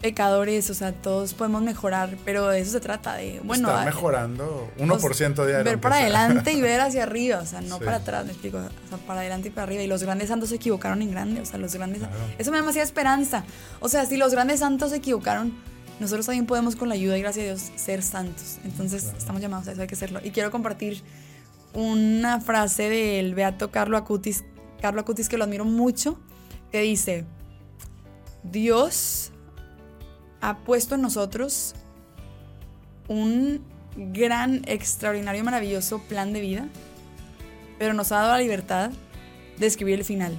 pecadores, 0.00 0.70
o 0.70 0.74
sea, 0.74 0.92
todos 0.92 1.34
podemos 1.34 1.62
mejorar, 1.62 2.16
pero 2.24 2.48
de 2.48 2.60
eso 2.60 2.70
se 2.72 2.80
trata, 2.80 3.16
de, 3.16 3.40
bueno, 3.44 3.68
está 3.68 3.82
a- 3.82 3.84
mejorando 3.84 4.70
pues, 4.76 4.88
1% 4.88 5.46
diario. 5.46 5.64
Ver 5.64 5.78
para 5.80 5.96
adelante 5.96 6.52
y 6.52 6.60
ver 6.62 6.80
hacia 6.80 7.02
arriba, 7.02 7.38
o 7.40 7.46
sea, 7.46 7.60
no 7.60 7.78
Sí. 7.78 7.84
para 7.84 7.98
atrás, 7.98 8.24
me 8.24 8.32
explico, 8.32 8.58
o 8.58 8.88
sea, 8.88 8.98
para 9.06 9.20
adelante 9.20 9.48
y 9.48 9.50
para 9.50 9.64
arriba. 9.64 9.82
Y 9.82 9.86
los 9.86 10.02
grandes 10.02 10.28
santos 10.28 10.48
se 10.48 10.54
equivocaron 10.56 11.02
en 11.02 11.10
grande, 11.10 11.40
o 11.42 11.44
sea, 11.44 11.58
los 11.58 11.74
grandes... 11.74 11.98
Claro. 12.00 12.14
Eso 12.38 12.50
me 12.50 12.56
da 12.56 12.62
demasiada 12.62 12.84
esperanza. 12.86 13.44
O 13.80 13.88
sea, 13.90 14.06
si 14.06 14.16
los 14.16 14.32
grandes 14.32 14.60
santos 14.60 14.90
se 14.90 14.96
equivocaron, 14.96 15.52
nosotros 16.00 16.24
también 16.24 16.46
podemos 16.46 16.76
con 16.76 16.88
la 16.88 16.94
ayuda 16.94 17.18
y 17.18 17.20
gracias 17.20 17.42
a 17.44 17.46
Dios 17.48 17.72
ser 17.76 18.02
santos. 18.02 18.56
Entonces, 18.64 19.02
Claro. 19.02 19.18
estamos 19.18 19.42
llamados 19.42 19.68
a 19.68 19.72
eso, 19.72 19.82
hay 19.82 19.86
que 19.88 19.96
hacerlo. 19.96 20.20
Y 20.24 20.30
quiero 20.30 20.50
compartir 20.50 21.02
una 21.74 22.40
frase 22.40 22.88
del 22.88 23.34
beato 23.34 23.70
Carlo 23.70 23.98
Acutis, 23.98 24.44
Carlo 24.80 25.02
Acutis 25.02 25.28
que 25.28 25.36
lo 25.36 25.44
admiro 25.44 25.66
mucho, 25.66 26.18
que 26.72 26.80
dice, 26.80 27.26
Dios 28.42 29.29
ha 30.40 30.58
puesto 30.58 30.94
en 30.94 31.02
nosotros 31.02 31.74
un 33.08 33.62
gran, 33.96 34.62
extraordinario, 34.66 35.42
maravilloso 35.44 36.00
plan 36.02 36.32
de 36.32 36.40
vida, 36.40 36.68
pero 37.78 37.92
nos 37.94 38.12
ha 38.12 38.16
dado 38.16 38.32
la 38.32 38.38
libertad 38.38 38.90
de 39.58 39.66
escribir 39.66 39.98
el 39.98 40.04
final. 40.04 40.36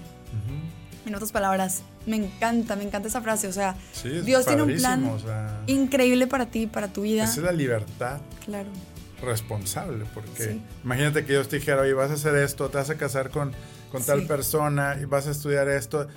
En 1.05 1.15
otras 1.15 1.31
palabras, 1.31 1.81
me 2.05 2.15
encanta, 2.15 2.75
me 2.75 2.83
encanta 2.83 3.07
esa 3.07 3.21
frase. 3.21 3.47
O 3.47 3.51
sea, 3.51 3.75
Sí, 3.91 4.09
Dios 4.21 4.45
tiene 4.45 4.61
un 4.61 4.75
plan 4.75 5.03
o 5.05 5.19
sea, 5.19 5.59
increíble 5.67 6.27
para 6.27 6.45
ti, 6.45 6.67
para 6.67 6.87
tu 6.93 7.01
vida. 7.01 7.23
esa 7.23 7.33
es 7.33 7.43
la 7.43 7.51
libertad 7.51 8.21
Claro. 8.45 8.69
responsable, 9.21 10.05
porque 10.13 10.43
Sí. 10.53 10.61
imagínate 10.83 11.25
que 11.25 11.33
Dios 11.33 11.47
te 11.49 11.57
dijera, 11.57 11.81
oye, 11.81 11.93
vas 11.93 12.11
a 12.11 12.13
hacer 12.13 12.35
esto, 12.35 12.69
te 12.69 12.77
vas 12.77 12.89
a 12.91 12.95
casar 12.97 13.29
con, 13.31 13.51
con 13.91 14.03
tal 14.03 14.21
Sí. 14.21 14.27
persona 14.27 14.97
y 15.01 15.05
vas 15.05 15.27
a 15.27 15.31
estudiar 15.31 15.67
esto, 15.69 16.07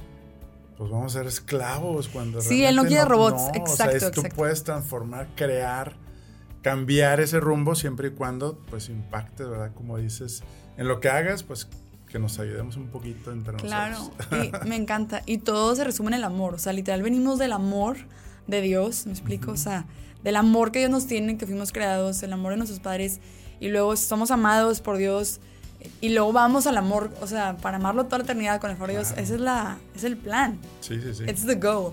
pues 0.76 0.90
vamos 0.90 1.14
a 1.14 1.18
ser 1.18 1.26
esclavos 1.26 2.08
cuando 2.08 2.40
Sí, 2.40 2.64
él 2.64 2.74
no 2.76 2.84
quiere 2.84 3.04
robots, 3.04 3.42
no, 3.42 3.48
o 3.48 3.66
sea, 3.66 3.86
exacto, 3.86 3.96
es- 3.96 4.02
tú 4.12 4.20
exacto. 4.20 4.36
puedes 4.36 4.64
transformar, 4.64 5.28
crear, 5.36 5.96
cambiar 6.62 7.20
ese 7.20 7.40
rumbo 7.40 7.74
siempre 7.74 8.08
y 8.08 8.10
cuando 8.12 8.58
pues 8.70 8.88
impactes, 8.88 9.48
¿verdad? 9.48 9.72
Como 9.74 9.98
dices, 9.98 10.42
en 10.76 10.88
lo 10.88 11.00
que 11.00 11.08
hagas, 11.08 11.42
pues 11.42 11.68
que 12.08 12.18
nos 12.18 12.38
ayudemos 12.38 12.76
un 12.76 12.88
poquito 12.88 13.32
entre 13.32 13.54
nosotros. 13.54 13.70
Claro, 13.70 14.10
y 14.64 14.66
me 14.68 14.76
encanta. 14.76 15.22
Y 15.26 15.38
todo 15.38 15.74
se 15.74 15.82
resume 15.84 16.08
en 16.10 16.14
el 16.14 16.24
amor. 16.24 16.54
O 16.54 16.58
sea, 16.58 16.72
literal 16.72 17.02
venimos 17.02 17.38
del 17.38 17.52
amor 17.52 17.96
de 18.46 18.60
Dios, 18.60 19.06
¿me 19.06 19.12
explico? 19.12 19.50
O 19.50 19.56
sea, 19.56 19.86
del 20.22 20.36
amor 20.36 20.70
que 20.70 20.78
Dios 20.78 20.90
nos 20.90 21.06
tiene, 21.06 21.36
que 21.36 21.46
fuimos 21.46 21.72
creados, 21.72 22.22
el 22.22 22.32
amor 22.32 22.52
de 22.52 22.58
nuestros 22.58 22.80
padres, 22.80 23.20
y 23.60 23.68
luego 23.68 23.96
somos 23.96 24.30
amados 24.30 24.80
por 24.80 24.96
Dios, 24.96 25.40
y 26.00 26.10
luego 26.10 26.32
vamos 26.32 26.66
al 26.66 26.76
amor, 26.76 27.10
o 27.20 27.26
sea, 27.26 27.56
para 27.56 27.76
amarlo 27.76 28.04
toda 28.04 28.18
la 28.18 28.24
eternidad 28.24 28.60
con 28.60 28.70
el 28.70 28.76
favor 28.76 28.88
de 28.90 28.96
Dios. 28.96 29.12
Ese 29.16 29.34
es, 29.34 29.40
la, 29.40 29.78
es 29.94 30.04
el 30.04 30.16
plan. 30.16 30.58
Sí, 30.80 31.00
sí, 31.00 31.14
sí. 31.14 31.24
It's 31.24 31.46
the 31.46 31.54
goal. 31.54 31.92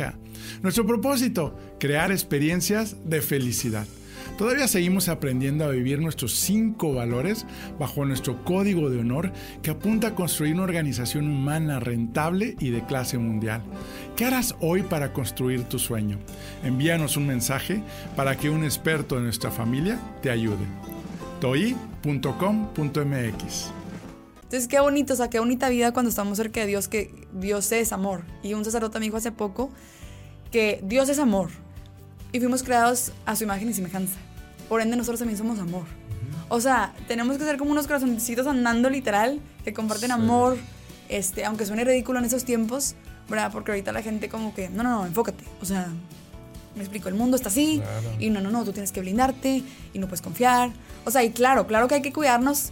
Nuestro 0.61 0.85
propósito, 0.85 1.55
crear 1.79 2.11
experiencias 2.11 2.95
de 3.05 3.21
felicidad. 3.21 3.87
Todavía 4.37 4.67
seguimos 4.67 5.07
aprendiendo 5.09 5.65
a 5.65 5.69
vivir 5.69 5.99
nuestros 5.99 6.33
cinco 6.33 6.93
valores 6.93 7.45
bajo 7.77 8.05
nuestro 8.05 8.43
código 8.43 8.89
de 8.89 8.99
honor 8.99 9.31
que 9.61 9.71
apunta 9.71 10.07
a 10.07 10.15
construir 10.15 10.55
una 10.55 10.63
organización 10.63 11.29
humana 11.29 11.79
rentable 11.79 12.55
y 12.59 12.71
de 12.71 12.83
clase 12.85 13.17
mundial. 13.17 13.61
¿Qué 14.15 14.25
harás 14.25 14.55
hoy 14.59 14.81
para 14.83 15.13
construir 15.13 15.63
tu 15.65 15.77
sueño? 15.79 16.17
Envíanos 16.63 17.17
un 17.17 17.27
mensaje 17.27 17.83
para 18.15 18.35
que 18.37 18.49
un 18.49 18.63
experto 18.63 19.15
de 19.15 19.21
nuestra 19.21 19.51
familia 19.51 19.99
te 20.21 20.31
ayude. 20.31 20.65
toi.com.mx 21.39 22.21
entonces, 24.51 24.67
qué 24.67 24.81
bonito, 24.81 25.13
o 25.13 25.15
sea, 25.15 25.29
qué 25.29 25.39
bonita 25.39 25.69
vida 25.69 25.93
cuando 25.93 26.09
estamos 26.09 26.35
cerca 26.37 26.59
de 26.59 26.67
Dios, 26.67 26.89
que 26.89 27.20
Dios 27.33 27.71
es 27.71 27.91
amor. 27.91 28.23
Y 28.43 28.53
un 28.53 28.65
sacerdote 28.65 28.99
me 28.99 29.05
dijo 29.05 29.17
hace 29.17 29.31
poco 29.31 29.69
que 30.51 30.81
Dios 30.83 31.09
es 31.09 31.19
amor. 31.19 31.49
Y 32.31 32.39
fuimos 32.39 32.63
creados 32.63 33.11
a 33.25 33.35
su 33.35 33.43
imagen 33.43 33.69
y 33.69 33.73
semejanza. 33.73 34.17
Por 34.69 34.81
ende, 34.81 34.95
nosotros 34.95 35.19
también 35.19 35.37
somos 35.37 35.59
amor. 35.59 35.85
O 36.49 36.59
sea, 36.59 36.93
tenemos 37.07 37.37
que 37.37 37.45
ser 37.45 37.57
como 37.57 37.71
unos 37.71 37.87
corazoncitos 37.87 38.45
andando 38.47 38.89
literal, 38.89 39.39
que 39.63 39.73
comparten 39.73 40.11
amor, 40.11 40.57
este, 41.09 41.45
aunque 41.45 41.65
suene 41.65 41.83
ridículo 41.83 42.19
en 42.19 42.25
esos 42.25 42.43
tiempos, 42.43 42.95
¿verdad? 43.29 43.51
Porque 43.51 43.71
ahorita 43.71 43.91
la 43.91 44.01
gente 44.01 44.29
como 44.29 44.53
que, 44.53 44.69
no, 44.69 44.83
no, 44.83 44.89
no, 44.89 45.05
enfócate. 45.05 45.43
O 45.61 45.65
sea, 45.65 45.87
me 46.75 46.81
explico, 46.81 47.09
el 47.09 47.15
mundo 47.15 47.35
está 47.35 47.49
así, 47.49 47.81
y 48.19 48.29
no, 48.29 48.41
no, 48.41 48.51
no, 48.51 48.63
tú 48.63 48.71
tienes 48.71 48.91
que 48.91 49.01
blindarte, 49.01 49.63
y 49.93 49.99
no 49.99 50.07
puedes 50.07 50.21
confiar. 50.21 50.71
O 51.05 51.11
sea, 51.11 51.23
y 51.23 51.31
claro, 51.31 51.67
claro 51.67 51.87
que 51.87 51.95
hay 51.95 52.01
que 52.01 52.13
cuidarnos, 52.13 52.71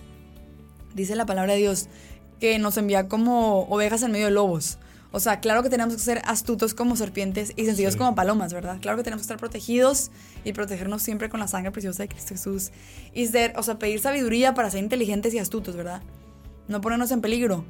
dice 0.94 1.16
la 1.16 1.26
palabra 1.26 1.54
de 1.54 1.60
Dios, 1.60 1.88
que 2.40 2.58
nos 2.60 2.78
envía 2.78 3.08
como 3.08 3.62
ovejas 3.64 4.02
en 4.04 4.12
medio 4.12 4.26
de 4.26 4.32
lobos. 4.32 4.78
O 5.12 5.20
sea, 5.20 5.40
claro 5.40 5.64
que 5.64 5.70
tenemos 5.70 5.96
que 5.96 6.02
ser 6.02 6.22
astutos 6.26 6.76
como 6.76 6.96
serpientes 6.96 7.54
y 7.56 7.66
sencillos 7.66 7.96
como 7.96 8.14
palomas, 8.14 8.54
¿verdad? 8.54 8.78
Claro 8.80 8.96
que 8.98 9.04
tenemos 9.04 9.22
que 9.22 9.26
estar 9.26 9.38
protegidos 9.38 10.12
y 10.44 10.54
protegernos 10.54 11.02
siempre 11.02 11.30
con 11.30 11.40
la 11.40 11.48
sangre 11.48 11.72
preciosa 11.72 12.04
de 12.04 12.10
Cristo 12.10 12.36
Jesús. 12.36 12.72
Y 13.14 13.26
ser, 13.26 13.54
o 13.58 13.64
sea, 13.64 13.80
pedir 13.80 14.00
sabiduría 14.00 14.54
para 14.54 14.70
ser 14.70 14.84
inteligentes 14.84 15.34
y 15.34 15.40
astutos, 15.40 15.76
¿verdad? 15.76 16.04
No 16.68 16.80
ponernos 16.80 17.10
en 17.12 17.22
peligro. 17.22 17.66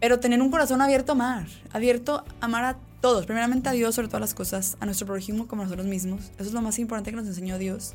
Pero 0.00 0.18
tener 0.18 0.40
un 0.40 0.50
corazón 0.50 0.80
abierto 0.80 1.12
a 1.12 1.14
amar, 1.14 1.46
abierto 1.72 2.24
a 2.40 2.44
amar 2.46 2.64
a 2.64 2.78
todos, 3.02 3.26
primeramente 3.26 3.68
a 3.68 3.72
Dios 3.72 3.94
sobre 3.94 4.08
todas 4.08 4.22
las 4.22 4.34
cosas, 4.34 4.78
a 4.80 4.86
nuestro 4.86 5.06
prójimo 5.06 5.46
como 5.46 5.62
a 5.62 5.64
nosotros 5.66 5.86
mismos. 5.86 6.22
Eso 6.38 6.48
es 6.48 6.52
lo 6.52 6.62
más 6.62 6.78
importante 6.78 7.10
que 7.10 7.16
nos 7.16 7.26
enseñó 7.26 7.58
Dios. 7.58 7.92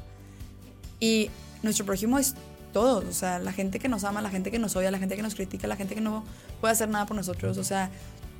Y 0.99 1.32
nuestro 1.63 1.86
prójimo 1.86 2.19
es 2.19 2.36
todos, 2.71 3.05
o 3.05 3.13
sea, 3.13 3.39
la 3.39 3.51
gente 3.51 3.79
que 3.79 3.88
nos 3.88 4.03
ama, 4.03 4.21
la 4.21 4.29
gente 4.29 4.51
que 4.51 4.60
nos 4.60 4.75
odia, 4.75 4.91
la 4.91 4.99
gente 4.99 5.15
que 5.15 5.21
nos 5.21 5.36
critica, 5.36 5.67
la 5.67 5.75
gente 5.75 5.95
que 5.95 6.01
no 6.01 6.23
puede 6.60 6.73
hacer 6.73 6.89
nada 6.89 7.05
por 7.05 7.15
nosotros, 7.15 7.57
o 7.57 7.63
sea, 7.63 7.89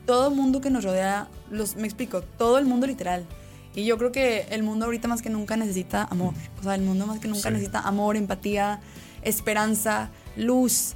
todo 0.06 0.30
el 0.30 0.36
mundo 0.36 0.62
que 0.62 0.70
nos 0.70 0.84
rodea, 0.84 1.28
los, 1.50 1.76
me 1.76 1.88
explico, 1.88 2.22
todo 2.22 2.58
el 2.58 2.66
mundo 2.66 2.88
literal. 2.88 3.26
Y 3.74 3.86
yo 3.86 3.98
creo 3.98 4.12
que 4.12 4.48
el 4.50 4.64
mundo 4.64 4.86
ahorita 4.86 5.08
más 5.08 5.22
que 5.22 5.30
nunca 5.30 5.56
necesita 5.56 6.04
amor, 6.04 6.34
o 6.60 6.64
sea, 6.64 6.76
el 6.76 6.82
mundo 6.82 7.08
más 7.08 7.20
que 7.20 7.28
nunca 7.28 7.50
necesita 7.50 7.80
amor, 7.80 8.18
empatía, 8.18 8.82
esperanza, 9.22 10.10
luz. 10.36 10.96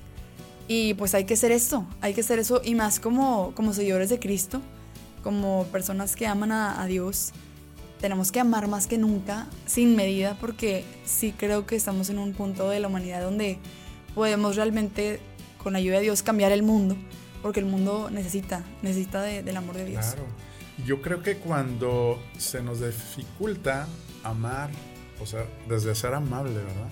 Y 0.68 0.96
pues 0.96 1.14
hay 1.14 1.26
que 1.26 1.36
ser 1.36 1.52
eso, 1.52 1.86
hay 2.02 2.14
que 2.14 2.24
ser 2.24 2.40
eso 2.40 2.62
y 2.64 2.76
más 2.76 3.00
como, 3.00 3.54
como 3.56 3.72
seguidores 3.72 4.10
de 4.10 4.20
Cristo, 4.20 4.62
como 5.24 5.66
personas 5.72 6.16
que 6.16 6.28
aman 6.28 6.52
a, 6.52 6.82
a 6.82 6.88
Dios 6.88 7.32
tenemos 8.06 8.32
que 8.32 8.40
amar 8.40 8.68
más 8.68 8.86
que 8.86 9.00
nunca, 9.00 9.48
sin 9.66 9.96
medida, 9.96 10.38
porque 10.40 10.86
sí 11.06 11.34
creo 11.36 11.66
que 11.66 11.76
estamos 11.76 12.12
en 12.12 12.20
un 12.20 12.34
punto 12.34 12.70
de 12.70 12.80
la 12.80 12.88
humanidad 12.88 13.20
donde 13.20 13.58
podemos 14.14 14.56
realmente, 14.56 15.20
con 15.58 15.76
ayuda 15.76 15.96
de 15.96 16.04
Dios, 16.04 16.22
cambiar 16.22 16.52
el 16.52 16.62
mundo, 16.62 16.96
porque 17.42 17.62
el 17.62 17.66
mundo 17.66 18.12
necesita, 18.12 18.64
necesita 18.84 19.24
del 19.24 19.58
amor 19.58 19.78
de 19.78 19.86
Dios. 19.86 20.06
Claro. 20.06 20.28
Yo 20.86 21.02
creo 21.02 21.24
que 21.24 21.38
cuando 21.38 22.22
se 22.38 22.62
nos 22.62 22.80
dificulta 22.80 23.88
amar, 24.24 24.70
o 25.20 25.26
sea, 25.26 25.44
desde 25.68 25.96
ser 25.96 26.14
amable, 26.14 26.54
¿verdad? 26.54 26.90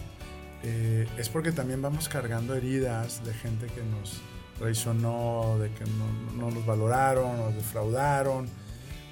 Eh, 0.63 1.07
es 1.19 1.29
porque 1.29 1.51
también 1.51 1.79
vamos 1.79 2.09
cargando 2.09 2.55
heridas 2.55 3.23
de 3.23 3.35
gente 3.35 3.67
que 3.67 3.83
nos 3.83 4.19
traicionó, 4.57 5.59
de 5.59 5.69
que 5.73 5.83
no, 5.83 6.33
no 6.39 6.49
nos 6.49 6.65
valoraron, 6.65 7.37
nos 7.37 7.53
defraudaron 7.53 8.62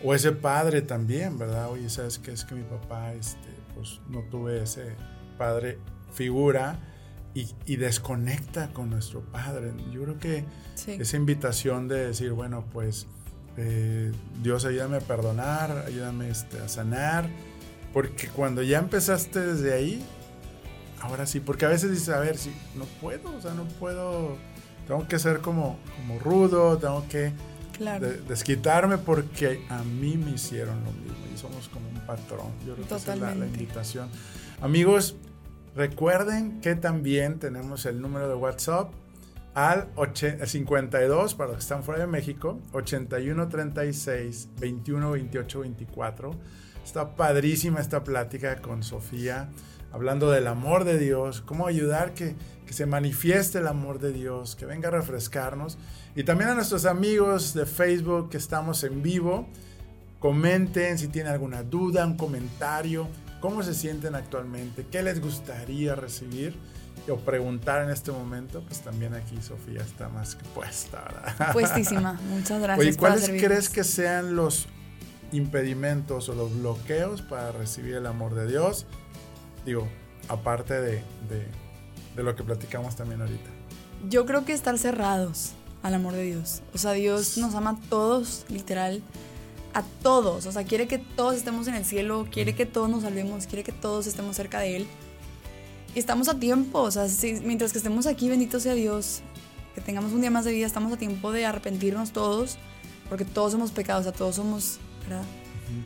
o 0.03 0.13
ese 0.13 0.31
padre 0.31 0.81
también, 0.81 1.37
¿verdad? 1.37 1.69
Oye, 1.69 1.89
¿sabes 1.89 2.19
qué? 2.19 2.31
Es 2.31 2.45
que 2.45 2.55
mi 2.55 2.63
papá, 2.63 3.13
este, 3.13 3.49
pues 3.75 4.01
no 4.09 4.21
tuve 4.23 4.63
ese 4.63 4.95
padre 5.37 5.77
figura 6.13 6.79
y, 7.33 7.75
desconecta 7.77 8.73
con 8.73 8.89
nuestro 8.89 9.21
padre. 9.21 9.71
Yo 9.91 10.03
creo 10.03 10.19
que 10.19 10.45
esa 10.87 11.17
invitación 11.17 11.87
de 11.87 12.07
decir, 12.07 12.31
bueno, 12.33 12.65
pues 12.71 13.07
eh, 13.57 14.11
Dios 14.41 14.65
ayúdame 14.65 14.97
a 14.97 15.01
perdonar, 15.01 15.85
ayúdame 15.87 16.29
este, 16.29 16.59
a 16.59 16.67
sanar, 16.67 17.29
porque 17.93 18.27
cuando 18.27 18.61
ya 18.63 18.79
empezaste 18.79 19.39
desde 19.39 19.73
ahí, 19.73 20.05
ahora 21.01 21.25
sí, 21.25 21.39
porque 21.39 21.65
a 21.65 21.69
veces 21.69 21.91
dices, 21.91 22.09
a 22.09 22.19
ver, 22.19 22.37
si 22.37 22.51
no 22.75 22.85
puedo, 22.99 23.35
o 23.35 23.41
sea, 23.41 23.53
no 23.53 23.65
puedo, 23.79 24.37
tengo 24.87 25.07
que 25.07 25.17
ser 25.17 25.39
como, 25.39 25.79
como 25.97 26.19
rudo, 26.19 26.77
tengo 26.77 27.05
que 27.07 27.31
desquitarme 28.27 28.97
porque 28.97 29.65
a 29.69 29.83
mí 29.83 30.17
me 30.17 30.31
hicieron 30.31 30.83
lo 30.83 30.91
mismo 30.91 31.25
y 31.33 31.37
somos 31.37 31.69
como 31.69 31.89
un 31.89 31.99
patrón. 32.05 32.51
Yo 32.65 32.75
creo 32.75 32.87
que 32.87 32.95
esa 32.95 33.13
es 33.13 33.19
la, 33.19 33.33
invitación. 33.33 34.09
Amigos, 34.61 35.15
recuerden 35.75 36.61
que 36.61 36.75
también 36.75 37.39
tenemos 37.39 37.85
el 37.85 38.01
número 38.01 38.27
de 38.27 38.35
WhatsApp 38.35 38.91
al 39.53 39.89
52 40.45 41.35
para 41.35 41.47
los 41.49 41.57
que 41.57 41.61
están 41.61 41.83
fuera 41.83 42.01
de 42.01 42.07
México, 42.07 42.59
81 42.73 43.49
36 43.49 44.49
21 44.59 45.11
28 45.11 45.59
24. 45.59 46.31
Está 46.83 47.15
padrísima 47.15 47.79
esta 47.79 48.03
plática 48.03 48.61
con 48.61 48.83
Sofía, 48.83 49.49
hablando 49.91 50.31
del 50.31 50.47
amor 50.47 50.83
de 50.83 50.97
Dios, 50.97 51.41
cómo 51.41 51.67
ayudar 51.67 52.13
que, 52.13 52.35
que 52.65 52.73
se 52.73 52.85
manifieste 52.85 53.59
el 53.59 53.67
amor 53.67 53.99
de 53.99 54.13
Dios, 54.13 54.55
que 54.55 54.65
venga 54.65 54.87
a 54.87 54.91
refrescarnos. 54.91 55.77
Y 56.15 56.23
también 56.23 56.49
a 56.49 56.55
nuestros 56.55 56.85
amigos 56.85 57.53
de 57.53 57.65
Facebook 57.65 58.29
que 58.29 58.37
estamos 58.37 58.83
en 58.83 59.01
vivo, 59.01 59.47
comenten 60.19 60.97
si 60.97 61.07
tienen 61.07 61.33
alguna 61.33 61.63
duda, 61.63 62.05
un 62.05 62.15
comentario, 62.15 63.07
cómo 63.41 63.63
se 63.63 63.73
sienten 63.73 64.15
actualmente, 64.15 64.85
qué 64.89 65.01
les 65.01 65.19
gustaría 65.19 65.95
recibir 65.95 66.55
o 67.09 67.17
preguntar 67.17 67.83
en 67.83 67.89
este 67.89 68.11
momento, 68.11 68.61
pues 68.61 68.81
también 68.81 69.15
aquí 69.15 69.41
Sofía 69.41 69.81
está 69.81 70.07
más 70.09 70.35
que 70.35 70.45
puesta, 70.49 71.03
¿verdad? 71.03 71.51
Puestísima, 71.51 72.13
muchas 72.29 72.61
gracias. 72.61 72.87
Oye, 72.87 72.95
¿cuáles 72.95 73.27
crees 73.29 73.69
que 73.69 73.83
sean 73.83 74.35
los 74.35 74.67
impedimentos 75.31 76.29
o 76.29 76.35
los 76.35 76.55
bloqueos 76.55 77.21
para 77.21 77.51
recibir 77.51 77.95
el 77.95 78.05
amor 78.05 78.35
de 78.35 78.47
Dios? 78.47 78.85
Digo, 79.65 79.87
aparte 80.27 80.79
de, 80.79 81.03
de, 81.29 81.47
de 82.15 82.23
lo 82.23 82.35
que 82.35 82.43
platicamos 82.43 82.95
también 82.95 83.21
ahorita. 83.21 83.49
Yo 84.09 84.25
creo 84.25 84.45
que 84.45 84.53
estar 84.53 84.77
cerrados 84.77 85.53
al 85.83 85.93
amor 85.93 86.13
de 86.13 86.23
Dios. 86.23 86.61
O 86.73 86.77
sea, 86.77 86.93
Dios 86.93 87.37
nos 87.37 87.55
ama 87.55 87.71
a 87.71 87.89
todos, 87.89 88.45
literal, 88.49 89.01
a 89.73 89.83
todos. 90.01 90.45
O 90.45 90.51
sea, 90.51 90.63
quiere 90.63 90.87
que 90.87 90.97
todos 90.97 91.35
estemos 91.35 91.67
en 91.67 91.75
el 91.75 91.85
cielo, 91.85 92.27
quiere 92.31 92.55
que 92.55 92.65
todos 92.65 92.89
nos 92.89 93.03
salvemos, 93.03 93.47
quiere 93.47 93.63
que 93.63 93.71
todos 93.71 94.07
estemos 94.07 94.35
cerca 94.35 94.59
de 94.59 94.77
Él. 94.77 94.87
Y 95.93 95.99
estamos 95.99 96.29
a 96.29 96.39
tiempo, 96.39 96.79
o 96.79 96.91
sea, 96.91 97.05
mientras 97.43 97.73
que 97.73 97.77
estemos 97.77 98.07
aquí, 98.07 98.29
bendito 98.29 98.61
sea 98.61 98.73
Dios, 98.73 99.21
que 99.75 99.81
tengamos 99.81 100.13
un 100.13 100.21
día 100.21 100.31
más 100.31 100.45
de 100.45 100.53
vida, 100.53 100.65
estamos 100.65 100.93
a 100.93 100.97
tiempo 100.97 101.33
de 101.33 101.45
arrepentirnos 101.45 102.11
todos, 102.11 102.57
porque 103.09 103.25
todos 103.25 103.51
somos 103.51 103.71
pecados, 103.71 104.01
o 104.01 104.09
sea, 104.09 104.17
todos 104.17 104.35
somos, 104.35 104.79
¿verdad? 105.03 105.25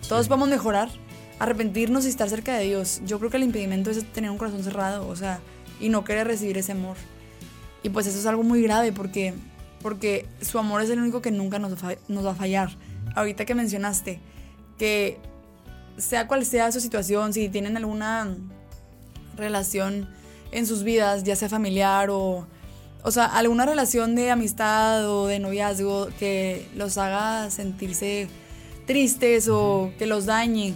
Todos 0.08 0.28
podemos 0.28 0.50
mejorar, 0.50 0.90
arrepentirnos 1.40 2.06
y 2.06 2.10
estar 2.10 2.30
cerca 2.30 2.56
de 2.56 2.66
Dios. 2.66 3.02
Yo 3.06 3.20
creo 3.20 3.30
que 3.30 3.38
el 3.38 3.44
impedimento 3.44 3.92
es 3.92 4.04
tener 4.12 4.32
un 4.32 4.38
corazón 4.38 4.64
cerrado, 4.64 5.08
o 5.08 5.16
sea, 5.16 5.40
y 5.80 5.90
no 5.90 6.04
querer 6.04 6.28
recibir 6.28 6.58
ese 6.58 6.72
amor. 6.72 6.98
Y 7.84 7.90
pues 7.90 8.08
eso 8.08 8.18
es 8.18 8.26
algo 8.26 8.44
muy 8.44 8.62
grave 8.62 8.92
porque, 8.92 9.34
porque 9.82 10.26
su 10.42 10.58
amor 10.58 10.82
es 10.82 10.90
el 10.90 11.00
único 11.00 11.22
que 11.22 11.32
nunca 11.32 11.60
nos, 11.60 11.74
nos 12.08 12.26
va 12.26 12.32
a 12.32 12.36
fallar. 12.36 12.70
Ahorita 13.16 13.46
que 13.46 13.56
mencionaste 13.56 14.20
que 14.78 15.20
sea 15.98 16.28
cual 16.28 16.46
sea 16.46 16.72
su 16.72 16.80
situación, 16.80 17.34
si 17.34 17.50
tienen 17.50 17.78
alguna 17.78 18.36
relación 19.38 20.10
en 20.52 20.66
sus 20.66 20.84
vidas, 20.84 21.24
ya 21.24 21.36
sea 21.36 21.50
familiar 21.50 22.10
o, 22.10 22.48
o 23.04 23.12
sea, 23.12 23.26
alguna 23.26 23.66
relación 23.66 24.16
de 24.16 24.32
amistad 24.32 25.10
o 25.10 25.28
de 25.28 25.40
noviazgo 25.40 26.08
que 26.18 26.68
los 26.76 26.98
haga 26.98 27.50
sentirse 27.52 28.28
tristes 28.88 29.48
o 29.48 29.92
que 29.98 30.06
los 30.06 30.26
dañe, 30.26 30.74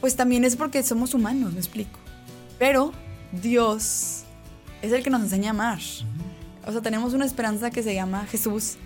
pues 0.00 0.16
también 0.16 0.44
es 0.44 0.56
porque 0.56 0.82
somos 0.82 1.14
humanos, 1.14 1.52
me 1.52 1.58
explico. 1.58 1.98
Pero 2.58 2.92
Dios 3.32 4.24
es 4.82 4.92
el 4.92 5.02
que 5.02 5.10
nos 5.10 5.22
enseña 5.22 5.48
a 5.48 5.50
amar. 5.50 5.80
O 6.66 6.72
sea, 6.72 6.82
tenemos 6.82 7.14
una 7.14 7.24
esperanza 7.24 7.70
que 7.70 7.82
se 7.82 7.94
llama 7.94 8.26
Jesús 8.26 8.76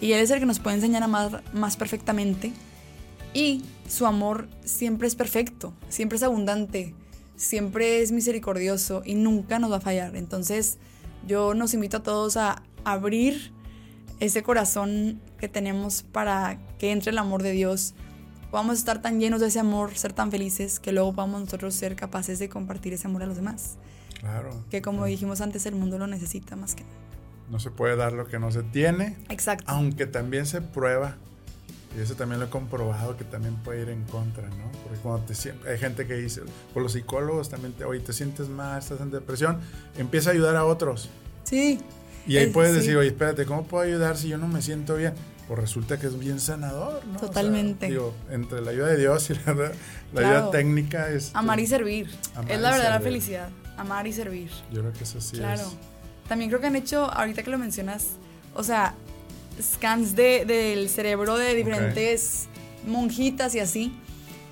y 0.00 0.12
Él 0.12 0.20
es 0.20 0.30
el 0.30 0.40
que 0.40 0.46
nos 0.46 0.58
puede 0.58 0.76
enseñar 0.76 1.02
a 1.02 1.06
amar 1.06 1.42
más 1.52 1.76
perfectamente. 1.76 2.52
Y 3.34 3.64
su 3.88 4.06
amor 4.06 4.48
siempre 4.64 5.06
es 5.06 5.14
perfecto, 5.14 5.74
siempre 5.88 6.16
es 6.16 6.22
abundante, 6.22 6.94
siempre 7.36 8.02
es 8.02 8.10
misericordioso 8.10 9.02
y 9.04 9.14
nunca 9.14 9.58
nos 9.58 9.70
va 9.70 9.76
a 9.76 9.80
fallar. 9.80 10.16
Entonces, 10.16 10.78
yo 11.26 11.54
nos 11.54 11.74
invito 11.74 11.98
a 11.98 12.02
todos 12.02 12.36
a 12.36 12.62
abrir 12.84 13.52
ese 14.20 14.42
corazón 14.42 15.20
que 15.38 15.48
tenemos 15.48 16.02
para 16.02 16.58
que 16.78 16.90
entre 16.90 17.10
el 17.10 17.18
amor 17.18 17.42
de 17.42 17.52
Dios. 17.52 17.94
Podamos 18.50 18.78
estar 18.78 19.02
tan 19.02 19.20
llenos 19.20 19.40
de 19.40 19.48
ese 19.48 19.60
amor, 19.60 19.96
ser 19.96 20.12
tan 20.14 20.30
felices, 20.30 20.80
que 20.80 20.92
luego 20.92 21.12
podamos 21.12 21.42
nosotros 21.42 21.74
ser 21.74 21.96
capaces 21.96 22.38
de 22.38 22.48
compartir 22.48 22.94
ese 22.94 23.06
amor 23.06 23.22
a 23.22 23.26
los 23.26 23.36
demás. 23.36 23.76
Claro. 24.20 24.50
Que 24.70 24.80
como 24.80 25.04
dijimos 25.04 25.40
antes, 25.40 25.66
el 25.66 25.74
mundo 25.74 25.98
lo 25.98 26.06
necesita 26.06 26.56
más 26.56 26.74
que 26.74 26.84
No 27.50 27.60
se 27.60 27.70
puede 27.70 27.96
dar 27.96 28.12
lo 28.12 28.26
que 28.26 28.38
no 28.38 28.50
se 28.50 28.62
tiene. 28.62 29.16
Exacto. 29.28 29.64
Aunque 29.68 30.06
también 30.06 30.46
se 30.46 30.62
prueba. 30.62 31.16
Y 31.96 32.00
eso 32.00 32.14
también 32.14 32.40
lo 32.40 32.46
he 32.46 32.50
comprobado 32.50 33.16
que 33.16 33.24
también 33.24 33.56
puede 33.56 33.82
ir 33.82 33.88
en 33.88 34.04
contra, 34.04 34.46
¿no? 34.48 34.70
Porque 34.82 34.98
cuando 35.02 35.24
te 35.26 35.34
hay 35.70 35.78
gente 35.78 36.06
que 36.06 36.14
dice, 36.14 36.42
por 36.74 36.82
los 36.82 36.92
psicólogos 36.92 37.48
también, 37.48 37.72
te, 37.72 37.84
oye, 37.84 38.00
te 38.00 38.12
sientes 38.12 38.48
mal, 38.48 38.78
estás 38.78 39.00
en 39.00 39.10
depresión, 39.10 39.58
empieza 39.96 40.30
a 40.30 40.32
ayudar 40.34 40.56
a 40.56 40.64
otros. 40.64 41.08
Sí. 41.44 41.80
Y 42.26 42.36
ahí 42.36 42.50
puedes 42.50 42.74
decir, 42.74 42.96
oye, 42.96 43.08
espérate, 43.08 43.46
¿cómo 43.46 43.66
puedo 43.66 43.84
ayudar 43.84 44.18
si 44.18 44.28
yo 44.28 44.36
no 44.36 44.48
me 44.48 44.60
siento 44.60 44.96
bien? 44.96 45.14
Pues 45.48 45.60
resulta 45.60 45.98
que 45.98 46.06
es 46.06 46.18
bien 46.18 46.40
sanador, 46.40 47.04
¿no? 47.06 47.18
Totalmente. 47.18 47.86
digo, 47.88 48.14
entre 48.30 48.60
la 48.60 48.70
ayuda 48.70 48.88
de 48.88 48.98
Dios 48.98 49.30
y 49.30 49.34
la, 49.34 49.72
ayuda 50.14 50.50
técnica 50.50 51.10
es... 51.10 51.30
Amar 51.34 51.58
y 51.58 51.66
servir. 51.66 52.10
es 52.46 52.60
la 52.60 52.70
verdadera 52.70 53.00
felicidad. 53.00 53.48
Amar 53.78 54.06
y 54.06 54.12
servir. 54.12 54.50
Yo 54.70 54.80
creo 54.80 54.92
que 54.92 55.04
eso 55.04 55.22
sí 55.22 55.38
claro. 55.38 55.64
También 56.28 56.50
creo 56.50 56.60
que 56.60 56.66
han 56.66 56.76
hecho, 56.76 57.10
ahorita 57.10 57.42
que 57.42 57.50
lo 57.50 57.56
mencionas, 57.56 58.08
o 58.54 58.62
sea, 58.62 58.94
scans 59.62 60.14
de, 60.14 60.44
del 60.44 60.90
cerebro 60.90 61.38
de 61.38 61.54
diferentes 61.54 62.48
monjitas 62.86 63.54
y 63.54 63.60
así. 63.60 63.92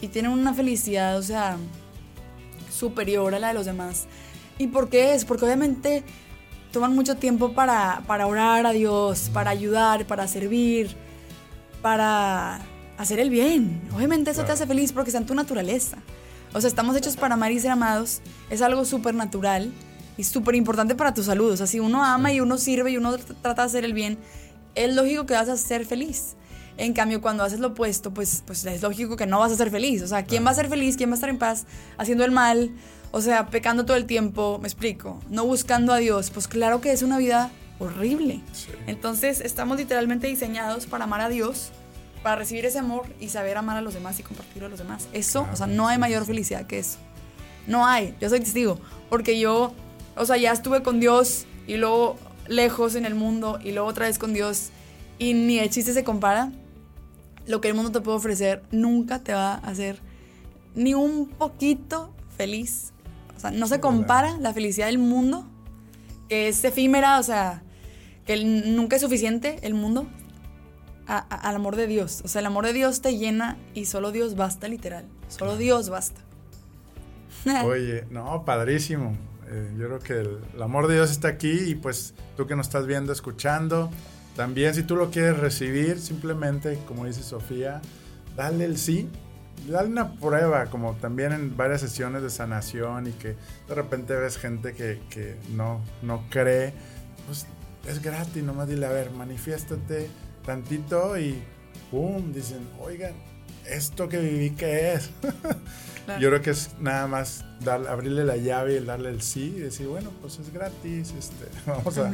Y 0.01 0.09
tienen 0.09 0.31
una 0.31 0.55
felicidad, 0.55 1.19
o 1.19 1.23
sea, 1.23 1.59
superior 2.73 3.35
a 3.35 3.39
la 3.39 3.49
de 3.49 3.55
los 3.55 3.67
demás. 3.67 4.07
¿Y 4.59 4.69
por 4.69 4.89
qué 4.89 5.15
es? 5.15 5.27
Porque 5.27 5.45
obviamente 5.45 6.05
toman 6.77 6.95
mucho 6.95 7.17
tiempo 7.17 7.55
para, 7.55 8.03
para 8.07 8.27
orar 8.27 8.67
a 8.67 8.73
Dios, 8.73 9.31
para 9.33 9.51
ayudar, 9.51 10.07
para 10.07 10.29
servir, 10.29 10.95
para 11.81 12.61
hacer 12.99 13.19
el 13.19 13.31
bien. 13.31 13.81
Obviamente 13.97 14.31
eso 14.31 14.45
te 14.45 14.53
hace 14.53 14.67
feliz 14.67 14.93
porque 14.93 15.09
está 15.09 15.19
en 15.19 15.25
tu 15.25 15.35
naturaleza. 15.35 15.97
O 16.53 16.61
sea, 16.61 16.69
estamos 16.69 16.95
hechos 16.95 17.17
para 17.17 17.33
amar 17.33 17.51
y 17.51 17.61
ser 17.61 17.71
amados. 17.71 18.21
Es 18.51 18.61
algo 18.61 18.85
súper 18.85 19.15
natural 19.15 19.73
y 20.19 20.25
súper 20.25 20.55
importante 20.55 20.95
para 20.95 21.15
tu 21.15 21.23
salud. 21.23 21.51
O 21.51 21.57
sea, 21.57 21.67
si 21.67 21.81
uno 21.81 22.05
ama 22.05 22.31
y 22.35 22.41
uno 22.41 22.59
sirve 22.59 22.91
y 22.91 22.99
uno 22.99 23.17
trata 23.17 23.63
de 23.63 23.67
hacer 23.69 23.87
el 23.87 23.95
bien, 23.95 24.19
es 24.75 24.95
lógico 24.95 25.25
que 25.25 25.33
vas 25.33 25.49
a 25.49 25.57
ser 25.57 25.87
feliz. 25.87 26.37
En 26.77 26.93
cambio, 26.93 27.23
cuando 27.23 27.43
haces 27.43 27.59
lo 27.59 27.69
opuesto, 27.69 28.13
pues, 28.13 28.43
pues 28.47 28.67
es 28.67 28.83
lógico 28.83 29.17
que 29.17 29.25
no 29.25 29.39
vas 29.39 29.51
a 29.51 29.57
ser 29.57 29.71
feliz. 29.71 30.03
O 30.03 30.09
sea, 30.09 30.27
¿quién 30.27 30.45
va 30.45 30.51
a 30.51 30.55
ser 30.55 30.69
feliz? 30.69 30.99
¿Quién 30.99 31.09
va 31.09 31.15
a 31.15 31.17
estar 31.17 31.31
en 31.31 31.39
paz 31.39 31.65
haciendo 31.97 32.23
el 32.23 32.33
mal? 32.33 32.71
O 33.17 33.23
sea, 33.23 33.47
pecando 33.47 33.87
todo 33.87 33.97
el 33.97 34.05
tiempo, 34.05 34.59
me 34.61 34.69
explico, 34.69 35.19
no 35.31 35.47
buscando 35.47 35.95
a 35.95 35.97
Dios, 35.97 36.31
pues 36.31 36.47
claro 36.47 36.83
que 36.83 36.93
es 36.93 37.01
una 37.01 37.17
vida 37.17 37.51
horrible. 37.79 38.43
Entonces 38.87 39.41
estamos 39.41 39.79
literalmente 39.79 40.27
diseñados 40.27 40.85
para 40.85 41.05
amar 41.05 41.23
a 41.23 41.31
Dios, 41.31 41.71
para 42.23 42.37
recibir 42.37 42.67
ese 42.67 42.79
amor 42.79 43.07
y 43.19 43.31
saber 43.31 43.57
amar 43.57 43.79
a 43.79 43.81
los 43.81 43.95
demás 43.95 44.21
y 44.21 44.23
compartirlo 44.23 44.67
a 44.67 44.69
los 44.69 44.81
demás. 44.81 45.09
Eso, 45.15 45.49
o 45.51 45.57
sea, 45.57 45.67
no 45.67 45.89
hay 45.89 45.97
mayor 45.97 46.27
felicidad 46.27 46.67
que 46.67 46.79
eso. 46.79 46.99
No 47.67 47.87
hay, 47.87 48.15
yo 48.21 48.29
soy 48.29 48.41
testigo, 48.41 48.79
porque 49.09 49.41
yo, 49.41 49.73
o 50.15 50.27
sea, 50.27 50.37
ya 50.37 50.53
estuve 50.53 50.83
con 50.83 51.01
Dios 51.01 51.47
y 51.67 51.79
luego 51.79 52.19
lejos 52.49 52.97
en 52.97 53.07
el 53.07 53.15
mundo 53.15 53.59
y 53.65 53.73
luego 53.73 53.89
otra 53.89 54.09
vez 54.09 54.19
con 54.19 54.35
Dios 54.35 54.73
y 55.19 55.33
ni 55.33 55.59
el 55.59 55.71
chiste 55.71 55.95
se 55.95 56.05
compara. 56.05 56.53
Lo 57.47 57.63
que 57.63 57.69
el 57.69 57.75
mundo 57.75 57.93
te 57.93 58.03
puede 58.03 58.19
ofrecer 58.19 58.63
nunca 58.73 59.21
te 59.21 59.33
va 59.33 59.55
a 59.55 59.69
hacer 59.69 60.03
ni 60.75 60.93
un 60.93 61.31
poquito 61.31 62.13
feliz 62.37 62.93
sea, 63.49 63.59
no 63.59 63.67
se 63.67 63.81
compara 63.81 64.37
la 64.39 64.53
felicidad 64.53 64.87
del 64.87 64.99
mundo, 64.99 65.47
que 66.29 66.49
es 66.49 66.65
efímera, 66.65 67.19
o 67.19 67.23
sea, 67.23 67.63
que 68.25 68.45
nunca 68.45 68.97
es 68.97 69.03
suficiente 69.03 69.59
el 69.63 69.75
mundo, 69.75 70.07
al 71.07 71.55
amor 71.55 71.77
de 71.77 71.87
Dios. 71.87 72.23
O 72.25 72.29
sea, 72.29 72.41
el 72.41 72.47
amor 72.47 72.67
de 72.67 72.73
Dios 72.73 73.01
te 73.01 73.17
llena 73.17 73.57
y 73.75 73.85
solo 73.85 74.11
Dios 74.11 74.35
basta, 74.35 74.69
literal. 74.69 75.05
Solo 75.29 75.57
Dios 75.57 75.89
basta. 75.89 76.21
Oye, 77.65 78.05
no, 78.11 78.45
padrísimo. 78.45 79.17
Eh, 79.49 79.73
yo 79.79 79.87
creo 79.87 79.99
que 80.01 80.13
el, 80.55 80.63
amor 80.63 80.89
de 80.89 80.95
Dios 80.95 81.13
está 81.13 81.29
aquí 81.29 81.53
y 81.53 81.75
pues 81.77 82.15
tú 82.37 82.47
que 82.47 82.57
nos 82.57 82.67
estás 82.67 82.87
viendo, 82.87 83.13
escuchando, 83.13 83.91
también 84.35 84.75
si 84.75 84.83
tú 84.83 84.97
lo 84.97 85.11
quieres 85.11 85.39
recibir, 85.39 86.01
simplemente, 86.01 86.79
como 86.89 87.05
dice 87.07 87.23
Sofía, 87.23 87.81
dale 88.35 88.65
el 88.65 88.77
sí 88.77 89.09
dale 89.69 89.89
una 89.89 90.13
prueba, 90.13 90.67
como 90.67 90.95
también 90.95 91.33
en 91.33 91.57
varias 91.57 91.81
sesiones 91.81 92.23
de 92.23 92.31
sanación 92.31 93.09
y 93.09 93.13
que 93.13 93.37
de 93.69 93.75
repente 93.75 94.15
ves 94.15 94.39
gente 94.39 94.75
que, 94.75 95.01
que 95.11 95.37
no, 95.55 95.81
no 96.03 96.25
cree, 96.31 96.73
pues 97.27 97.47
es 97.89 98.03
gratis, 98.03 98.43
nomás 98.43 98.69
dile, 98.69 98.87
a 98.87 98.91
ver, 98.91 99.11
manifiéstate 99.11 100.09
tantito 100.45 101.19
y 101.19 101.43
¡pum! 101.91 102.33
Dicen, 102.33 102.67
oigan, 102.81 103.13
¿esto 103.69 104.09
que 104.09 104.19
viví 104.19 104.51
qué 104.51 104.95
es? 104.95 105.11
Yo 106.21 106.29
creo 106.29 106.41
que 106.41 106.51
es 106.51 106.71
nada 106.79 107.09
más 107.09 107.45
dar, 107.61 107.87
abrirle 107.89 108.25
la 108.25 108.37
llave 108.37 108.77
y 108.77 108.85
darle 108.85 109.09
el 109.11 109.23
sí 109.23 109.55
y 109.57 109.61
decir, 109.61 109.89
bueno, 109.89 110.11
pues 110.21 110.39
es 110.39 110.53
gratis, 110.53 111.13
este, 111.19 111.47
vamos 111.67 111.99
a, 111.99 112.13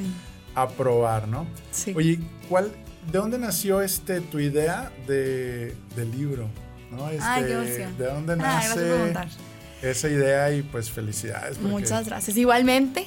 a, 0.55 0.69
probar, 0.71 1.29
¿no? 1.29 1.47
Sí. 1.73 1.93
Oye, 1.95 2.19
¿cuál, 2.49 2.73
¿de 3.11 3.19
dónde 3.19 3.39
nació 3.39 3.83
este, 3.83 4.23
tu 4.23 4.39
idea 4.39 4.91
de, 5.07 5.75
del 5.95 6.11
libro? 6.11 6.49
¿No? 6.93 7.09
Este, 7.11 7.87
¿De 7.99 8.07
dónde 8.07 8.37
nace 8.37 9.13
esa 9.83 10.09
idea? 10.09 10.53
Y 10.53 10.63
pues 10.63 10.91
felicidades. 10.91 11.61
Muchas 11.61 12.07
gracias. 12.07 12.37
Igualmente, 12.37 13.07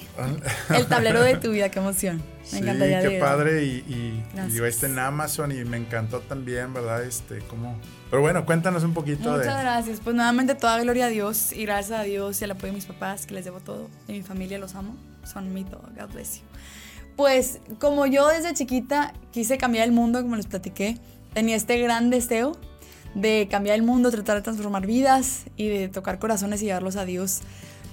el 0.76 0.86
tablero 0.88 1.22
de 1.22 1.38
tu 1.38 1.52
vida, 1.52 1.70
qué 1.70 1.80
emoción. 1.80 2.22
Me 2.52 2.60
sí, 2.60 2.62
qué 2.62 3.18
padre. 3.20 3.64
Y, 3.64 4.24
y, 4.38 4.64
este 4.64 4.86
en 4.88 5.00
Amazon 5.00 5.52
y 5.52 5.64
me 5.64 5.78
encantó 5.78 6.20
también, 6.20 6.74
¿verdad? 6.74 7.04
Este, 7.04 7.40
como... 7.40 7.80
Pero 8.10 8.22
bueno, 8.22 8.46
cuéntanos 8.46 8.84
un 8.84 8.94
poquito 8.94 9.32
Muchas 9.32 9.62
gracias. 9.62 10.00
Pues 10.04 10.16
nuevamente 10.16 10.56
toda 10.56 10.80
gloria 10.82 11.06
a 11.06 11.10
Dios 11.10 11.54
y 11.54 11.66
gracias 11.66 12.00
a 12.00 12.04
Dios 12.04 12.40
y 12.42 12.44
al 12.44 12.52
apoyo 12.52 12.68
de 12.68 12.74
mis 12.74 12.86
papás, 12.86 13.26
que 13.26 13.34
les 13.34 13.46
debo 13.46 13.62
todo. 13.62 13.90
Y 14.08 14.14
mi 14.14 14.22
familia 14.22 14.60
los 14.60 14.76
amo. 14.76 14.96
Son 15.24 15.54
mi 15.54 15.64
todo. 15.64 15.82
God 15.98 16.14
bless 16.14 16.38
you. 16.38 16.44
Pues 17.16 17.60
como 17.80 18.06
yo 18.06 18.28
desde 18.28 18.54
chiquita 18.54 19.14
quise 19.32 19.58
cambiar 19.58 19.86
el 19.86 19.94
mundo, 19.94 20.22
como 20.22 20.36
les 20.36 20.48
platiqué, 20.48 20.98
tenía 21.34 21.56
este 21.56 21.80
gran 21.80 22.10
deseo 22.10 22.58
de 23.16 23.48
cambiar 23.50 23.76
el 23.76 23.82
mundo, 23.82 24.12
tratar 24.12 24.36
de 24.36 24.42
transformar 24.44 24.86
vidas 24.86 25.46
y 25.58 25.70
de 25.70 25.88
tocar 25.88 26.20
corazones 26.20 26.62
y 26.62 26.66
llevarlos 26.66 26.98
a 26.98 27.06
Dios. 27.06 27.42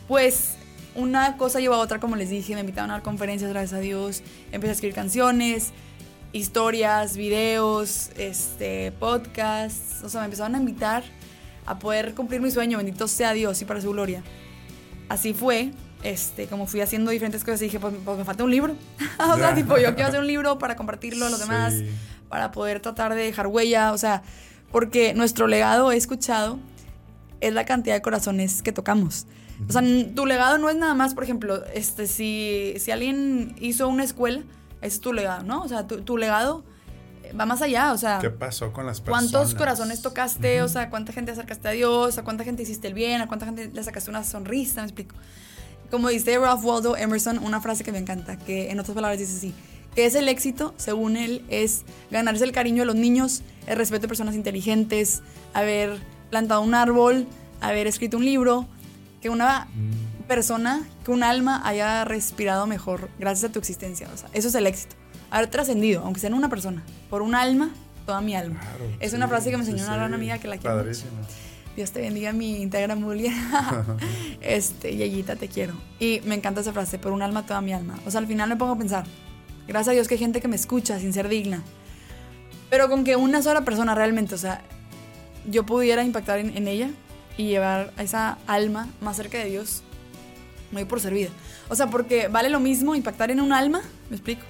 Pues 0.08 0.56
una 0.94 1.36
cosa 1.38 1.60
lleva 1.60 1.76
a 1.76 1.78
otra, 1.78 2.00
como 2.00 2.16
les 2.16 2.28
dije, 2.28 2.54
me 2.54 2.60
invitaron 2.60 2.90
a 2.90 2.94
dar 2.94 3.02
conferencias, 3.02 3.50
gracias 3.50 3.72
a 3.72 3.80
Dios, 3.80 4.22
empecé 4.50 4.70
a 4.70 4.72
escribir 4.72 4.94
canciones, 4.94 5.72
historias, 6.32 7.16
videos, 7.16 8.10
este, 8.16 8.92
podcasts, 8.92 10.02
o 10.02 10.08
sea, 10.08 10.20
me 10.20 10.26
empezaron 10.26 10.54
a 10.56 10.58
invitar 10.58 11.04
a 11.64 11.78
poder 11.78 12.14
cumplir 12.14 12.40
mi 12.40 12.50
sueño, 12.50 12.78
bendito 12.78 13.06
sea 13.06 13.32
Dios 13.32 13.62
y 13.62 13.64
para 13.64 13.80
su 13.80 13.90
gloria. 13.90 14.22
Así 15.08 15.32
fue, 15.32 15.70
este, 16.02 16.46
como 16.48 16.66
fui 16.66 16.80
haciendo 16.80 17.10
diferentes 17.10 17.44
cosas 17.44 17.62
y 17.62 17.66
dije, 17.66 17.78
pues, 17.78 17.94
pues 18.04 18.18
me 18.18 18.24
falta 18.24 18.42
un 18.44 18.50
libro. 18.50 18.74
o 19.18 19.36
sea, 19.36 19.54
tipo, 19.54 19.78
yo 19.78 19.94
quiero 19.94 20.08
hacer 20.08 20.20
un 20.20 20.26
libro 20.26 20.58
para 20.58 20.74
compartirlo 20.74 21.26
a 21.26 21.30
los 21.30 21.38
demás, 21.38 21.74
para 22.28 22.50
poder 22.50 22.80
tratar 22.80 23.14
de 23.14 23.22
dejar 23.22 23.46
huella, 23.46 23.92
o 23.92 23.98
sea, 23.98 24.22
porque 24.72 25.14
nuestro 25.14 25.46
legado, 25.46 25.92
he 25.92 25.96
escuchado, 25.96 26.58
es 27.40 27.52
la 27.52 27.64
cantidad 27.64 27.94
de 27.94 28.02
corazones 28.02 28.62
que 28.62 28.72
tocamos. 28.72 29.26
O 29.68 29.72
sea, 29.72 29.82
tu 30.14 30.26
legado 30.26 30.58
no 30.58 30.68
es 30.70 30.76
nada 30.76 30.94
más, 30.94 31.14
por 31.14 31.22
ejemplo, 31.22 31.64
este, 31.72 32.08
si, 32.08 32.74
si 32.78 32.90
alguien 32.90 33.54
hizo 33.60 33.86
una 33.86 34.02
escuela, 34.02 34.42
ese 34.80 34.96
es 34.96 35.00
tu 35.00 35.12
legado, 35.12 35.44
¿no? 35.44 35.62
O 35.62 35.68
sea, 35.68 35.86
tu, 35.86 36.16
legado 36.16 36.64
va 37.38 37.46
más 37.46 37.62
allá, 37.62 37.92
o 37.92 37.98
sea... 37.98 38.18
¿Qué 38.18 38.30
pasó 38.30 38.72
con 38.72 38.86
las 38.86 39.00
personas? 39.00 39.30
¿Cuántos 39.30 39.54
corazones 39.54 40.02
tocaste? 40.02 40.62
O 40.62 40.68
sea, 40.68 40.90
¿cuánta 40.90 41.12
gente 41.12 41.30
acercaste 41.30 41.68
a 41.68 41.70
Dios? 41.70 42.18
¿A 42.18 42.24
cuánta 42.24 42.42
gente 42.42 42.64
hiciste 42.64 42.88
el 42.88 42.94
bien? 42.94 43.20
¿A 43.20 43.28
cuánta 43.28 43.46
gente 43.46 43.70
le 43.72 43.84
sacaste 43.84 44.10
una 44.10 44.24
sonrisa? 44.24 44.80
¿Me 44.80 44.86
explico? 44.88 45.14
como 45.92 46.08
dice 46.08 46.38
Ralph 46.38 46.64
Waldo 46.64 46.96
Emerson, 46.96 47.38
una 47.38 47.60
frase 47.60 47.84
que 47.84 47.92
me 47.92 47.98
encanta, 47.98 48.38
que 48.38 48.70
en 48.70 48.80
otras 48.80 48.94
palabras 48.94 49.18
dice 49.20 49.36
así, 49.36 49.54
que 49.94 50.06
es 50.06 50.14
el 50.14 50.28
éxito, 50.28 50.74
según 50.76 51.16
él, 51.16 51.44
es 51.48 51.82
ganarse 52.10 52.44
el 52.44 52.52
cariño 52.52 52.82
de 52.82 52.86
los 52.86 52.96
niños, 52.96 53.42
el 53.66 53.76
respeto 53.76 54.02
de 54.02 54.08
personas 54.08 54.34
inteligentes, 54.34 55.22
haber 55.54 55.98
plantado 56.30 56.62
un 56.62 56.74
árbol, 56.74 57.26
haber 57.60 57.86
escrito 57.86 58.16
un 58.16 58.24
libro, 58.24 58.66
que 59.20 59.28
una 59.28 59.66
Mm. 59.66 60.22
persona, 60.26 60.82
que 61.04 61.10
un 61.10 61.22
alma 61.22 61.60
haya 61.64 62.04
respirado 62.04 62.66
mejor 62.66 63.08
gracias 63.18 63.50
a 63.50 63.52
tu 63.52 63.58
existencia. 63.58 64.08
O 64.12 64.16
sea, 64.16 64.28
eso 64.32 64.48
es 64.48 64.54
el 64.54 64.66
éxito. 64.66 64.96
Haber 65.30 65.48
trascendido, 65.48 66.02
aunque 66.04 66.20
sea 66.20 66.28
en 66.28 66.34
una 66.34 66.48
persona, 66.48 66.82
por 67.10 67.22
un 67.22 67.34
alma, 67.34 67.70
toda 68.06 68.20
mi 68.20 68.34
alma. 68.34 68.60
Claro, 68.60 68.84
es 68.98 69.10
sí, 69.10 69.16
una 69.16 69.28
frase 69.28 69.50
que 69.50 69.56
me 69.56 69.62
enseñó 69.62 69.78
sí, 69.78 69.84
una 69.84 69.96
gran 69.96 70.12
amiga 70.14 70.38
que 70.38 70.48
la 70.48 70.56
quiero 70.56 70.74
mucho. 70.76 70.84
Padrísimo. 70.86 71.10
Dios 71.76 71.90
te 71.92 72.00
bendiga 72.00 72.32
mi 72.32 72.60
Instagram, 72.62 73.02
Julia. 73.02 73.32
este, 74.40 74.96
Yayita, 74.96 75.36
te 75.36 75.48
quiero. 75.48 75.74
Y 75.98 76.20
me 76.24 76.34
encanta 76.34 76.60
esa 76.60 76.72
frase, 76.72 76.98
por 76.98 77.12
un 77.12 77.22
alma, 77.22 77.46
toda 77.46 77.60
mi 77.60 77.72
alma. 77.72 77.98
O 78.06 78.10
sea, 78.10 78.20
al 78.20 78.26
final 78.26 78.48
me 78.48 78.56
pongo 78.56 78.72
a 78.72 78.78
pensar, 78.78 79.04
gracias 79.66 79.88
a 79.88 79.92
Dios 79.92 80.08
que 80.08 80.14
hay 80.14 80.20
gente 80.20 80.40
que 80.40 80.48
me 80.48 80.56
escucha 80.56 80.98
sin 80.98 81.12
ser 81.12 81.28
digna. 81.28 81.62
Pero 82.70 82.88
con 82.88 83.04
que 83.04 83.16
una 83.16 83.42
sola 83.42 83.62
persona 83.62 83.94
realmente, 83.94 84.34
o 84.34 84.38
sea, 84.38 84.62
yo 85.50 85.64
pudiera 85.66 86.04
impactar 86.04 86.38
en, 86.38 86.56
en 86.56 86.68
ella 86.68 86.90
y 87.36 87.48
llevar 87.48 87.92
a 87.96 88.02
esa 88.02 88.38
alma 88.46 88.88
más 89.00 89.16
cerca 89.16 89.38
de 89.38 89.46
Dios, 89.46 89.82
me 90.70 90.80
doy 90.80 90.88
por 90.88 91.00
servida. 91.00 91.30
O 91.68 91.74
sea, 91.74 91.88
porque 91.88 92.28
vale 92.28 92.50
lo 92.50 92.60
mismo 92.60 92.94
impactar 92.94 93.30
en 93.30 93.40
un 93.40 93.52
alma, 93.52 93.82
me 94.10 94.16
explico, 94.16 94.42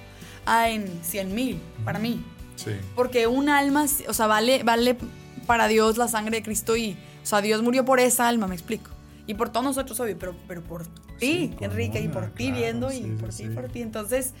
a 0.45 0.69
en 0.69 0.87
100 1.03 1.35
mil, 1.35 1.59
para 1.85 1.99
mí. 1.99 2.23
Sí. 2.55 2.71
Porque 2.95 3.27
un 3.27 3.49
alma, 3.49 3.85
o 4.07 4.13
sea, 4.13 4.27
vale, 4.27 4.63
vale 4.63 4.97
para 5.45 5.67
Dios 5.67 5.97
la 5.97 6.07
sangre 6.07 6.37
de 6.37 6.43
Cristo 6.43 6.75
y, 6.75 6.93
o 7.23 7.25
sea, 7.25 7.41
Dios 7.41 7.61
murió 7.61 7.85
por 7.85 7.99
esa 7.99 8.27
alma, 8.27 8.47
me 8.47 8.55
explico. 8.55 8.91
Y 9.25 9.35
por 9.35 9.49
todos 9.49 9.65
nosotros, 9.65 9.99
obvio, 9.99 10.17
pero, 10.17 10.35
pero 10.47 10.61
por 10.61 10.85
ti, 10.85 10.91
Sí, 11.19 11.53
Enrique, 11.61 12.01
y 12.01 12.09
por 12.09 12.31
ti 12.31 12.47
claro, 12.47 12.59
viendo, 12.59 12.89
sí, 12.89 13.03
y 13.05 13.11
por 13.11 13.29
ti, 13.29 13.43
por 13.49 13.69
ti. 13.69 13.81
Entonces, 13.81 14.33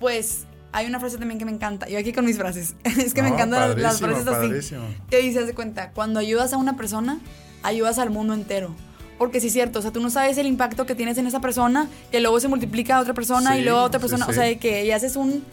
pues, 0.00 0.46
hay 0.72 0.86
una 0.86 0.98
frase 0.98 1.18
también 1.18 1.38
que 1.38 1.44
me 1.44 1.52
encanta. 1.52 1.88
Yo 1.88 1.98
aquí 1.98 2.12
con 2.12 2.24
mis 2.24 2.36
frases. 2.36 2.74
es 2.84 3.14
que 3.14 3.22
me 3.22 3.28
encantan 3.28 3.80
las- 3.80 4.00
frases 4.00 4.26
así. 4.26 4.30
padrísimo. 4.48 4.82
Que 5.08 5.18
dices 5.18 5.46
de 5.46 5.54
cuenta, 5.54 5.90
cuando 5.92 6.18
ayudas 6.18 6.52
a 6.52 6.56
una 6.56 6.76
persona, 6.76 7.20
ayudas 7.62 7.98
al 7.98 8.10
mundo 8.10 8.34
entero. 8.34 8.74
Porque 9.18 9.38
sí 9.40 9.48
es 9.48 9.52
cierto, 9.52 9.80
o 9.80 9.82
sea, 9.82 9.90
tú 9.90 10.00
no 10.00 10.08
sabes 10.08 10.38
el 10.38 10.46
impacto 10.46 10.86
que 10.86 10.94
tienes 10.94 11.18
en 11.18 11.26
esa 11.26 11.40
persona, 11.40 11.88
que 12.10 12.20
luego 12.20 12.40
se 12.40 12.48
multiplica 12.48 12.96
a 12.96 13.00
otra 13.00 13.12
persona 13.12 13.58
y 13.58 13.62
luego 13.62 13.78
a 13.80 13.82
otra 13.82 14.00
sí, 14.00 14.04
persona, 14.04 14.26
o 14.26 14.32
sea, 14.32 14.58
que 14.58 14.86
y 14.86 14.92
haces 14.92 15.14
un, 15.16 15.44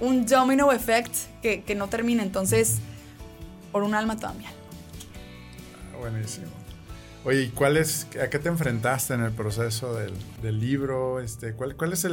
un 0.00 0.24
domino 0.24 0.70
effect 0.70 1.12
que, 1.42 1.62
que 1.64 1.74
no 1.74 1.88
termina. 1.88 2.22
Entonces, 2.22 2.78
por 3.72 3.82
un 3.82 3.94
alma 3.94 4.16
alma. 4.16 4.50
Ah, 5.92 5.96
Buenísimo. 5.98 6.57
Oye, 7.24 7.42
¿y 7.42 7.48
cuál 7.48 7.76
es, 7.76 8.06
a 8.22 8.30
qué 8.30 8.38
te 8.38 8.48
enfrentaste 8.48 9.14
en 9.14 9.22
el 9.22 9.32
proceso 9.32 9.94
del, 9.94 10.60
libro? 10.60 11.20
Este, 11.20 11.52
¿cuál, 11.52 11.76
¿Cuál 11.76 11.92
es 11.92 12.06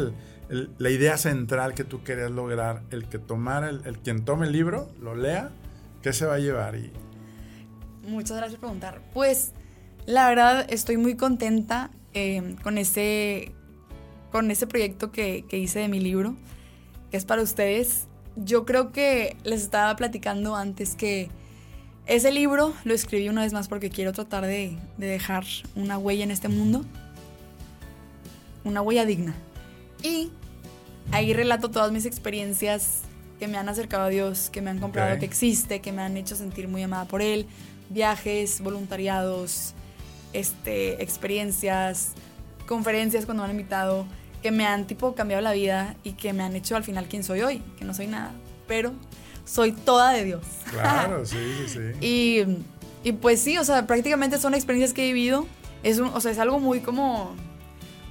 la 0.50 0.89
idea 0.89 1.18
central 1.18 1.74
que 1.74 1.84
tú 1.84 2.04
querías 2.04 2.32
lograr? 2.32 2.82
El 2.89 3.08
que 3.08 3.20
tomara, 3.20 3.70
el, 3.70 3.82
el 3.86 4.00
quien 4.00 4.26
tome 4.26 4.48
el 4.48 4.52
libro, 4.52 4.89
lo 5.00 5.15
lea, 5.15 5.52
¿qué 6.02 6.12
se 6.12 6.26
va 6.26 6.36
a 6.36 6.39
llevar? 6.39 6.76
Muchas 8.08 8.38
gracias 8.38 8.60
por 8.60 8.70
preguntar. 8.70 9.02
Pues 9.13 9.52
la 10.08 10.28
verdad 10.28 10.65
estoy 10.70 10.98
muy 10.98 11.15
contenta 11.15 11.91
eh, 12.13 12.56
con, 12.63 12.80
ese, 12.80 13.52
con 14.32 14.50
ese 14.50 14.65
proyecto 14.65 15.12
que 15.12 15.46
hice 15.52 15.80
de 15.80 15.88
mi 15.88 16.00
libro, 16.00 16.36
que 17.12 17.18
es 17.18 17.26
para 17.26 17.44
ustedes. 17.44 18.08
Yo 18.36 18.65
creo 18.65 18.91
que 18.91 19.38
les 19.44 19.62
estaba 19.62 19.96
platicando 19.96 20.56
antes 20.56 20.96
que 20.96 21.30
ese 22.08 22.32
libro 22.32 22.74
lo 22.84 22.94
escribí 22.94 23.30
una 23.30 23.41
vez 23.41 23.54
más 23.54 23.68
porque 23.68 23.89
quiero 23.89 24.13
tratar 24.13 24.46
de, 24.46 24.78
de 24.98 25.08
dejar 25.08 25.46
una 25.76 25.98
huella 25.98 26.24
en 26.24 26.32
este 26.32 26.48
mundo, 26.48 26.86
una 28.63 28.82
huella 28.82 29.06
digna. 29.06 29.34
Y 30.04 30.32
ahí 31.12 31.34
relato 31.34 31.72
todas 31.72 31.91
mis 31.91 32.06
experiencias 32.06 33.02
que 33.39 33.48
me 33.48 33.58
han 33.58 33.70
acercado 33.70 34.04
a 34.04 34.10
Dios, 34.10 34.50
que 34.50 34.62
me 34.62 34.70
han 34.70 34.80
comprado 34.80 35.18
que 35.20 35.26
existe, 35.26 35.82
que 35.82 35.91
me 35.91 36.02
han 36.02 36.15
hecho 36.18 36.36
sentir 36.36 36.68
muy 36.68 36.84
amada 36.84 37.06
por 37.06 37.22
Él, 37.22 37.48
viajes, 37.89 38.62
voluntariados, 38.62 39.74
este, 40.34 41.02
experiencias, 41.04 42.13
conferencias 42.68 43.26
cuando 43.26 43.44
me 43.44 43.50
han 43.50 43.56
invitado, 43.56 44.06
que 44.41 44.52
me 44.52 44.65
han 44.65 44.88
tipo 44.88 45.15
cambiado 45.15 45.41
la 45.41 45.54
vida 45.54 45.96
y 46.04 46.13
que 46.13 46.34
me 46.34 46.44
han 46.44 46.56
hecho 46.56 46.76
al 46.76 46.84
final 46.84 47.08
quien 47.08 47.24
soy 47.24 47.41
hoy, 47.41 47.63
que 47.78 47.86
no 47.86 47.94
soy 47.94 48.08
nada, 48.08 48.32
pero 48.68 48.94
soy 49.46 49.72
toda 49.72 50.12
de 50.12 50.26
Dios. 50.26 50.44
claro, 50.72 51.26
sí, 51.26 51.38
sí, 51.68 51.70
sí. 52.02 52.06
Y, 52.06 52.44
y 53.08 53.12
pues 53.14 53.40
sí, 53.42 53.58
o 53.58 53.64
sea, 53.64 53.86
prácticamente 53.88 54.38
son 54.40 54.54
experiencias 54.54 54.94
que 54.94 55.04
he 55.10 55.14
vivido. 55.14 55.46
Es, 55.84 56.00
un- 56.00 56.08
o 56.14 56.20
sea, 56.20 56.32
es 56.32 56.40
algo 56.40 56.60
muy 56.60 56.80
como, 56.82 57.36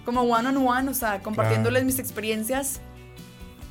como 0.05 0.23
one 0.23 0.49
on 0.49 0.57
one, 0.57 0.89
o 0.91 0.95
sea, 0.95 1.21
compartiéndoles 1.21 1.81
Claro. 1.81 1.87
mis 1.87 1.99
experiencias 1.99 2.81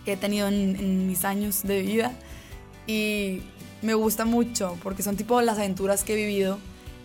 que 0.06 0.13
he 0.13 0.17
tenido 0.17 0.47
en, 0.49 0.76
en 0.76 1.08
mis 1.08 1.23
años 1.26 1.63
de 1.63 1.82
vida. 1.82 2.12
Y 2.88 3.41
me 3.82 3.93
gusta 3.93 4.26
mucho 4.26 4.78
porque 4.84 5.04
son 5.04 5.15
tipo 5.15 5.41
las 5.41 5.58
aventuras 5.58 6.04
que 6.04 6.13
he 6.13 6.15
vivido 6.17 6.60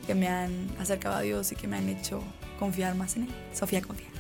que 0.06 0.14
me 0.16 0.26
han 0.28 0.68
acercado 0.80 1.14
a 1.16 1.20
Dios 1.20 1.52
y 1.52 1.54
que 1.56 1.68
me 1.68 1.76
han 1.76 1.88
hecho 1.88 2.20
confiar 2.58 2.94
más 2.96 3.16
en 3.16 3.24
Él. 3.24 3.28
Sofía 3.52 3.80
confía. 3.82 4.06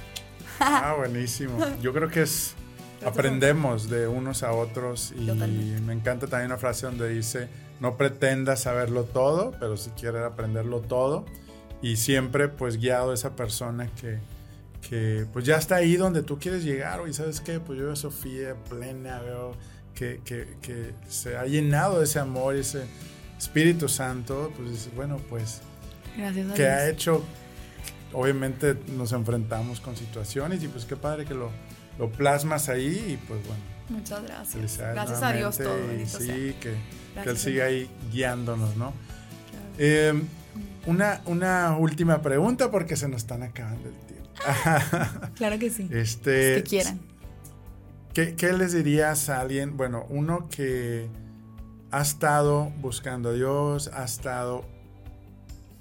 Ah, 0.60 0.94
buenísimo. 0.98 1.56
Yo 1.80 1.92
creo 1.92 2.08
que 2.08 2.22
es. 2.22 2.54
Aprendemos 3.04 3.88
de 3.88 4.08
unos 4.08 4.42
a 4.42 4.52
otros 4.52 5.12
y 5.16 5.26
Totalmente. 5.26 5.80
me 5.82 5.92
encanta 5.92 6.26
también 6.26 6.50
una 6.50 6.58
frase 6.58 6.86
donde 6.86 7.08
dice 7.08 7.48
no 7.80 7.96
pretendas 7.96 8.62
saberlo 8.62 9.04
todo, 9.04 9.52
pero 9.60 9.76
si 9.76 9.90
quieres 9.90 10.22
aprenderlo 10.22 10.80
todo 10.80 11.24
y 11.80 11.96
siempre 11.96 12.48
pues 12.48 12.76
guiado 12.78 13.12
a 13.12 13.14
esa 13.14 13.36
persona 13.36 13.88
que, 14.00 14.18
que 14.88 15.26
pues 15.32 15.44
ya 15.44 15.56
está 15.56 15.76
ahí 15.76 15.96
donde 15.96 16.22
tú 16.22 16.38
quieres 16.38 16.64
llegar 16.64 17.00
y 17.08 17.12
sabes 17.12 17.40
qué, 17.40 17.60
pues 17.60 17.78
yo 17.78 17.84
veo 17.84 17.92
a 17.92 17.96
Sofía 17.96 18.56
plena, 18.68 19.20
veo 19.20 19.52
que, 19.94 20.20
que, 20.24 20.56
que 20.60 20.92
se 21.08 21.36
ha 21.36 21.46
llenado 21.46 21.98
de 21.98 22.04
ese 22.04 22.18
amor 22.18 22.56
y 22.56 22.60
ese 22.60 22.84
Espíritu 23.38 23.88
Santo, 23.88 24.52
pues 24.56 24.92
bueno, 24.96 25.18
pues 25.28 25.60
Gracias 26.16 26.50
a 26.50 26.54
que 26.54 26.62
Dios. 26.62 26.72
ha 26.74 26.88
hecho, 26.88 27.24
obviamente 28.12 28.76
nos 28.96 29.12
enfrentamos 29.12 29.80
con 29.80 29.94
situaciones 29.96 30.62
y 30.64 30.68
pues 30.68 30.84
qué 30.84 30.96
padre 30.96 31.24
que 31.24 31.34
lo, 31.34 31.50
lo 31.98 32.10
plasmas 32.10 32.68
ahí 32.68 33.12
y 33.12 33.16
pues 33.26 33.40
bueno, 33.46 33.62
Muchas 33.88 34.22
gracias. 34.22 34.78
Gracias 34.78 35.22
a 35.22 35.32
Dios 35.32 35.58
todo. 35.58 35.78
y 35.94 36.06
sí, 36.06 36.26
sea. 36.26 36.60
que, 36.60 36.74
que 37.22 37.30
Él 37.30 37.38
siga 37.38 37.64
ahí 37.66 37.90
guiándonos, 38.12 38.76
¿no? 38.76 38.92
Claro. 39.50 39.66
Eh, 39.78 40.22
una, 40.86 41.20
una 41.24 41.76
última 41.76 42.20
pregunta 42.20 42.70
porque 42.70 42.96
se 42.96 43.08
nos 43.08 43.22
están 43.22 43.42
acabando 43.42 43.88
el 43.88 43.94
tiempo. 43.94 44.28
Claro 45.34 45.58
que 45.58 45.70
sí. 45.70 45.88
este, 45.90 46.56
que 46.56 46.62
quieran. 46.62 47.00
¿Qué, 48.14 48.34
qué 48.34 48.52
les 48.52 48.72
dirías 48.72 49.28
a 49.30 49.40
alguien? 49.40 49.76
Bueno, 49.76 50.06
uno 50.08 50.48
que 50.48 51.08
ha 51.90 52.02
estado 52.02 52.70
buscando 52.80 53.30
a 53.30 53.32
Dios, 53.32 53.90
ha 53.94 54.04
estado, 54.04 54.64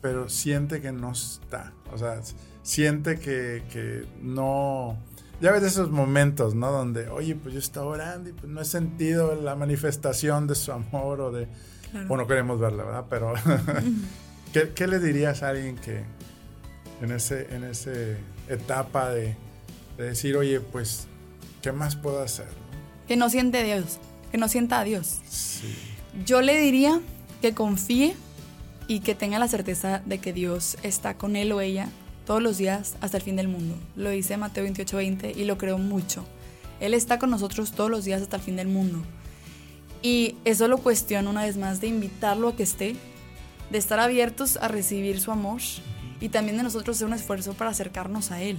pero 0.02 0.30
siente 0.30 0.82
que 0.82 0.92
no 0.92 1.12
está. 1.12 1.74
O 1.92 1.98
sea, 1.98 2.20
siente 2.64 3.20
que, 3.20 3.64
que 3.72 4.06
no... 4.22 4.98
Ya 5.40 5.52
ves 5.52 5.64
esos 5.64 5.92
momentos, 5.92 6.56
¿no? 6.56 6.72
Donde, 6.72 7.10
oye, 7.10 7.36
pues 7.36 7.54
yo 7.54 7.60
estaba 7.60 7.86
orando 7.86 8.30
y 8.30 8.34
pues 8.34 8.52
no 8.52 8.60
he 8.62 8.66
sentido 8.66 9.36
la 9.36 9.56
manifestación 9.56 10.48
de 10.48 10.56
su 10.56 10.72
amor 10.72 11.22
o 11.22 11.32
de... 11.32 11.48
Claro. 11.92 12.08
O 12.10 12.18
no 12.18 12.28
queremos 12.28 12.60
verla, 12.60 12.84
¿verdad? 12.84 13.06
Pero, 13.10 13.34
¿qué, 14.54 14.72
qué 14.74 14.88
le 14.88 15.00
dirías 15.00 15.44
a 15.44 15.50
alguien 15.50 15.78
que 15.78 16.04
en 17.02 17.12
ese, 17.12 17.54
en 17.56 17.64
ese 17.64 18.18
etapa 18.50 19.10
de, 19.12 19.36
de 19.98 20.04
decir, 20.04 20.36
oye, 20.38 20.60
pues, 20.60 21.08
¿qué 21.62 21.72
más 21.72 21.96
puedo 21.96 22.22
hacer? 22.22 22.48
Que 23.08 23.16
no 23.16 23.30
siente 23.30 23.64
Dios. 23.64 24.00
Que 24.32 24.38
no 24.38 24.48
sienta 24.48 24.80
a 24.80 24.84
Dios. 24.84 25.20
Sí. 25.30 25.76
Yo 26.26 26.42
le 26.42 26.60
diría 26.60 27.00
que 27.42 27.54
confíe 27.54 28.16
y 28.88 29.02
que 29.02 29.16
tenga 29.16 29.40
la 29.40 29.48
certeza 29.48 30.02
de 30.06 30.18
que 30.18 30.34
Dios 30.34 30.78
está 30.82 31.16
con 31.16 31.36
él 31.36 31.52
o 31.52 31.62
ella 31.62 31.90
todos 32.28 32.44
los 32.44 32.58
días 32.58 32.96
hasta 33.02 33.18
el 33.18 33.24
fin 33.24 33.38
del 33.38 33.48
mundo. 33.48 33.74
Lo 33.96 34.10
dice 34.12 34.36
Mateo 34.38 34.66
28:20 34.66 35.34
y 35.36 35.46
lo 35.46 35.58
creo 35.58 35.78
mucho. 35.80 36.26
Él 36.80 36.94
está 36.94 37.18
con 37.18 37.32
nosotros 37.32 37.72
todos 37.72 37.90
los 37.90 38.04
días 38.06 38.22
hasta 38.22 38.36
el 38.36 38.44
fin 38.44 38.58
del 38.58 38.68
mundo. 38.68 39.02
Y 40.04 40.36
eso 40.46 40.68
lo 40.68 40.78
cuestiono 40.78 41.30
una 41.30 41.44
vez 41.46 41.58
más 41.58 41.82
de 41.82 41.88
invitarlo 41.88 42.50
a 42.50 42.56
que 42.56 42.64
esté, 42.64 42.96
de 43.72 43.78
estar 43.78 44.00
abiertos 44.00 44.58
a 44.58 44.68
recibir 44.68 45.20
su 45.20 45.32
amor 45.32 45.62
y 46.20 46.30
también 46.30 46.58
de 46.58 46.64
nosotros 46.64 46.98
hacer 46.98 47.08
un 47.08 47.14
esfuerzo 47.14 47.54
para 47.54 47.72
acercarnos 47.72 48.32
a 48.32 48.42
Él. 48.42 48.58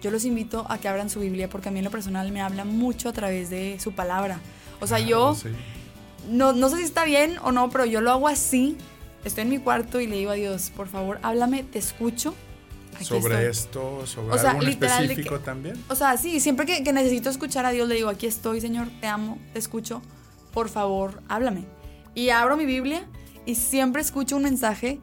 Yo 0.00 0.10
los 0.10 0.24
invito 0.24 0.66
a 0.68 0.78
que 0.78 0.88
abran 0.88 1.10
su 1.10 1.20
Biblia 1.20 1.48
porque 1.48 1.68
a 1.68 1.72
mí 1.72 1.78
en 1.78 1.84
lo 1.84 1.90
personal 1.90 2.32
me 2.32 2.40
habla 2.40 2.64
mucho 2.64 3.10
a 3.10 3.12
través 3.12 3.50
de 3.50 3.78
su 3.78 3.92
palabra. 3.92 4.40
O 4.80 4.86
sea, 4.86 4.98
yo 4.98 5.36
Claro, 5.40 5.56
sí. 5.56 6.28
no, 6.30 6.52
no 6.54 6.68
sé 6.70 6.78
si 6.78 6.82
está 6.84 7.04
bien 7.04 7.36
o 7.44 7.52
no, 7.52 7.70
pero 7.70 7.84
yo 7.84 8.00
lo 8.00 8.10
hago 8.10 8.26
así. 8.26 8.76
Estoy 9.24 9.42
en 9.42 9.50
mi 9.50 9.58
cuarto 9.58 10.00
y 10.00 10.08
le 10.08 10.16
digo 10.16 10.30
a 10.32 10.34
Dios, 10.34 10.72
por 10.74 10.88
favor, 10.88 11.20
háblame, 11.22 11.62
te 11.62 11.78
escucho. 11.78 12.34
Aquí 13.02 13.20
Sobre 13.20 13.34
estoy. 13.48 13.50
esto, 13.50 14.06
sobre 14.06 14.34
O 14.34 14.38
sea, 14.38 14.50
algo 14.52 14.62
específico 14.66 15.38
que- 15.38 15.44
también. 15.44 15.82
O 15.88 15.94
sea, 15.94 16.16
sí, 16.16 16.40
siempre 16.40 16.66
que, 16.66 16.82
que 16.82 16.92
necesito 16.92 17.30
escuchar 17.30 17.66
a 17.66 17.70
Dios 17.70 17.88
le 17.88 17.94
digo, 17.96 18.08
aquí 18.08 18.26
estoy, 18.26 18.60
Señor, 18.60 18.88
te 19.00 19.06
amo, 19.06 19.38
te 19.52 19.58
escucho, 19.58 20.02
por 20.52 20.68
favor, 20.68 21.22
háblame. 21.28 21.64
Y 22.14 22.30
abro 22.30 22.56
mi 22.56 22.66
Biblia 22.66 23.06
y 23.46 23.54
siempre 23.54 24.02
escucho 24.02 24.36
un 24.36 24.42
mensaje 24.44 24.98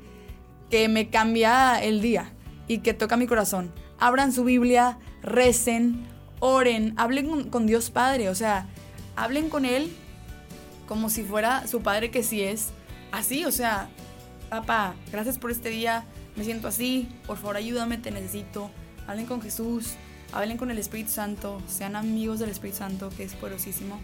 que 0.70 0.88
me 0.88 1.10
cambia 1.10 1.82
el 1.84 2.02
día 2.02 2.32
y 2.68 2.80
que 2.80 2.94
toca 2.94 3.18
mi 3.18 3.28
corazón. 3.28 3.72
abran 4.02 4.32
su 4.32 4.44
Biblia, 4.46 4.98
recen, 5.24 6.06
oren, 6.40 6.94
hablen 6.98 7.50
con, 7.50 7.68
Dios 7.68 7.90
Padre, 7.92 8.30
o 8.30 8.36
sea, 8.36 8.66
hablen 9.18 9.50
con 9.50 9.66
Él 9.66 9.92
como 10.88 11.10
si 11.10 11.24
fuera 11.24 11.68
su 11.68 11.82
Padre 11.82 12.10
que 12.10 12.24
sí 12.24 12.42
es, 12.42 12.70
así, 13.12 13.44
o 13.44 13.52
sea, 13.52 13.90
papá, 14.50 14.94
gracias 15.12 15.38
por 15.38 15.52
este 15.52 15.70
día, 15.70 16.06
me 16.36 16.44
siento 16.44 16.68
así, 16.68 17.10
por 17.26 17.38
favor 17.38 17.58
ayúdame, 17.58 17.98
te 17.98 18.12
necesito, 18.12 18.70
hablen 19.08 19.26
con 19.26 19.42
Jesús, 19.42 19.94
hablen 20.32 20.58
con 20.58 20.72
el 20.72 20.78
Espíritu 20.78 21.12
Santo, 21.12 21.62
sean 21.68 21.96
amigos 21.96 22.40
del 22.40 22.50
Espíritu 22.50 22.78
Santo, 22.78 23.10
que 23.16 23.24
es 23.24 23.34
poderosísimo. 23.34 24.00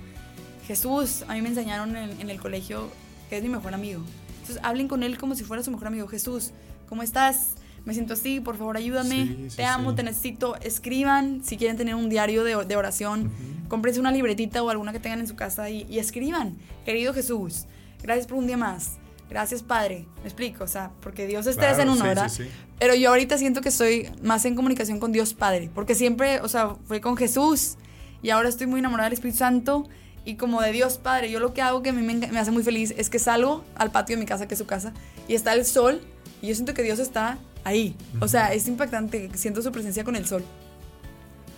Jesús, 0.68 1.24
a 1.28 1.34
mí 1.34 1.42
me 1.42 1.50
enseñaron 1.50 1.96
en, 1.96 2.20
en 2.20 2.30
el 2.30 2.40
colegio 2.40 2.90
que 3.30 3.38
es 3.38 3.44
mi 3.44 3.50
mejor 3.50 3.74
amigo. 3.74 4.02
Entonces 4.42 4.60
hablen 4.64 4.88
con 4.88 5.04
él 5.04 5.18
como 5.18 5.36
si 5.36 5.44
fuera 5.44 5.64
su 5.64 5.72
mejor 5.72 5.88
amigo. 5.88 6.08
Jesús, 6.08 6.52
¿cómo 6.88 7.04
estás? 7.04 7.56
me 7.86 7.94
siento 7.94 8.14
así, 8.14 8.40
por 8.40 8.58
favor 8.58 8.78
ayúdame, 8.78 9.48
te 9.56 9.64
amo, 9.64 9.94
te 9.94 10.04
necesito. 10.04 10.56
Escriban 10.62 11.44
si 11.44 11.56
quieren 11.56 11.78
tener 11.78 11.96
un 11.96 12.10
diario 12.10 12.44
de, 12.44 12.76
oración, 12.76 13.32
cómprense 13.68 14.00
una 14.00 14.12
libretita 14.12 14.62
o 14.64 14.70
alguna 14.70 14.92
que 14.92 15.00
tengan 15.00 15.20
en 15.20 15.28
su 15.28 15.36
casa 15.36 15.70
y, 15.70 16.00
escriban, 16.00 16.58
querido 16.84 17.14
Jesús, 17.14 17.66
gracias 18.02 18.28
por 18.28 18.40
un 18.40 18.48
día 18.48 18.58
más. 18.58 18.98
Gracias, 19.30 19.64
Padre. 19.64 20.06
Me 20.22 20.26
explico, 20.26 20.64
o 20.64 20.68
sea, 20.68 20.92
porque 21.02 21.28
Dios 21.28 21.48
es 21.48 21.58
tres 21.58 21.80
en 21.80 21.90
uno, 21.90 22.04
¿verdad? 22.04 22.32
Pero 22.80 22.96
yo 22.96 23.10
ahorita 23.10 23.38
siento 23.38 23.62
que 23.62 23.70
estoy 23.70 24.10
más 24.22 24.46
en 24.46 24.56
comunicación 24.56 25.00
con 25.00 25.12
Dios 25.12 25.34
Padre, 25.34 25.70
porque 25.74 25.96
siempre, 25.96 26.42
o 26.42 26.48
sea, 26.48 26.76
fue 26.86 27.02
con 27.02 27.18
Jesús 27.18 27.76
y 28.22 28.30
ahora 28.30 28.50
estoy 28.50 28.68
muy 28.68 28.80
enamorada 28.80 29.10
del 29.10 29.14
Espíritu 29.14 29.40
Santo 29.40 29.88
y 30.26 30.36
como 30.36 30.62
de 30.62 30.72
Dios 30.72 30.98
Padre. 30.98 31.32
Yo 31.32 31.40
lo 31.40 31.54
que 31.54 31.62
hago 31.62 31.82
que 31.82 31.90
a 31.90 31.94
mí 31.94 32.02
me, 32.02 32.28
me 32.28 32.40
hace 32.40 32.52
muy 32.52 32.64
feliz 32.64 32.94
es 32.98 33.10
que 33.10 33.20
salgo 33.20 33.64
al 33.76 33.92
patio 33.92 34.16
de 34.16 34.20
mi 34.20 34.28
casa, 34.28 34.48
que 34.48 34.54
es 34.54 34.60
su 34.60 34.66
casa, 34.66 34.94
y 35.28 35.36
está 35.36 35.54
el 35.54 35.66
sol 35.66 36.02
y 36.42 36.48
yo 36.48 36.56
siento 36.56 36.74
que 36.74 36.84
Dios 36.84 37.00
está 37.00 37.40
ahí. 37.64 37.96
O 38.22 38.28
sea, 38.28 38.54
es 38.54 38.68
impactante, 38.68 39.30
siento 39.34 39.62
su 39.62 39.72
presencia 39.72 40.04
con 40.04 40.16
el 40.16 40.26
sol. 40.26 40.44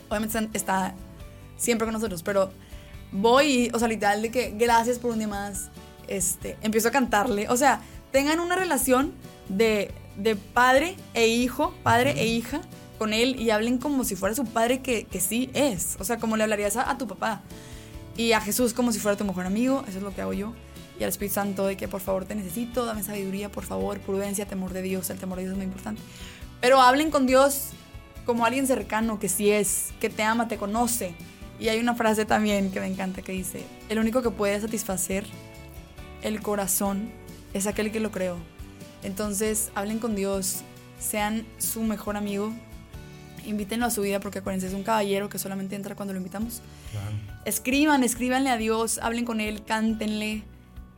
Obviamente 0.10 0.50
está 0.54 0.96
siempre 1.58 1.86
con 1.86 1.94
nosotros, 1.94 2.24
pero 2.24 2.52
voy, 3.12 3.70
o 3.74 3.80
sea, 3.80 3.88
literal 3.88 4.22
de 4.22 4.32
que 4.32 4.52
gracias 4.58 5.00
por 5.00 5.12
un 5.12 5.20
día 5.20 5.28
más, 5.28 5.70
este, 6.08 6.58
empiezo 6.62 6.90
a 6.90 6.92
cantarle. 6.92 7.50
O 7.50 7.58
sea, 7.58 7.82
tengan 8.12 8.40
una 8.40 8.56
relación 8.56 9.14
de, 9.50 9.92
de 10.16 10.36
padre 10.36 10.96
e 11.14 11.28
hijo, 11.28 11.74
padre 11.84 12.12
e 12.18 12.28
hija 12.28 12.62
con 12.98 13.14
él 13.14 13.40
y 13.40 13.52
hablen 13.52 13.78
como 13.78 14.04
si 14.04 14.16
fuera 14.16 14.34
su 14.34 14.46
padre 14.46 14.82
que, 14.82 15.06
que 15.06 15.20
sí 15.20 15.50
es. 15.54 15.98
O 16.00 16.04
sea, 16.04 16.18
como 16.18 16.38
le 16.38 16.44
hablarías 16.44 16.78
a, 16.78 16.90
a, 16.90 16.98
tu 16.98 17.08
papá. 17.08 17.42
Y 18.16 18.32
a 18.32 18.42
Jesús 18.42 18.74
como 18.74 18.92
si 18.92 19.00
fuera 19.00 19.18
tu 19.18 19.26
mejor 19.26 19.46
amigo, 19.46 19.84
eso 19.88 19.98
es 19.98 20.04
lo 20.04 20.14
que 20.14 20.22
hago 20.22 20.34
yo 20.34 20.54
y 21.00 21.04
al 21.04 21.10
Espíritu 21.10 21.36
Santo 21.36 21.66
de 21.66 21.78
que 21.78 21.88
por 21.88 22.02
favor 22.02 22.26
te 22.26 22.36
necesito, 22.36 22.86
dame 22.86 23.04
sabiduría, 23.04 23.52
por 23.52 23.64
favor, 23.64 24.00
prudencia, 24.00 24.46
temor 24.46 24.74
de 24.74 24.82
Dios, 24.82 25.10
el 25.10 25.20
temor 25.20 25.38
de 25.38 25.44
Dios 25.44 25.52
es 25.52 25.58
muy 25.58 25.66
importante. 25.66 26.02
Pero 26.60 26.82
hablen 26.82 27.12
con 27.12 27.28
Dios 27.28 27.70
como 28.26 28.46
alguien 28.46 28.68
cercano 28.68 29.20
que 29.20 29.30
sí 29.30 29.52
es, 29.52 29.90
que 30.00 30.10
te 30.10 30.24
ama, 30.24 30.48
te 30.48 30.58
conoce. 30.58 31.14
Y 31.60 31.70
hay 31.70 31.80
una 31.80 31.96
frase 31.96 32.26
también 32.26 32.72
que 32.72 32.80
me 32.80 32.88
encanta 32.88 33.22
que 33.22 33.32
dice, 33.32 33.64
el 33.90 34.00
único 34.00 34.22
que 34.22 34.32
puede 34.32 34.60
satisfacer 34.60 35.26
el 36.22 36.42
corazón 36.42 37.10
es 37.54 37.68
aquel 37.68 37.92
que 37.92 38.00
lo 38.00 38.12
creó. 38.12 38.38
Entonces, 39.04 39.72
hablen 39.76 40.00
con 40.00 40.16
Dios, 40.16 40.62
sean 41.00 41.46
su 41.58 41.84
mejor 41.84 42.18
amigo, 42.18 42.54
invítenlo 43.46 43.86
a 43.86 43.92
su 43.92 44.02
vida 44.02 44.20
porque 44.20 44.40
acuérdense, 44.40 44.68
es 44.68 44.74
un 44.74 44.84
caballero 44.84 45.30
que 45.30 45.40
solamente 45.40 45.76
entra 45.76 45.96
cuando 45.96 46.14
lo 46.14 46.18
invitamos. 46.18 46.62
Escriban, 47.46 48.04
escríbanle 48.04 48.50
a 48.50 48.58
Dios, 48.58 49.00
hablen 49.02 49.26
con 49.26 49.40
él, 49.40 49.64
cántenle 49.64 50.44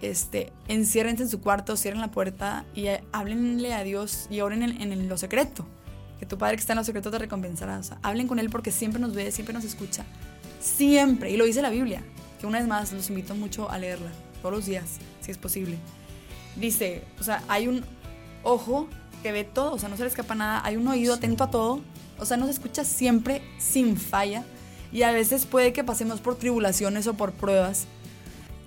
este, 0.02 0.54
enciérrense 0.68 1.24
en 1.24 1.30
su 1.30 1.42
cuarto, 1.42 1.76
cierren 1.76 2.02
la 2.02 2.12
puerta 2.12 2.66
y 2.74 2.88
háblenle 3.12 3.74
a 3.74 3.84
Dios 3.84 4.28
y 4.30 4.42
oren 4.42 4.64
en, 4.64 5.10
lo 5.10 5.18
secreto. 5.18 5.66
Que 6.20 6.26
tu 6.26 6.38
Padre 6.38 6.56
que 6.56 6.62
está 6.62 6.74
en 6.74 6.78
lo 6.80 6.84
secreto 6.84 7.12
te 7.12 7.20
recompensará. 7.20 7.80
O 7.80 7.84
sea, 7.84 7.98
hablen 8.02 8.28
con 8.28 8.40
Él 8.40 8.50
porque 8.50 8.72
siempre 8.72 9.00
nos 9.00 9.14
ve, 9.14 9.32
siempre 9.32 9.54
nos 9.54 9.64
escucha. 9.64 10.06
Siempre. 10.60 11.32
Y 11.32 11.38
lo 11.38 11.46
dice 11.46 11.62
la 11.62 11.70
Biblia. 11.70 12.04
Que 12.40 12.48
una 12.48 12.60
vez 12.60 12.68
más 12.68 12.92
los 12.92 13.10
invito 13.10 13.36
mucho 13.36 13.70
a 13.70 13.78
leerla. 13.78 14.12
Todos 14.42 14.56
los 14.56 14.66
días, 14.66 14.98
si 15.22 15.32
es 15.32 15.38
posible. 15.38 15.78
Dice, 16.56 17.04
o 17.20 17.24
sea, 17.24 17.44
hay 17.48 17.68
un 17.68 17.84
ojo 18.44 18.88
que 19.24 19.32
ve 19.32 19.44
todo. 19.44 19.74
O 19.74 19.80
sea, 19.80 19.90
no 19.90 19.98
se 19.98 20.04
le 20.04 20.10
escapa 20.10 20.36
nada. 20.36 20.62
Hay 20.64 20.78
un 20.78 20.88
oído 20.88 21.14
atento 21.14 21.44
a 21.44 21.52
todo. 21.52 21.82
O 22.20 22.26
sea, 22.26 22.38
nos 22.38 22.50
escucha 22.50 22.84
siempre 22.84 23.42
sin 23.58 23.98
falla. 23.98 24.44
Y 24.92 25.04
a 25.04 25.12
veces 25.12 25.46
puede 25.46 25.74
que 25.74 25.84
pasemos 25.84 26.20
por 26.20 26.36
tribulaciones 26.36 27.08
o 27.08 27.14
por 27.14 27.32
pruebas 27.32 27.86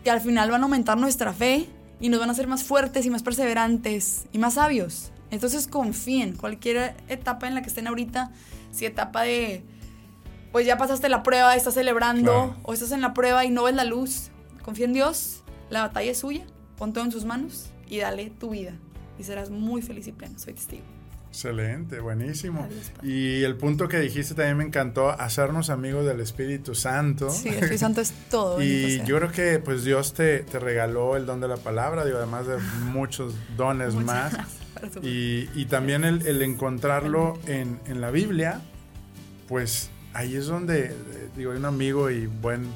que 0.05 0.11
al 0.11 0.21
final 0.21 0.51
van 0.51 0.61
a 0.63 0.65
aumentar 0.65 0.99
nuestra 0.99 1.33
fe 1.33 1.69
y 2.01 2.09
nos 2.09 2.21
van 2.21 2.29
a 2.29 2.33
hacer 2.33 2.47
más 2.47 2.65
fuertes 2.65 3.07
y 3.07 3.11
más 3.11 3.23
perseverantes 3.23 4.25
y 4.33 4.39
más 4.39 4.55
sabios. 4.55 5.13
Entonces 5.31 5.67
confíen, 5.67 6.37
cualquier 6.37 6.95
etapa 7.09 7.49
en 7.49 7.55
la 7.55 7.63
que 7.63 7.69
estén 7.69 7.87
ahorita, 7.87 8.33
si 8.71 8.85
etapa 8.85 9.23
de, 9.23 9.63
pues 10.51 10.67
ya 10.67 10.77
pasaste 10.77 11.09
la 11.09 11.23
prueba, 11.23 11.55
estás 11.55 11.75
celebrando 11.75 12.57
o 12.63 12.73
estás 12.75 12.93
en 12.93 13.01
la 13.01 13.15
prueba 13.15 13.45
y 13.45 13.51
no 13.51 13.63
ves 13.63 13.75
la 13.75 13.85
luz, 13.85 14.31
confía 14.63 14.85
en 14.85 14.93
Dios, 14.93 15.42
la 15.73 15.81
batalla 15.81 16.11
es 16.11 16.19
suya, 16.19 16.45
pon 16.77 16.93
todo 16.93 17.05
en 17.05 17.13
sus 17.13 17.25
manos 17.25 17.71
y 17.89 17.99
dale 17.99 18.31
tu 18.39 18.51
vida 18.51 18.75
y 19.19 19.25
serás 19.25 19.49
muy 19.49 19.81
feliz 19.81 20.07
y 20.07 20.13
pleno, 20.13 20.39
soy 20.39 20.53
testigo. 20.53 20.83
Excelente, 21.31 22.01
buenísimo. 22.01 22.69
y 23.03 23.43
el 23.43 23.57
punto 23.57 23.89
que 23.89 23.99
dijiste 23.99 24.35
también 24.35 24.59
me 24.59 24.65
encantó, 24.65 25.09
hacernos 25.09 25.71
amigos 25.71 26.05
del 26.05 26.21
Espíritu 26.21 26.75
Santo. 26.75 27.31
Sí, 27.31 27.49
el 27.49 27.55
Espíritu 27.55 27.79
Santo 27.79 28.01
es 28.03 28.13
todo. 28.29 28.63
y 28.63 29.03
yo 29.07 29.17
creo 29.17 29.33
que 29.33 29.59
pues 29.61 29.83
Dios 29.83 30.13
te, 30.13 30.41
te, 30.41 30.59
regaló 30.59 31.17
el 31.17 31.25
don 31.25 31.41
de 31.41 31.49
la 31.49 31.57
palabra, 31.57 32.05
digo, 32.05 32.19
además 32.19 32.47
de 32.47 32.59
muchos 32.93 33.35
dones 33.57 33.95
más. 33.95 34.37
Y, 35.03 35.49
y, 35.55 35.67
también 35.67 36.05
el, 36.05 36.27
el 36.27 36.43
encontrarlo 36.43 37.39
en, 37.47 37.81
en, 37.87 38.01
la 38.01 38.11
Biblia, 38.11 38.61
pues 39.49 39.91
ahí 40.13 40.35
es 40.35 40.47
donde, 40.47 40.95
digo, 41.37 41.53
hay 41.53 41.59
un 41.59 41.65
amigo 41.65 42.11
y 42.11 42.27
buen 42.27 42.67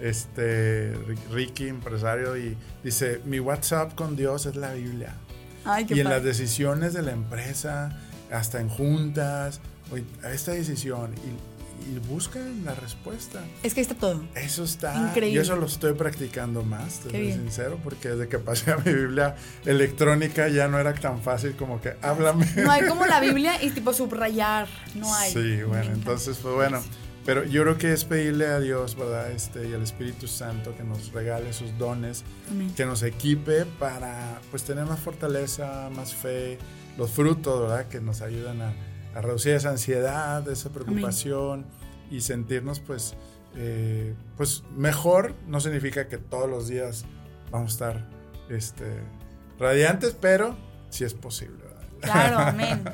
este 0.00 0.94
Ricky, 1.30 1.68
empresario, 1.68 2.36
y 2.36 2.56
dice, 2.82 3.20
mi 3.24 3.40
WhatsApp 3.40 3.94
con 3.94 4.16
Dios 4.16 4.46
es 4.46 4.56
la 4.56 4.72
Biblia 4.72 5.14
y 5.88 6.00
en 6.00 6.08
las 6.08 6.22
decisiones 6.22 6.94
de 6.94 7.02
la 7.02 7.12
empresa, 7.12 7.98
hasta 8.30 8.60
en 8.60 8.68
juntas, 8.68 9.60
esta 10.32 10.52
decisión 10.52 11.14
y, 11.14 11.50
buscan 12.08 12.64
la 12.64 12.74
respuesta. 12.74 13.40
Es 13.64 13.74
que 13.74 13.80
está 13.80 13.94
todo. 13.94 14.22
Eso 14.36 14.62
está. 14.62 14.94
Increíble. 14.94 15.34
Yo 15.34 15.42
eso 15.42 15.56
lo 15.56 15.66
estoy 15.66 15.94
practicando 15.94 16.62
más, 16.62 17.00
te 17.00 17.10
soy 17.10 17.32
sincero, 17.32 17.80
porque 17.82 18.10
desde 18.10 18.28
que 18.28 18.38
pasé 18.38 18.70
a 18.70 18.76
mi 18.76 18.92
Biblia 18.92 19.34
electrónica 19.64 20.46
ya 20.48 20.68
no 20.68 20.78
era 20.78 20.94
tan 20.94 21.20
fácil 21.20 21.56
como 21.56 21.80
que 21.80 21.96
háblame. 22.00 22.46
No 22.56 22.70
hay 22.70 22.86
como 22.86 23.06
la 23.06 23.18
Biblia 23.20 23.60
y 23.62 23.70
tipo 23.70 23.92
subrayar, 23.92 24.68
no 24.94 25.12
hay. 25.16 25.32
Sí, 25.32 25.62
bueno, 25.64 25.90
entonces 25.92 26.38
pues 26.40 26.54
bueno. 26.54 26.80
Pero 27.26 27.44
yo 27.44 27.62
creo 27.62 27.78
que 27.78 27.92
es 27.92 28.04
pedirle 28.04 28.46
a 28.46 28.60
Dios, 28.60 28.96
¿verdad? 28.96 29.30
Este, 29.30 29.68
y 29.68 29.74
al 29.74 29.82
Espíritu 29.82 30.26
Santo 30.26 30.74
que 30.74 30.82
nos 30.82 31.12
regale 31.12 31.52
sus 31.52 31.76
dones, 31.76 32.24
que 32.76 32.86
nos 32.86 33.02
equipe 33.02 33.66
para 33.66 34.40
pues 34.50 34.64
tener 34.64 34.86
más 34.86 35.00
fortaleza, 35.00 35.90
más 35.94 36.14
fe, 36.14 36.58
los 36.96 37.10
frutos, 37.10 37.60
¿verdad? 37.68 37.88
Que 37.88 38.00
nos 38.00 38.22
ayudan 38.22 38.62
a, 38.62 38.72
reducir 39.20 39.52
esa 39.52 39.70
ansiedad, 39.70 40.48
esa 40.48 40.70
preocupación 40.70 41.66
y 42.10 42.20
sentirnos 42.20 42.80
pues, 42.80 43.14
eh, 43.56 44.14
pues 44.36 44.62
mejor. 44.76 45.34
No 45.46 45.60
significa 45.60 46.08
que 46.08 46.16
todos 46.16 46.48
los 46.48 46.68
días 46.68 47.04
vamos 47.50 47.72
a 47.72 47.74
estar 47.74 48.08
este, 48.48 48.86
radiantes, 49.58 50.16
pero 50.18 50.56
sí 50.88 51.04
es 51.04 51.12
posible. 51.12 51.64
Claro, 52.00 52.38
amén. 52.38 52.82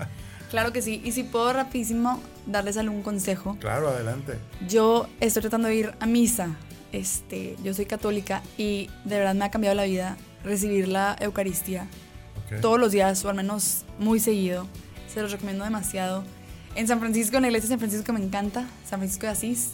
Claro 0.51 0.73
que 0.73 0.81
sí. 0.81 1.03
Y 1.05 1.11
si 1.11 1.25
puedo 1.25 1.53
rapidísimo 1.53 2.23
darles 2.47 2.77
algún 2.77 3.03
consejo. 3.03 3.57
Claro, 3.61 3.89
adelante. 3.89 4.39
Yo 4.69 5.09
estoy 5.21 5.43
tratando 5.43 5.69
de 5.69 5.75
ir 5.75 5.95
a 6.01 6.07
misa. 6.07 6.57
Este, 6.93 7.57
yo 7.63 7.75
soy 7.75 7.87
católica 7.87 8.43
y 8.57 8.89
de 9.05 9.19
verdad 9.19 9.35
me 9.35 9.45
ha 9.45 9.51
cambiado 9.51 9.75
la 9.75 9.85
vida 9.85 10.17
recibir 10.45 10.89
la 10.89 11.17
Eucaristía 11.21 11.89
todos 12.63 12.79
los 12.79 12.93
días 12.93 13.25
o 13.25 13.29
al 13.29 13.37
menos 13.37 13.85
muy 13.99 14.21
seguido. 14.21 14.67
Se 15.13 15.21
los 15.21 15.33
recomiendo 15.33 15.65
demasiado. 15.65 16.25
En 16.75 16.87
San 16.87 17.01
Francisco, 17.01 17.37
en 17.37 17.43
la 17.43 17.49
iglesia 17.49 17.69
de 17.69 17.73
San 17.73 17.79
Francisco 17.79 18.13
me 18.13 18.23
encanta, 18.23 18.67
San 18.89 19.01
Francisco 19.01 19.27
de 19.27 19.33
Asís. 19.33 19.71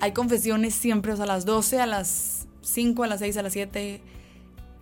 Hay 0.00 0.12
confesiones 0.12 0.74
siempre, 0.74 1.12
o 1.12 1.16
sea, 1.16 1.24
a 1.24 1.28
las 1.28 1.46
12, 1.46 1.80
a 1.80 1.86
las 1.86 2.46
5, 2.62 3.04
a 3.04 3.06
las 3.06 3.20
6, 3.20 3.36
a 3.38 3.42
las 3.42 3.52
7. 3.52 4.02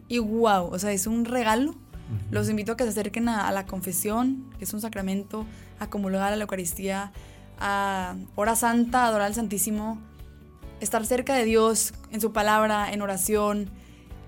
Y 0.08 0.18
wow, 0.18 0.66
o 0.66 0.78
sea, 0.78 0.92
es 0.92 1.06
un 1.06 1.24
regalo 1.24 1.76
los 2.30 2.48
invito 2.48 2.72
a 2.72 2.76
que 2.76 2.84
se 2.84 2.90
acerquen 2.90 3.28
a, 3.28 3.50
la 3.52 3.66
confesión, 3.66 4.44
que 4.58 4.64
es 4.64 4.74
un 4.74 4.80
sacramento, 4.80 5.46
a 5.78 5.88
comulgar 5.88 6.32
a 6.32 6.36
la 6.36 6.42
Eucaristía, 6.42 7.12
a 7.58 8.16
hora 8.36 8.56
santa, 8.56 9.06
adorar 9.06 9.28
al 9.28 9.34
Santísimo, 9.34 9.98
estar 10.80 11.04
cerca 11.06 11.34
de 11.34 11.44
Dios 11.44 11.94
en 12.10 12.20
su 12.20 12.32
palabra, 12.32 12.92
en 12.92 13.02
oración 13.02 13.70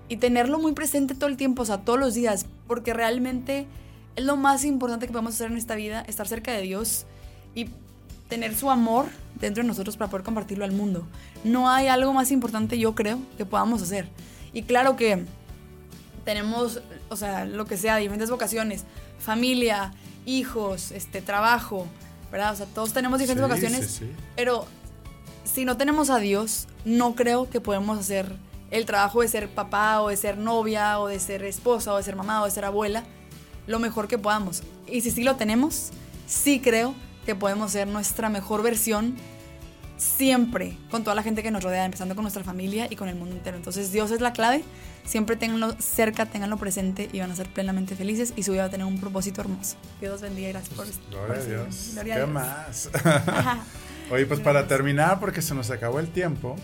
y 0.09 0.17
tenerlo 0.17 0.59
muy 0.59 0.73
presente 0.73 1.15
todo 1.15 1.29
el 1.29 1.37
tiempo, 1.37 1.63
o 1.63 1.65
sea, 1.65 1.79
todos 1.79 1.99
los 1.99 2.13
días, 2.13 2.45
porque 2.67 2.93
realmente 2.93 3.67
es 4.15 4.23
lo 4.23 4.37
más 4.37 4.65
importante 4.65 5.05
que 5.05 5.11
podemos 5.11 5.33
hacer 5.35 5.51
en 5.51 5.57
esta 5.57 5.75
vida, 5.75 6.01
estar 6.01 6.27
cerca 6.27 6.51
de 6.51 6.61
Dios 6.61 7.05
y 7.53 7.69
tener 8.29 8.55
su 8.55 8.69
amor 8.69 9.05
dentro 9.39 9.63
de 9.63 9.67
nosotros 9.67 9.97
para 9.97 10.09
poder 10.09 10.25
compartirlo 10.25 10.65
al 10.65 10.71
mundo. 10.71 11.07
No 11.43 11.69
hay 11.69 11.87
algo 11.87 12.13
más 12.13 12.31
importante, 12.31 12.79
yo 12.79 12.95
creo, 12.95 13.19
que 13.37 13.45
podamos 13.45 13.81
hacer. 13.81 14.09
Y 14.53 14.63
claro 14.63 14.95
que 14.95 15.23
tenemos, 16.25 16.81
o 17.09 17.15
sea, 17.15 17.45
lo 17.45 17.65
que 17.65 17.77
sea, 17.77 17.97
diferentes 17.97 18.29
vocaciones, 18.29 18.85
familia, 19.19 19.93
hijos, 20.27 20.91
este, 20.91 21.21
trabajo, 21.21 21.87
¿verdad? 22.31 22.53
O 22.53 22.55
sea, 22.57 22.65
todos 22.67 22.93
tenemos 22.93 23.19
diferentes 23.19 23.43
Sí, 23.43 23.49
vocaciones, 23.49 23.91
sí, 23.91 24.05
sí. 24.05 24.11
pero 24.35 24.65
si 25.45 25.65
no 25.65 25.77
tenemos 25.77 26.09
a 26.11 26.19
Dios, 26.19 26.67
no 26.85 27.15
creo 27.15 27.49
que 27.49 27.61
podemos 27.61 27.97
hacer 27.97 28.35
el 28.69 28.85
trabajo 28.85 29.21
de 29.21 29.29
ser 29.29 29.49
papá 29.49 30.01
o 30.01 30.09
de 30.09 30.17
ser 30.17 30.37
novia 30.37 30.99
o 30.99 31.07
de 31.07 31.19
ser 31.19 31.43
esposa 31.43 31.93
o 31.93 31.97
de 31.97 32.03
ser 32.03 32.15
mamá 32.17 32.41
o 32.41 32.45
de 32.45 32.51
ser 32.51 32.65
abuela 32.65 33.03
lo 33.65 33.79
mejor 33.79 34.07
que 34.07 34.17
podamos. 34.17 34.61
Y 34.87 35.01
si 35.01 35.11
sí 35.11 35.23
lo 35.23 35.35
tenemos, 35.37 35.89
sí 36.27 36.59
creo 36.59 36.93
que 37.25 37.33
podemos 37.33 37.71
ser 37.71 37.87
nuestra 37.87 38.29
mejor 38.29 38.61
versión 38.63 39.15
siempre 39.97 40.77
con 40.91 41.03
toda 41.03 41.15
la 41.15 41.23
gente 41.23 41.43
que 41.43 41.51
nos 41.51 41.63
rodea, 41.63 41.85
empezando 41.85 42.15
con 42.15 42.23
nuestra 42.23 42.43
familia 42.43 42.87
y 42.89 42.95
con 42.95 43.09
el 43.09 43.15
mundo 43.15 43.35
entero. 43.35 43.57
Entonces 43.57 43.91
Dios 43.91 44.11
es 44.11 44.21
la 44.21 44.31
clave, 44.31 44.63
siempre 45.03 45.35
tenganlo 45.35 45.75
cerca, 45.79 46.25
tenganlo 46.25 46.57
presente 46.57 47.09
y 47.11 47.19
van 47.19 47.31
a 47.31 47.35
ser 47.35 47.47
plenamente 47.51 47.95
felices 47.95 48.33
y 48.35 48.43
su 48.43 48.51
vida 48.51 48.63
va 48.63 48.67
a 48.67 48.71
tener 48.71 48.85
un 48.85 48.99
propósito 48.99 49.41
hermoso. 49.41 49.75
Dios 49.99 50.11
los 50.13 50.21
bendiga 50.21 50.49
y 50.49 50.51
gracias 50.51 50.73
por, 50.75 50.85
por 50.85 51.27
Gloria 51.27 51.33
a 51.33 51.41
seguirme. 51.41 51.63
Dios. 51.63 51.89
Gloria 51.93 52.13
a 52.13 52.17
¿Qué 52.17 52.23
Dios. 52.23 52.33
más? 52.33 52.89
Oye, 54.11 54.25
pues 54.25 54.39
para 54.39 54.67
terminar, 54.67 55.19
porque 55.19 55.41
se 55.41 55.53
nos 55.53 55.69
acabó 55.71 55.99
el 55.99 56.07
tiempo, 56.07 56.55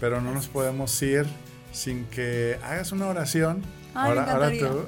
pero 0.00 0.20
no 0.20 0.32
nos 0.32 0.48
podemos 0.48 1.00
ir 1.02 1.26
sin 1.72 2.04
que 2.06 2.58
hagas 2.62 2.92
una 2.92 3.06
oración. 3.06 3.62
Ay, 3.94 4.10
ahora, 4.10 4.32
ahora 4.32 4.50
tú. 4.50 4.86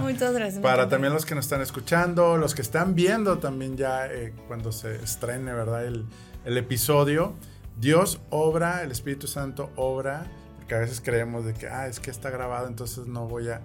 Muchas 0.02 0.32
gracias. 0.32 0.62
Para 0.62 0.88
también 0.88 1.12
los 1.12 1.24
que 1.26 1.34
nos 1.34 1.44
están 1.44 1.60
escuchando, 1.60 2.36
los 2.36 2.54
que 2.54 2.62
están 2.62 2.94
viendo 2.94 3.38
también 3.38 3.76
ya 3.76 4.06
eh, 4.06 4.32
cuando 4.48 4.72
se 4.72 4.96
estrene, 4.96 5.52
¿verdad? 5.52 5.86
El, 5.86 6.06
el 6.44 6.56
episodio. 6.58 7.34
Dios 7.80 8.20
obra, 8.30 8.82
el 8.82 8.90
Espíritu 8.90 9.26
Santo 9.26 9.70
obra, 9.76 10.26
porque 10.56 10.74
a 10.74 10.78
veces 10.78 11.00
creemos 11.00 11.44
de 11.44 11.54
que, 11.54 11.68
ah, 11.68 11.88
es 11.88 12.00
que 12.00 12.10
está 12.10 12.30
grabado, 12.30 12.66
entonces 12.68 13.06
no 13.06 13.26
voy 13.26 13.48
a... 13.48 13.60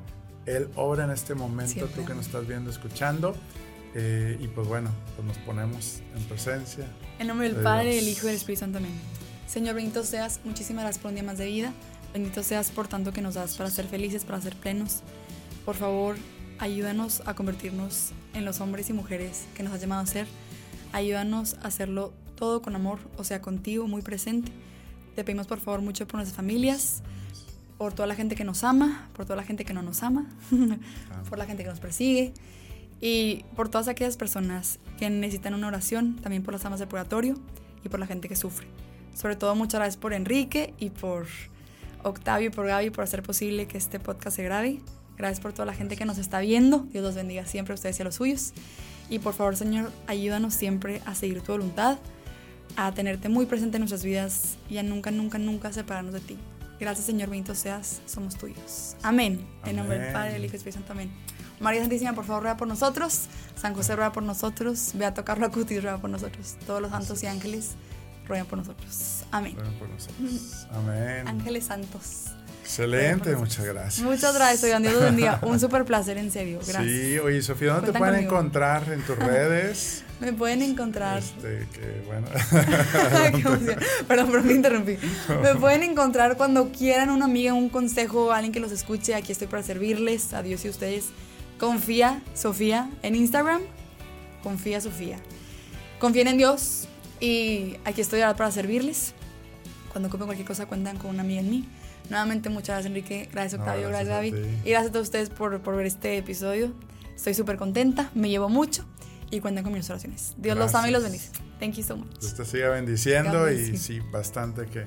Él 0.45 0.69
obra 0.75 1.03
en 1.03 1.11
este 1.11 1.36
momento, 1.36 1.73
Siempre. 1.73 1.95
tú 1.95 2.05
que 2.05 2.15
nos 2.15 2.25
estás 2.25 2.47
viendo, 2.47 2.69
escuchando. 2.71 3.36
eh, 3.95 4.38
y 4.39 4.47
pues 4.47 4.67
bueno, 4.67 4.89
pues 5.15 5.27
nos 5.27 5.38
ponemos 5.39 6.01
en 6.15 6.23
presencia. 6.23 6.86
En 7.19 7.27
nombre 7.27 7.47
del 7.47 7.57
de 7.57 7.63
Padre, 7.63 7.95
del 7.95 8.07
Hijo 8.07 8.23
y 8.23 8.27
del 8.27 8.36
Espíritu 8.38 8.61
Santo. 8.61 8.77
Amén. 8.80 8.93
Señor, 9.47 9.75
bendito 9.75 10.03
seas. 10.03 10.39
Muchísimas 10.43 10.84
gracias 10.84 11.01
por 11.01 11.09
un 11.09 11.15
día 11.15 11.23
más 11.23 11.38
de 11.38 11.45
vida. 11.45 11.73
Bendito 12.13 12.41
seas 12.43 12.71
por 12.71 12.88
tanto 12.88 13.13
que 13.13 13.21
nos 13.21 13.36
das 13.36 13.57
para 13.57 13.69
ser 13.69 13.86
felices, 13.88 14.23
para 14.25 14.41
ser 14.41 14.55
plenos. 14.55 15.01
Por 15.65 15.75
favor, 15.75 16.15
ayúdanos 16.59 17.21
a 17.25 17.36
convertirnos 17.36 18.11
en 18.34 18.45
los 18.45 18.59
hombres 18.61 18.89
y 18.89 18.93
mujeres 18.93 19.45
que 19.55 19.61
nos 19.63 19.73
has 19.73 19.82
llamado 19.82 20.01
a 20.01 20.05
ser. 20.07 20.27
Ayúdanos 20.93 21.55
a 21.61 21.67
hacerlo 21.67 22.13
todo 22.39 22.61
con 22.61 22.73
amor, 22.73 22.99
o 23.17 23.25
sea, 23.25 23.41
contigo, 23.41 23.85
muy 23.85 24.01
presente. 24.01 24.51
Te 25.13 25.25
pedimos 25.25 25.45
por 25.45 25.59
favor 25.59 25.81
mucho 25.81 26.07
por 26.07 26.15
nuestras 26.15 26.37
familias, 26.37 27.03
por 27.77 27.93
toda 27.93 28.07
la 28.07 28.15
gente 28.15 28.35
que 28.35 28.45
nos 28.45 28.63
ama, 28.63 29.09
por 29.13 29.25
toda 29.25 29.35
la 29.35 29.43
gente 29.43 29.65
que 29.65 29.73
no 29.73 29.81
nos 29.81 30.01
ama, 30.03 30.25
por 31.29 31.37
la 31.37 31.45
gente 31.45 31.63
que 31.63 31.69
nos 31.69 31.81
persigue 31.81 32.33
y 33.01 33.43
por 33.57 33.67
todas 33.67 33.89
aquellas 33.89 34.15
personas 34.15 34.79
que 34.97 35.09
necesitan 35.09 35.53
una 35.53 35.67
oración, 35.67 36.15
también 36.15 36.41
por 36.41 36.53
las 36.53 36.63
amas 36.63 36.79
del 36.79 36.87
purgatorio 36.87 37.35
y 37.83 37.89
por 37.89 37.99
la 37.99 38.07
gente 38.07 38.29
que 38.29 38.37
sufre. 38.37 38.67
Sobre 39.13 39.35
todo 39.35 39.53
muchas 39.53 39.79
gracias 39.79 39.97
por 39.97 40.13
Enrique 40.13 40.73
y 40.79 40.91
por 40.91 41.27
Octavio 42.03 42.47
y 42.47 42.51
por 42.51 42.67
Gaby 42.67 42.89
por 42.89 43.03
hacer 43.03 43.21
posible 43.21 43.67
que 43.67 43.77
este 43.77 43.99
podcast 43.99 44.37
se 44.37 44.43
grabe. 44.43 44.79
Gracias 45.17 45.41
por 45.41 45.51
toda 45.51 45.65
la 45.65 45.73
gente 45.73 45.97
que 45.97 46.05
nos 46.05 46.17
está 46.17 46.39
viendo. 46.39 46.87
Dios 46.93 47.03
los 47.03 47.15
bendiga 47.15 47.45
siempre 47.45 47.73
a 47.73 47.75
ustedes 47.75 47.99
y 47.99 48.01
a 48.01 48.05
los 48.05 48.15
suyos. 48.15 48.53
Y 49.09 49.19
por 49.19 49.33
favor, 49.33 49.57
Señor, 49.57 49.91
ayúdanos 50.07 50.53
siempre 50.53 51.01
a 51.05 51.15
seguir 51.15 51.41
tu 51.41 51.51
voluntad, 51.51 51.97
a 52.76 52.91
tenerte 52.93 53.30
muy 53.30 53.45
presente 53.45 53.78
en 53.78 53.82
nuestras 53.82 54.03
vidas 54.03 54.57
y 54.70 54.78
a 54.78 54.84
nunca, 54.84 55.11
nunca, 55.11 55.38
nunca 55.38 55.72
separarnos 55.74 56.13
de 56.13 56.20
ti. 56.22 56.38
Gracias, 56.80 57.05
Señor, 57.05 57.30
bendito 57.30 57.55
seas, 57.55 58.01
somos 58.05 58.38
tuyos. 58.38 58.95
Amén. 59.03 59.45
En 59.65 59.76
nombre 59.76 59.95
del 59.95 60.03
Amén. 60.07 60.13
Padre, 60.13 60.34
del 60.34 60.45
Hijo 60.45 60.55
y 60.55 60.59
del 60.59 60.67
Espíritu 60.67 60.78
Santo. 60.80 60.93
Amén. 60.93 61.11
María 61.59 61.82
Santísima, 61.82 62.13
por 62.13 62.24
favor, 62.26 62.43
ruega 62.43 62.55
por 62.57 62.70
nosotros. 62.70 63.26
San 63.55 63.74
José, 63.76 63.95
ruega 63.97 64.13
por 64.13 64.24
nosotros. 64.24 64.91
Beato 64.93 65.26
Carlo 65.26 65.45
Acutis, 65.45 65.84
ruega 65.84 65.97
por 65.97 66.09
nosotros. 66.09 66.55
Todos 66.65 66.82
los 66.82 66.91
santos 66.91 67.22
y 67.24 67.28
ángeles, 67.28 67.72
ruegan 68.28 68.45
por 68.47 68.59
nosotros. 68.59 69.26
Amén. 69.32 69.55
Bueno, 69.55 69.72
por 69.78 69.89
nosotros. 69.89 70.67
Amén. 70.72 71.28
Ángeles 71.28 71.65
santos. 71.65 72.28
Excelente, 72.63 73.36
muchas 73.36 73.65
gracias. 73.65 74.05
Muchas 74.05 74.36
gracias, 74.36 74.63
oigan, 74.63 74.84
Dios 74.84 74.93
los 74.93 75.03
bendiga. 75.03 75.39
Un 75.41 75.59
súper 75.59 75.84
placer, 75.86 76.17
en 76.17 76.32
serio. 76.32 76.59
Gracias. 76.59 76.84
Sí, 76.86 77.17
oye, 77.17 77.41
Sofía, 77.41 77.74
¿dónde 77.74 77.91
te 77.91 77.97
Cuentan 77.97 77.99
pueden 77.99 78.26
conmigo. 78.28 78.38
encontrar 78.38 78.93
en 78.93 79.01
tus 79.01 79.17
redes? 79.17 80.03
Me 80.20 80.34
pueden 80.34 80.61
encontrar. 80.61 81.20
Este, 81.20 81.65
que 81.74 82.03
bueno. 82.05 82.28
Perdón, 84.07 84.30
pero 84.32 84.43
me 84.43 84.53
interrumpí. 84.53 84.97
Me 85.41 85.55
pueden 85.55 85.84
encontrar 85.84 86.36
cuando 86.36 86.72
quieran 86.72 87.09
una 87.09 87.26
amiga, 87.26 87.53
un 87.53 87.70
consejo, 87.70 88.32
alguien 88.32 88.51
que 88.51 88.59
los 88.59 88.72
escuche. 88.72 89.15
Aquí 89.15 89.32
estoy 89.32 89.47
para 89.47 89.63
servirles. 89.63 90.34
A 90.34 90.43
Dios 90.43 90.65
y 90.65 90.67
a 90.67 90.72
ustedes. 90.72 91.05
Confía, 91.57 92.22
Sofía, 92.34 92.89
en 93.01 93.15
Instagram. 93.15 93.61
Confía, 94.43 94.82
Sofía. 94.82 95.17
Confíen 95.99 96.28
en 96.28 96.38
Dios. 96.38 96.88
Y 97.22 97.76
aquí 97.86 98.01
estoy 98.01 98.22
ahora 98.22 98.36
para 98.38 98.51
servirles. 98.51 99.13
Cuando 99.91 100.09
ocupen 100.09 100.28
cualquier 100.28 100.47
cosa, 100.47 100.65
cuentan 100.65 100.97
con 100.97 101.11
una 101.11 101.22
amiga 101.22 101.41
en 101.41 101.49
mí. 101.49 101.65
Nuevamente, 102.09 102.49
muchas 102.49 102.67
gracias, 102.76 102.86
Enrique. 102.88 103.30
Gracias, 103.32 103.59
No, 103.59 103.65
Octavio. 103.65 103.88
gracias 103.89 104.07
gracias, 104.07 104.36
ti. 104.36 104.49
Y 104.65 104.72
gracias 104.72 104.89
a 104.89 104.91
todos 104.93 105.07
ustedes 105.07 105.30
por, 105.30 105.59
por 105.61 105.76
ver 105.76 105.86
este 105.86 106.17
episodio. 106.17 106.74
Estoy 107.15 107.34
súper 107.34 107.57
contenta. 107.57 108.09
Me 108.13 108.30
llevo 108.30 108.49
mucho. 108.49 108.86
Y 109.32 109.39
cuentan 109.41 109.63
con 109.63 109.73
mis 109.73 109.89
oraciones. 109.89 110.34
Dios 110.38 110.57
los 110.57 110.73
ama 110.73 110.89
y 110.89 110.91
los 110.91 111.03
bendice. 111.03 111.30
Gracias. 111.30 111.59
Thank 111.59 111.73
you 111.73 111.84
so 111.84 111.97
much. 111.97 112.19
Dios 112.19 112.36
te 112.36 112.45
siga 112.45 112.69
bendiciendo 112.69 113.51
y 113.51 113.77
sí, 113.77 113.99
bastante 114.11 114.65
que, 114.65 114.86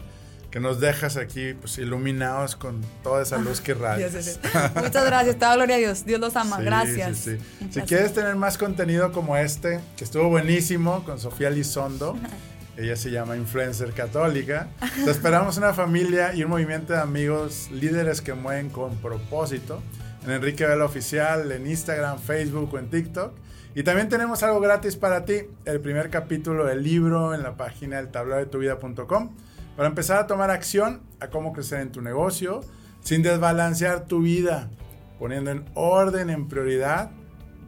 que 0.51 0.59
nos 0.59 0.81
dejas 0.81 1.17
aquí 1.17 1.55
pues, 1.55 1.79
iluminados 1.79 2.57
con 2.57 2.81
toda 3.03 3.23
esa 3.23 3.39
luz 3.39 3.61
que 3.61 3.75
Dios, 3.75 3.83
radias. 3.83 4.13
Dios, 4.13 4.25
Dios. 4.43 4.53
Muchas 4.75 5.05
gracias. 5.05 5.39
Toda 5.39 5.55
gloria 5.55 5.77
a 5.77 5.79
Dios. 5.79 6.05
Dios 6.05 6.21
los 6.21 6.35
ama. 6.35 6.57
Sí, 6.57 6.63
gracias. 6.65 7.19
sí, 7.19 7.37
sí. 7.39 7.65
Un 7.65 7.73
Si 7.73 7.81
quieres 7.83 8.15
tener 8.15 8.35
más 8.37 8.59
contenido 8.59 9.13
como 9.13 9.37
este, 9.37 9.81
que 9.97 10.05
estuvo 10.05 10.29
buenísimo 10.29 11.05
con 11.05 11.21
Sofía 11.21 11.51
Lizondo, 11.51 12.17
ella 12.77 12.97
se 12.97 13.11
llama 13.11 13.37
Influencer 13.37 13.93
Católica. 13.93 14.69
Te 15.05 15.11
esperamos 15.11 15.59
una 15.59 15.75
familia 15.75 16.35
y 16.35 16.43
un 16.43 16.51
movimiento 16.51 16.95
de 16.95 17.01
amigos 17.01 17.71
líderes 17.71 18.23
que 18.23 18.35
mueven 18.35 18.71
con 18.71 18.97
propósito. 18.97 19.83
En 20.25 20.31
Enrique 20.31 20.67
Vela 20.67 20.85
Oficial, 20.85 21.51
en 21.53 21.67
Instagram, 21.67 22.19
Facebook 22.19 22.73
o 22.73 22.79
en 22.79 22.89
TikTok. 22.89 23.33
Y 23.75 23.83
también 23.85 24.09
tenemos 24.09 24.43
algo 24.43 24.61
gratis 24.61 24.97
para 24.97 25.25
ti, 25.25 25.43
el 25.65 25.81
primer 25.81 26.11
capítulo 26.11 26.67
del 26.67 26.83
libro 26.83 27.35
en 27.35 27.43
la 27.43 27.57
página 27.57 27.97
del 27.97 28.11
tablerodetuvida.com 28.11 29.31
para 29.77 29.89
empezar 29.89 30.19
a 30.19 30.27
tomar 30.27 30.51
acción 30.51 31.01
a 31.21 31.29
cómo 31.29 31.53
crecer 31.53 31.81
en 31.81 31.91
tu 31.91 32.03
negocio 32.03 32.61
sin 33.01 33.23
desbalancear 33.23 34.07
tu 34.07 34.21
vida, 34.21 34.71
poniendo 35.19 35.51
en 35.51 35.65
orden, 35.75 36.31
en 36.31 36.49
prioridad, 36.49 37.11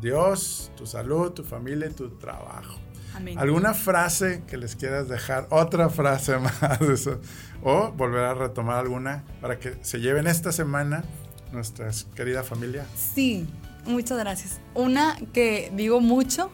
Dios, 0.00 0.70
tu 0.76 0.86
salud, 0.86 1.32
tu 1.32 1.42
familia 1.42 1.88
y 1.88 1.92
tu 1.92 2.10
trabajo. 2.18 2.78
Amén. 3.14 3.38
¿Alguna 3.38 3.74
frase 3.74 4.42
que 4.46 4.56
les 4.56 4.76
quieras 4.76 5.08
dejar? 5.08 5.46
Otra 5.50 5.88
frase 5.88 6.36
más. 6.38 6.80
de 6.80 6.92
eso. 6.92 7.20
O 7.62 7.90
volver 7.92 8.24
a 8.24 8.34
retomar 8.34 8.78
alguna 8.78 9.24
para 9.40 9.58
que 9.58 9.76
se 9.82 10.00
lleven 10.00 10.26
esta 10.26 10.52
semana 10.52 11.04
nuestra 11.52 11.90
querida 12.14 12.42
familia. 12.42 12.84
Sí, 12.94 13.46
muchas 13.86 14.18
gracias. 14.18 14.60
Una 14.74 15.16
que 15.32 15.72
digo 15.74 16.00
mucho, 16.00 16.50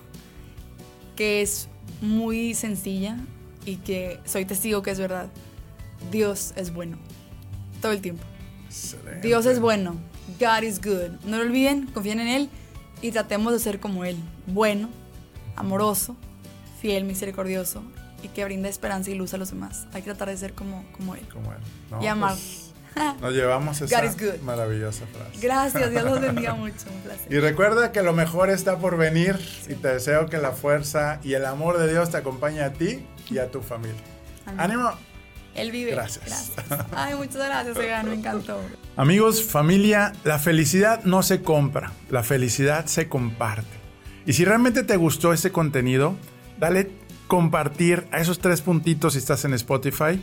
que 1.17 1.43
es 1.43 1.69
muy 2.01 2.55
sencilla 2.55 3.17
y 3.67 3.77
que 3.77 4.21
soy 4.25 4.45
testigo 4.45 4.83
que 4.83 4.91
es 4.91 4.99
verdad. 4.99 5.29
Dios 6.11 6.53
es 6.57 6.73
bueno. 6.73 6.99
Todo 7.83 7.93
el 7.93 8.01
tiempo. 8.01 8.23
Excelente. 8.67 9.27
Dios 9.27 9.47
es 9.47 9.61
bueno. 9.61 9.97
God 10.39 10.63
is 10.63 10.81
good. 10.81 11.19
No 11.25 11.39
lo 11.39 11.43
olviden, 11.45 11.87
confíen 11.89 12.21
en 12.21 12.29
Él 12.29 12.51
y 13.03 13.11
tratemos 13.11 13.53
de 13.53 13.59
ser 13.59 13.81
como 13.81 14.05
Él. 14.05 14.17
Bueno, 14.47 14.89
amoroso, 15.57 16.17
fiel, 16.81 17.05
misericordioso 17.05 17.83
y 18.23 18.29
que 18.29 18.45
brinda 18.45 18.69
esperanza 18.69 19.11
y 19.11 19.15
luz 19.15 19.35
a 19.35 19.39
los 19.39 19.51
demás. 19.51 19.87
Hay 19.93 20.03
que 20.03 20.11
tratar 20.11 20.29
de 20.29 20.37
ser 20.37 20.55
como, 20.55 20.85
como 20.97 21.15
Él. 21.15 21.27
Como 21.33 21.53
él. 21.53 21.59
No, 21.91 22.03
Y 22.03 22.07
amar. 22.07 22.33
pues, 22.35 22.70
nos 23.21 23.33
llevamos 23.33 23.81
esa 23.81 24.03
maravillosa 24.43 25.07
frase. 25.07 25.41
Gracias, 25.41 25.91
Dios 25.91 26.05
los 26.05 26.21
bendiga 26.21 26.55
mucho. 26.55 26.91
Un 26.93 27.01
placer. 27.03 27.33
Y 27.33 27.39
recuerda 27.39 27.93
que 27.93 28.03
lo 28.03 28.13
mejor 28.13 28.51
está 28.51 28.79
por 28.79 28.97
venir 28.97 29.39
y 29.69 29.75
te 29.75 29.89
deseo 29.89 30.27
que 30.27 30.39
la 30.39 30.53
fuerza 30.53 31.21
y 31.23 31.35
el 31.35 31.45
amor 31.47 31.79
de 31.79 31.91
Dios 31.91 32.11
te 32.11 32.17
acompañe 32.17 32.63
a 32.63 32.73
ti 32.73 33.07
y 33.31 33.39
a 33.39 33.51
tu 33.51 33.61
familia. 33.63 34.01
Amén. 34.47 34.61
¡Ánimo! 34.61 34.93
Él 35.55 35.73
vive. 35.73 35.93
Gracias. 35.93 36.53
Ay, 36.95 37.15
muchas 37.15 37.37
gracias, 37.37 37.77
Egan, 37.77 38.09
me 38.09 38.15
encantó. 38.15 38.61
Amigos, 38.97 39.43
familia, 39.43 40.13
la 40.25 40.39
felicidad 40.39 41.05
no 41.05 41.23
se 41.23 41.43
compra, 41.43 41.93
la 42.09 42.23
felicidad 42.23 42.87
se 42.87 43.09
comparte. 43.09 43.81
Y 44.27 44.35
si 44.35 44.45
realmente 44.45 44.83
te 44.83 44.97
gustó 44.97 45.33
este 45.33 45.51
contenido, 45.51 46.15
dale 46.59 46.91
compartir 47.27 48.07
a 48.13 48.21
esos 48.21 48.39
tres 48.39 48.61
puntitos 48.61 49.15
si 49.15 49.19
estás 49.19 49.45
en 49.45 49.55
Spotify 49.55 50.23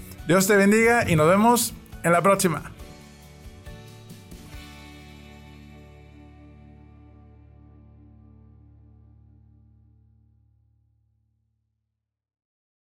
Dios 0.27 0.47
te 0.47 0.55
bendiga 0.55 1.09
y 1.09 1.15
nos 1.15 1.27
vemos 1.27 1.73
en 2.03 2.11
la 2.11 2.21
próxima. 2.21 2.71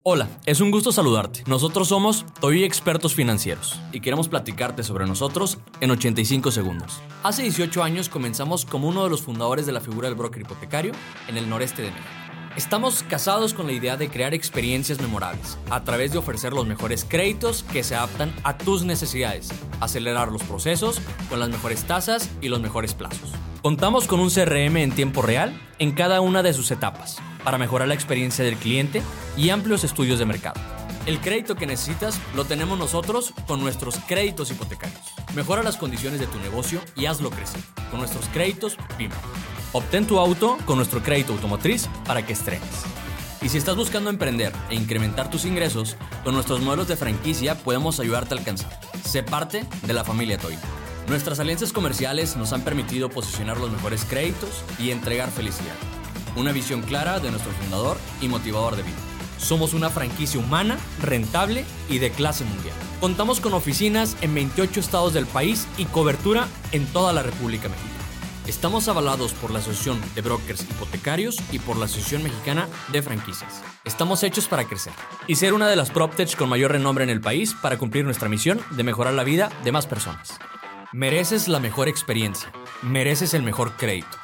Hola, 0.08 0.30
es 0.46 0.62
un 0.62 0.70
gusto 0.70 0.92
saludarte. 0.92 1.44
Nosotros 1.48 1.88
somos 1.88 2.26
Toy 2.40 2.64
Expertos 2.64 3.16
Financieros 3.16 3.82
y 3.92 4.02
queremos 4.02 4.30
platicarte 4.30 4.84
sobre 4.84 5.08
nosotros 5.08 5.58
en 5.82 5.90
85 5.90 6.52
segundos. 6.52 7.02
Hace 7.24 7.42
18 7.42 7.84
años 7.84 8.08
comenzamos 8.08 8.66
como 8.66 8.88
uno 8.88 9.04
de 9.04 9.10
los 9.10 9.24
fundadores 9.24 9.66
de 9.66 9.72
la 9.72 9.82
figura 9.82 10.08
del 10.08 10.16
broker 10.16 10.44
hipotecario 10.44 10.94
en 11.28 11.38
el 11.38 11.50
noreste 11.50 11.82
de 11.82 11.90
México. 11.90 12.25
Estamos 12.56 13.04
casados 13.04 13.54
con 13.54 13.68
la 13.68 13.74
idea 13.74 13.98
de 13.98 14.08
crear 14.08 14.34
experiencias 14.34 15.02
memorables 15.02 15.58
a 15.70 15.84
través 15.84 16.14
de 16.14 16.20
ofrecer 16.20 16.54
los 16.54 16.66
mejores 16.66 17.04
créditos 17.04 17.64
que 17.64 17.84
se 17.84 17.96
adaptan 17.96 18.34
a 18.44 18.58
tus 18.58 18.86
necesidades, 18.86 19.50
acelerar 19.82 20.32
los 20.32 20.42
procesos 20.44 21.02
con 21.30 21.42
las 21.42 21.50
mejores 21.50 21.84
tasas 21.84 22.30
y 22.40 22.48
los 22.48 22.62
mejores 22.62 22.94
plazos. 22.94 23.34
Contamos 23.62 24.08
con 24.08 24.22
un 24.22 24.30
CRM 24.30 24.78
en 24.78 24.92
tiempo 24.94 25.22
real 25.22 25.60
en 25.80 25.92
cada 25.92 26.22
una 26.22 26.44
de 26.44 26.54
sus 26.54 26.72
etapas 26.72 27.18
para 27.44 27.58
mejorar 27.58 27.90
la 27.90 27.94
experiencia 27.94 28.46
del 28.46 28.56
cliente 28.56 29.02
y 29.36 29.50
amplios 29.50 29.84
estudios 29.84 30.18
de 30.18 30.26
mercado. 30.26 30.62
El 31.06 31.20
crédito 31.20 31.56
que 31.56 31.68
necesitas 31.68 32.22
lo 32.36 32.46
tenemos 32.46 32.80
nosotros 32.80 33.34
con 33.48 33.60
nuestros 33.60 33.98
créditos 34.08 34.50
hipotecarios. 34.50 35.02
Mejora 35.36 35.62
las 35.62 35.76
condiciones 35.76 36.22
de 36.22 36.28
tu 36.28 36.40
negocio 36.40 36.80
y 36.96 37.06
hazlo 37.08 37.32
crecer 37.32 37.62
con 37.92 38.00
nuestros 38.00 38.30
créditos 38.30 38.78
PIMA. 38.98 39.16
Obtén 39.74 40.08
tu 40.08 40.20
auto 40.20 40.58
con 40.66 40.78
nuestro 40.78 41.02
crédito 41.02 41.34
automotriz 41.34 41.88
para 42.06 42.26
que 42.26 42.34
estrenes. 42.34 42.84
Y 43.42 43.50
si 43.50 43.58
estás 43.58 43.76
buscando 43.76 44.10
emprender 44.10 44.54
e 44.70 44.76
incrementar 44.76 45.30
tus 45.30 45.46
ingresos, 45.46 45.98
con 46.24 46.34
nuestros 46.34 46.62
modelos 46.62 46.88
de 46.88 46.96
franquicia 46.96 47.56
podemos 47.56 48.00
ayudarte 48.00 48.34
a 48.34 48.38
alcanzar. 48.38 48.80
Sé 49.04 49.24
parte 49.24 49.66
de 49.86 49.94
la 49.94 50.04
familia 50.04 50.38
Toy. 50.38 50.58
Nuestras 51.08 51.40
alianzas 51.40 51.72
comerciales 51.72 52.36
nos 52.36 52.54
han 52.54 52.62
permitido 52.62 53.10
posicionar 53.10 53.58
los 53.58 53.72
mejores 53.72 54.06
créditos 54.06 54.64
y 54.80 54.90
entregar 54.92 55.30
felicidad 55.30 55.76
una 56.36 56.52
visión 56.52 56.82
clara 56.82 57.20
de 57.20 57.32
nuestro 57.32 57.52
fundador 57.54 57.98
y 58.22 58.28
motivador 58.28 58.76
de 58.76 58.84
vida. 58.84 58.96
Somos 59.38 59.74
una 59.74 59.90
franquicia 59.90 60.40
humana, 60.40 60.78
rentable 61.02 61.66
y 61.90 62.00
de 62.00 62.12
clase 62.12 62.46
mundial. 62.46 62.76
Contamos 63.02 63.42
con 63.42 63.54
oficinas 63.54 64.16
en 64.22 64.34
28 64.34 64.80
estados 64.80 65.14
del 65.14 65.26
país 65.26 65.68
y 65.78 65.86
cobertura 65.86 66.48
en 66.72 66.86
toda 66.88 67.14
la 67.14 67.22
República 67.22 67.70
Mexicana. 67.70 67.95
Estamos 68.48 68.88
avalados 68.88 69.34
por 69.34 69.50
la 69.50 69.58
Asociación 69.58 70.00
de 70.14 70.22
Brokers 70.22 70.62
Hipotecarios 70.70 71.38
y 71.52 71.58
por 71.58 71.78
la 71.78 71.86
Asociación 71.86 72.22
Mexicana 72.22 72.70
de 72.92 73.02
Franquicias. 73.02 73.64
Estamos 73.84 74.22
hechos 74.22 74.48
para 74.48 74.66
crecer 74.66 74.94
y 75.26 75.36
ser 75.36 75.56
una 75.56 75.68
de 75.68 75.76
las 75.76 75.90
PropTech 75.90 76.36
con 76.36 76.50
mayor 76.50 76.72
renombre 76.72 77.04
en 77.04 77.10
el 77.10 77.22
país 77.22 77.56
para 77.60 77.80
cumplir 77.80 78.06
nuestra 78.06 78.30
misión 78.30 78.62
de 78.70 78.84
mejorar 78.84 79.16
la 79.16 79.24
vida 79.24 79.50
de 79.64 79.72
más 79.72 79.88
personas. 79.88 80.38
Mereces 80.94 81.48
la 81.48 81.60
mejor 81.60 81.88
experiencia, 81.88 82.52
mereces 82.84 83.34
el 83.34 83.42
mejor 83.42 83.78
crédito, 83.78 84.16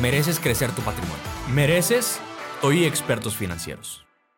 mereces 0.00 0.40
crecer 0.40 0.72
tu 0.72 0.82
patrimonio. 0.82 1.22
Mereces 1.48 2.18
hoy 2.62 2.84
expertos 2.84 3.36
financieros. 3.36 4.07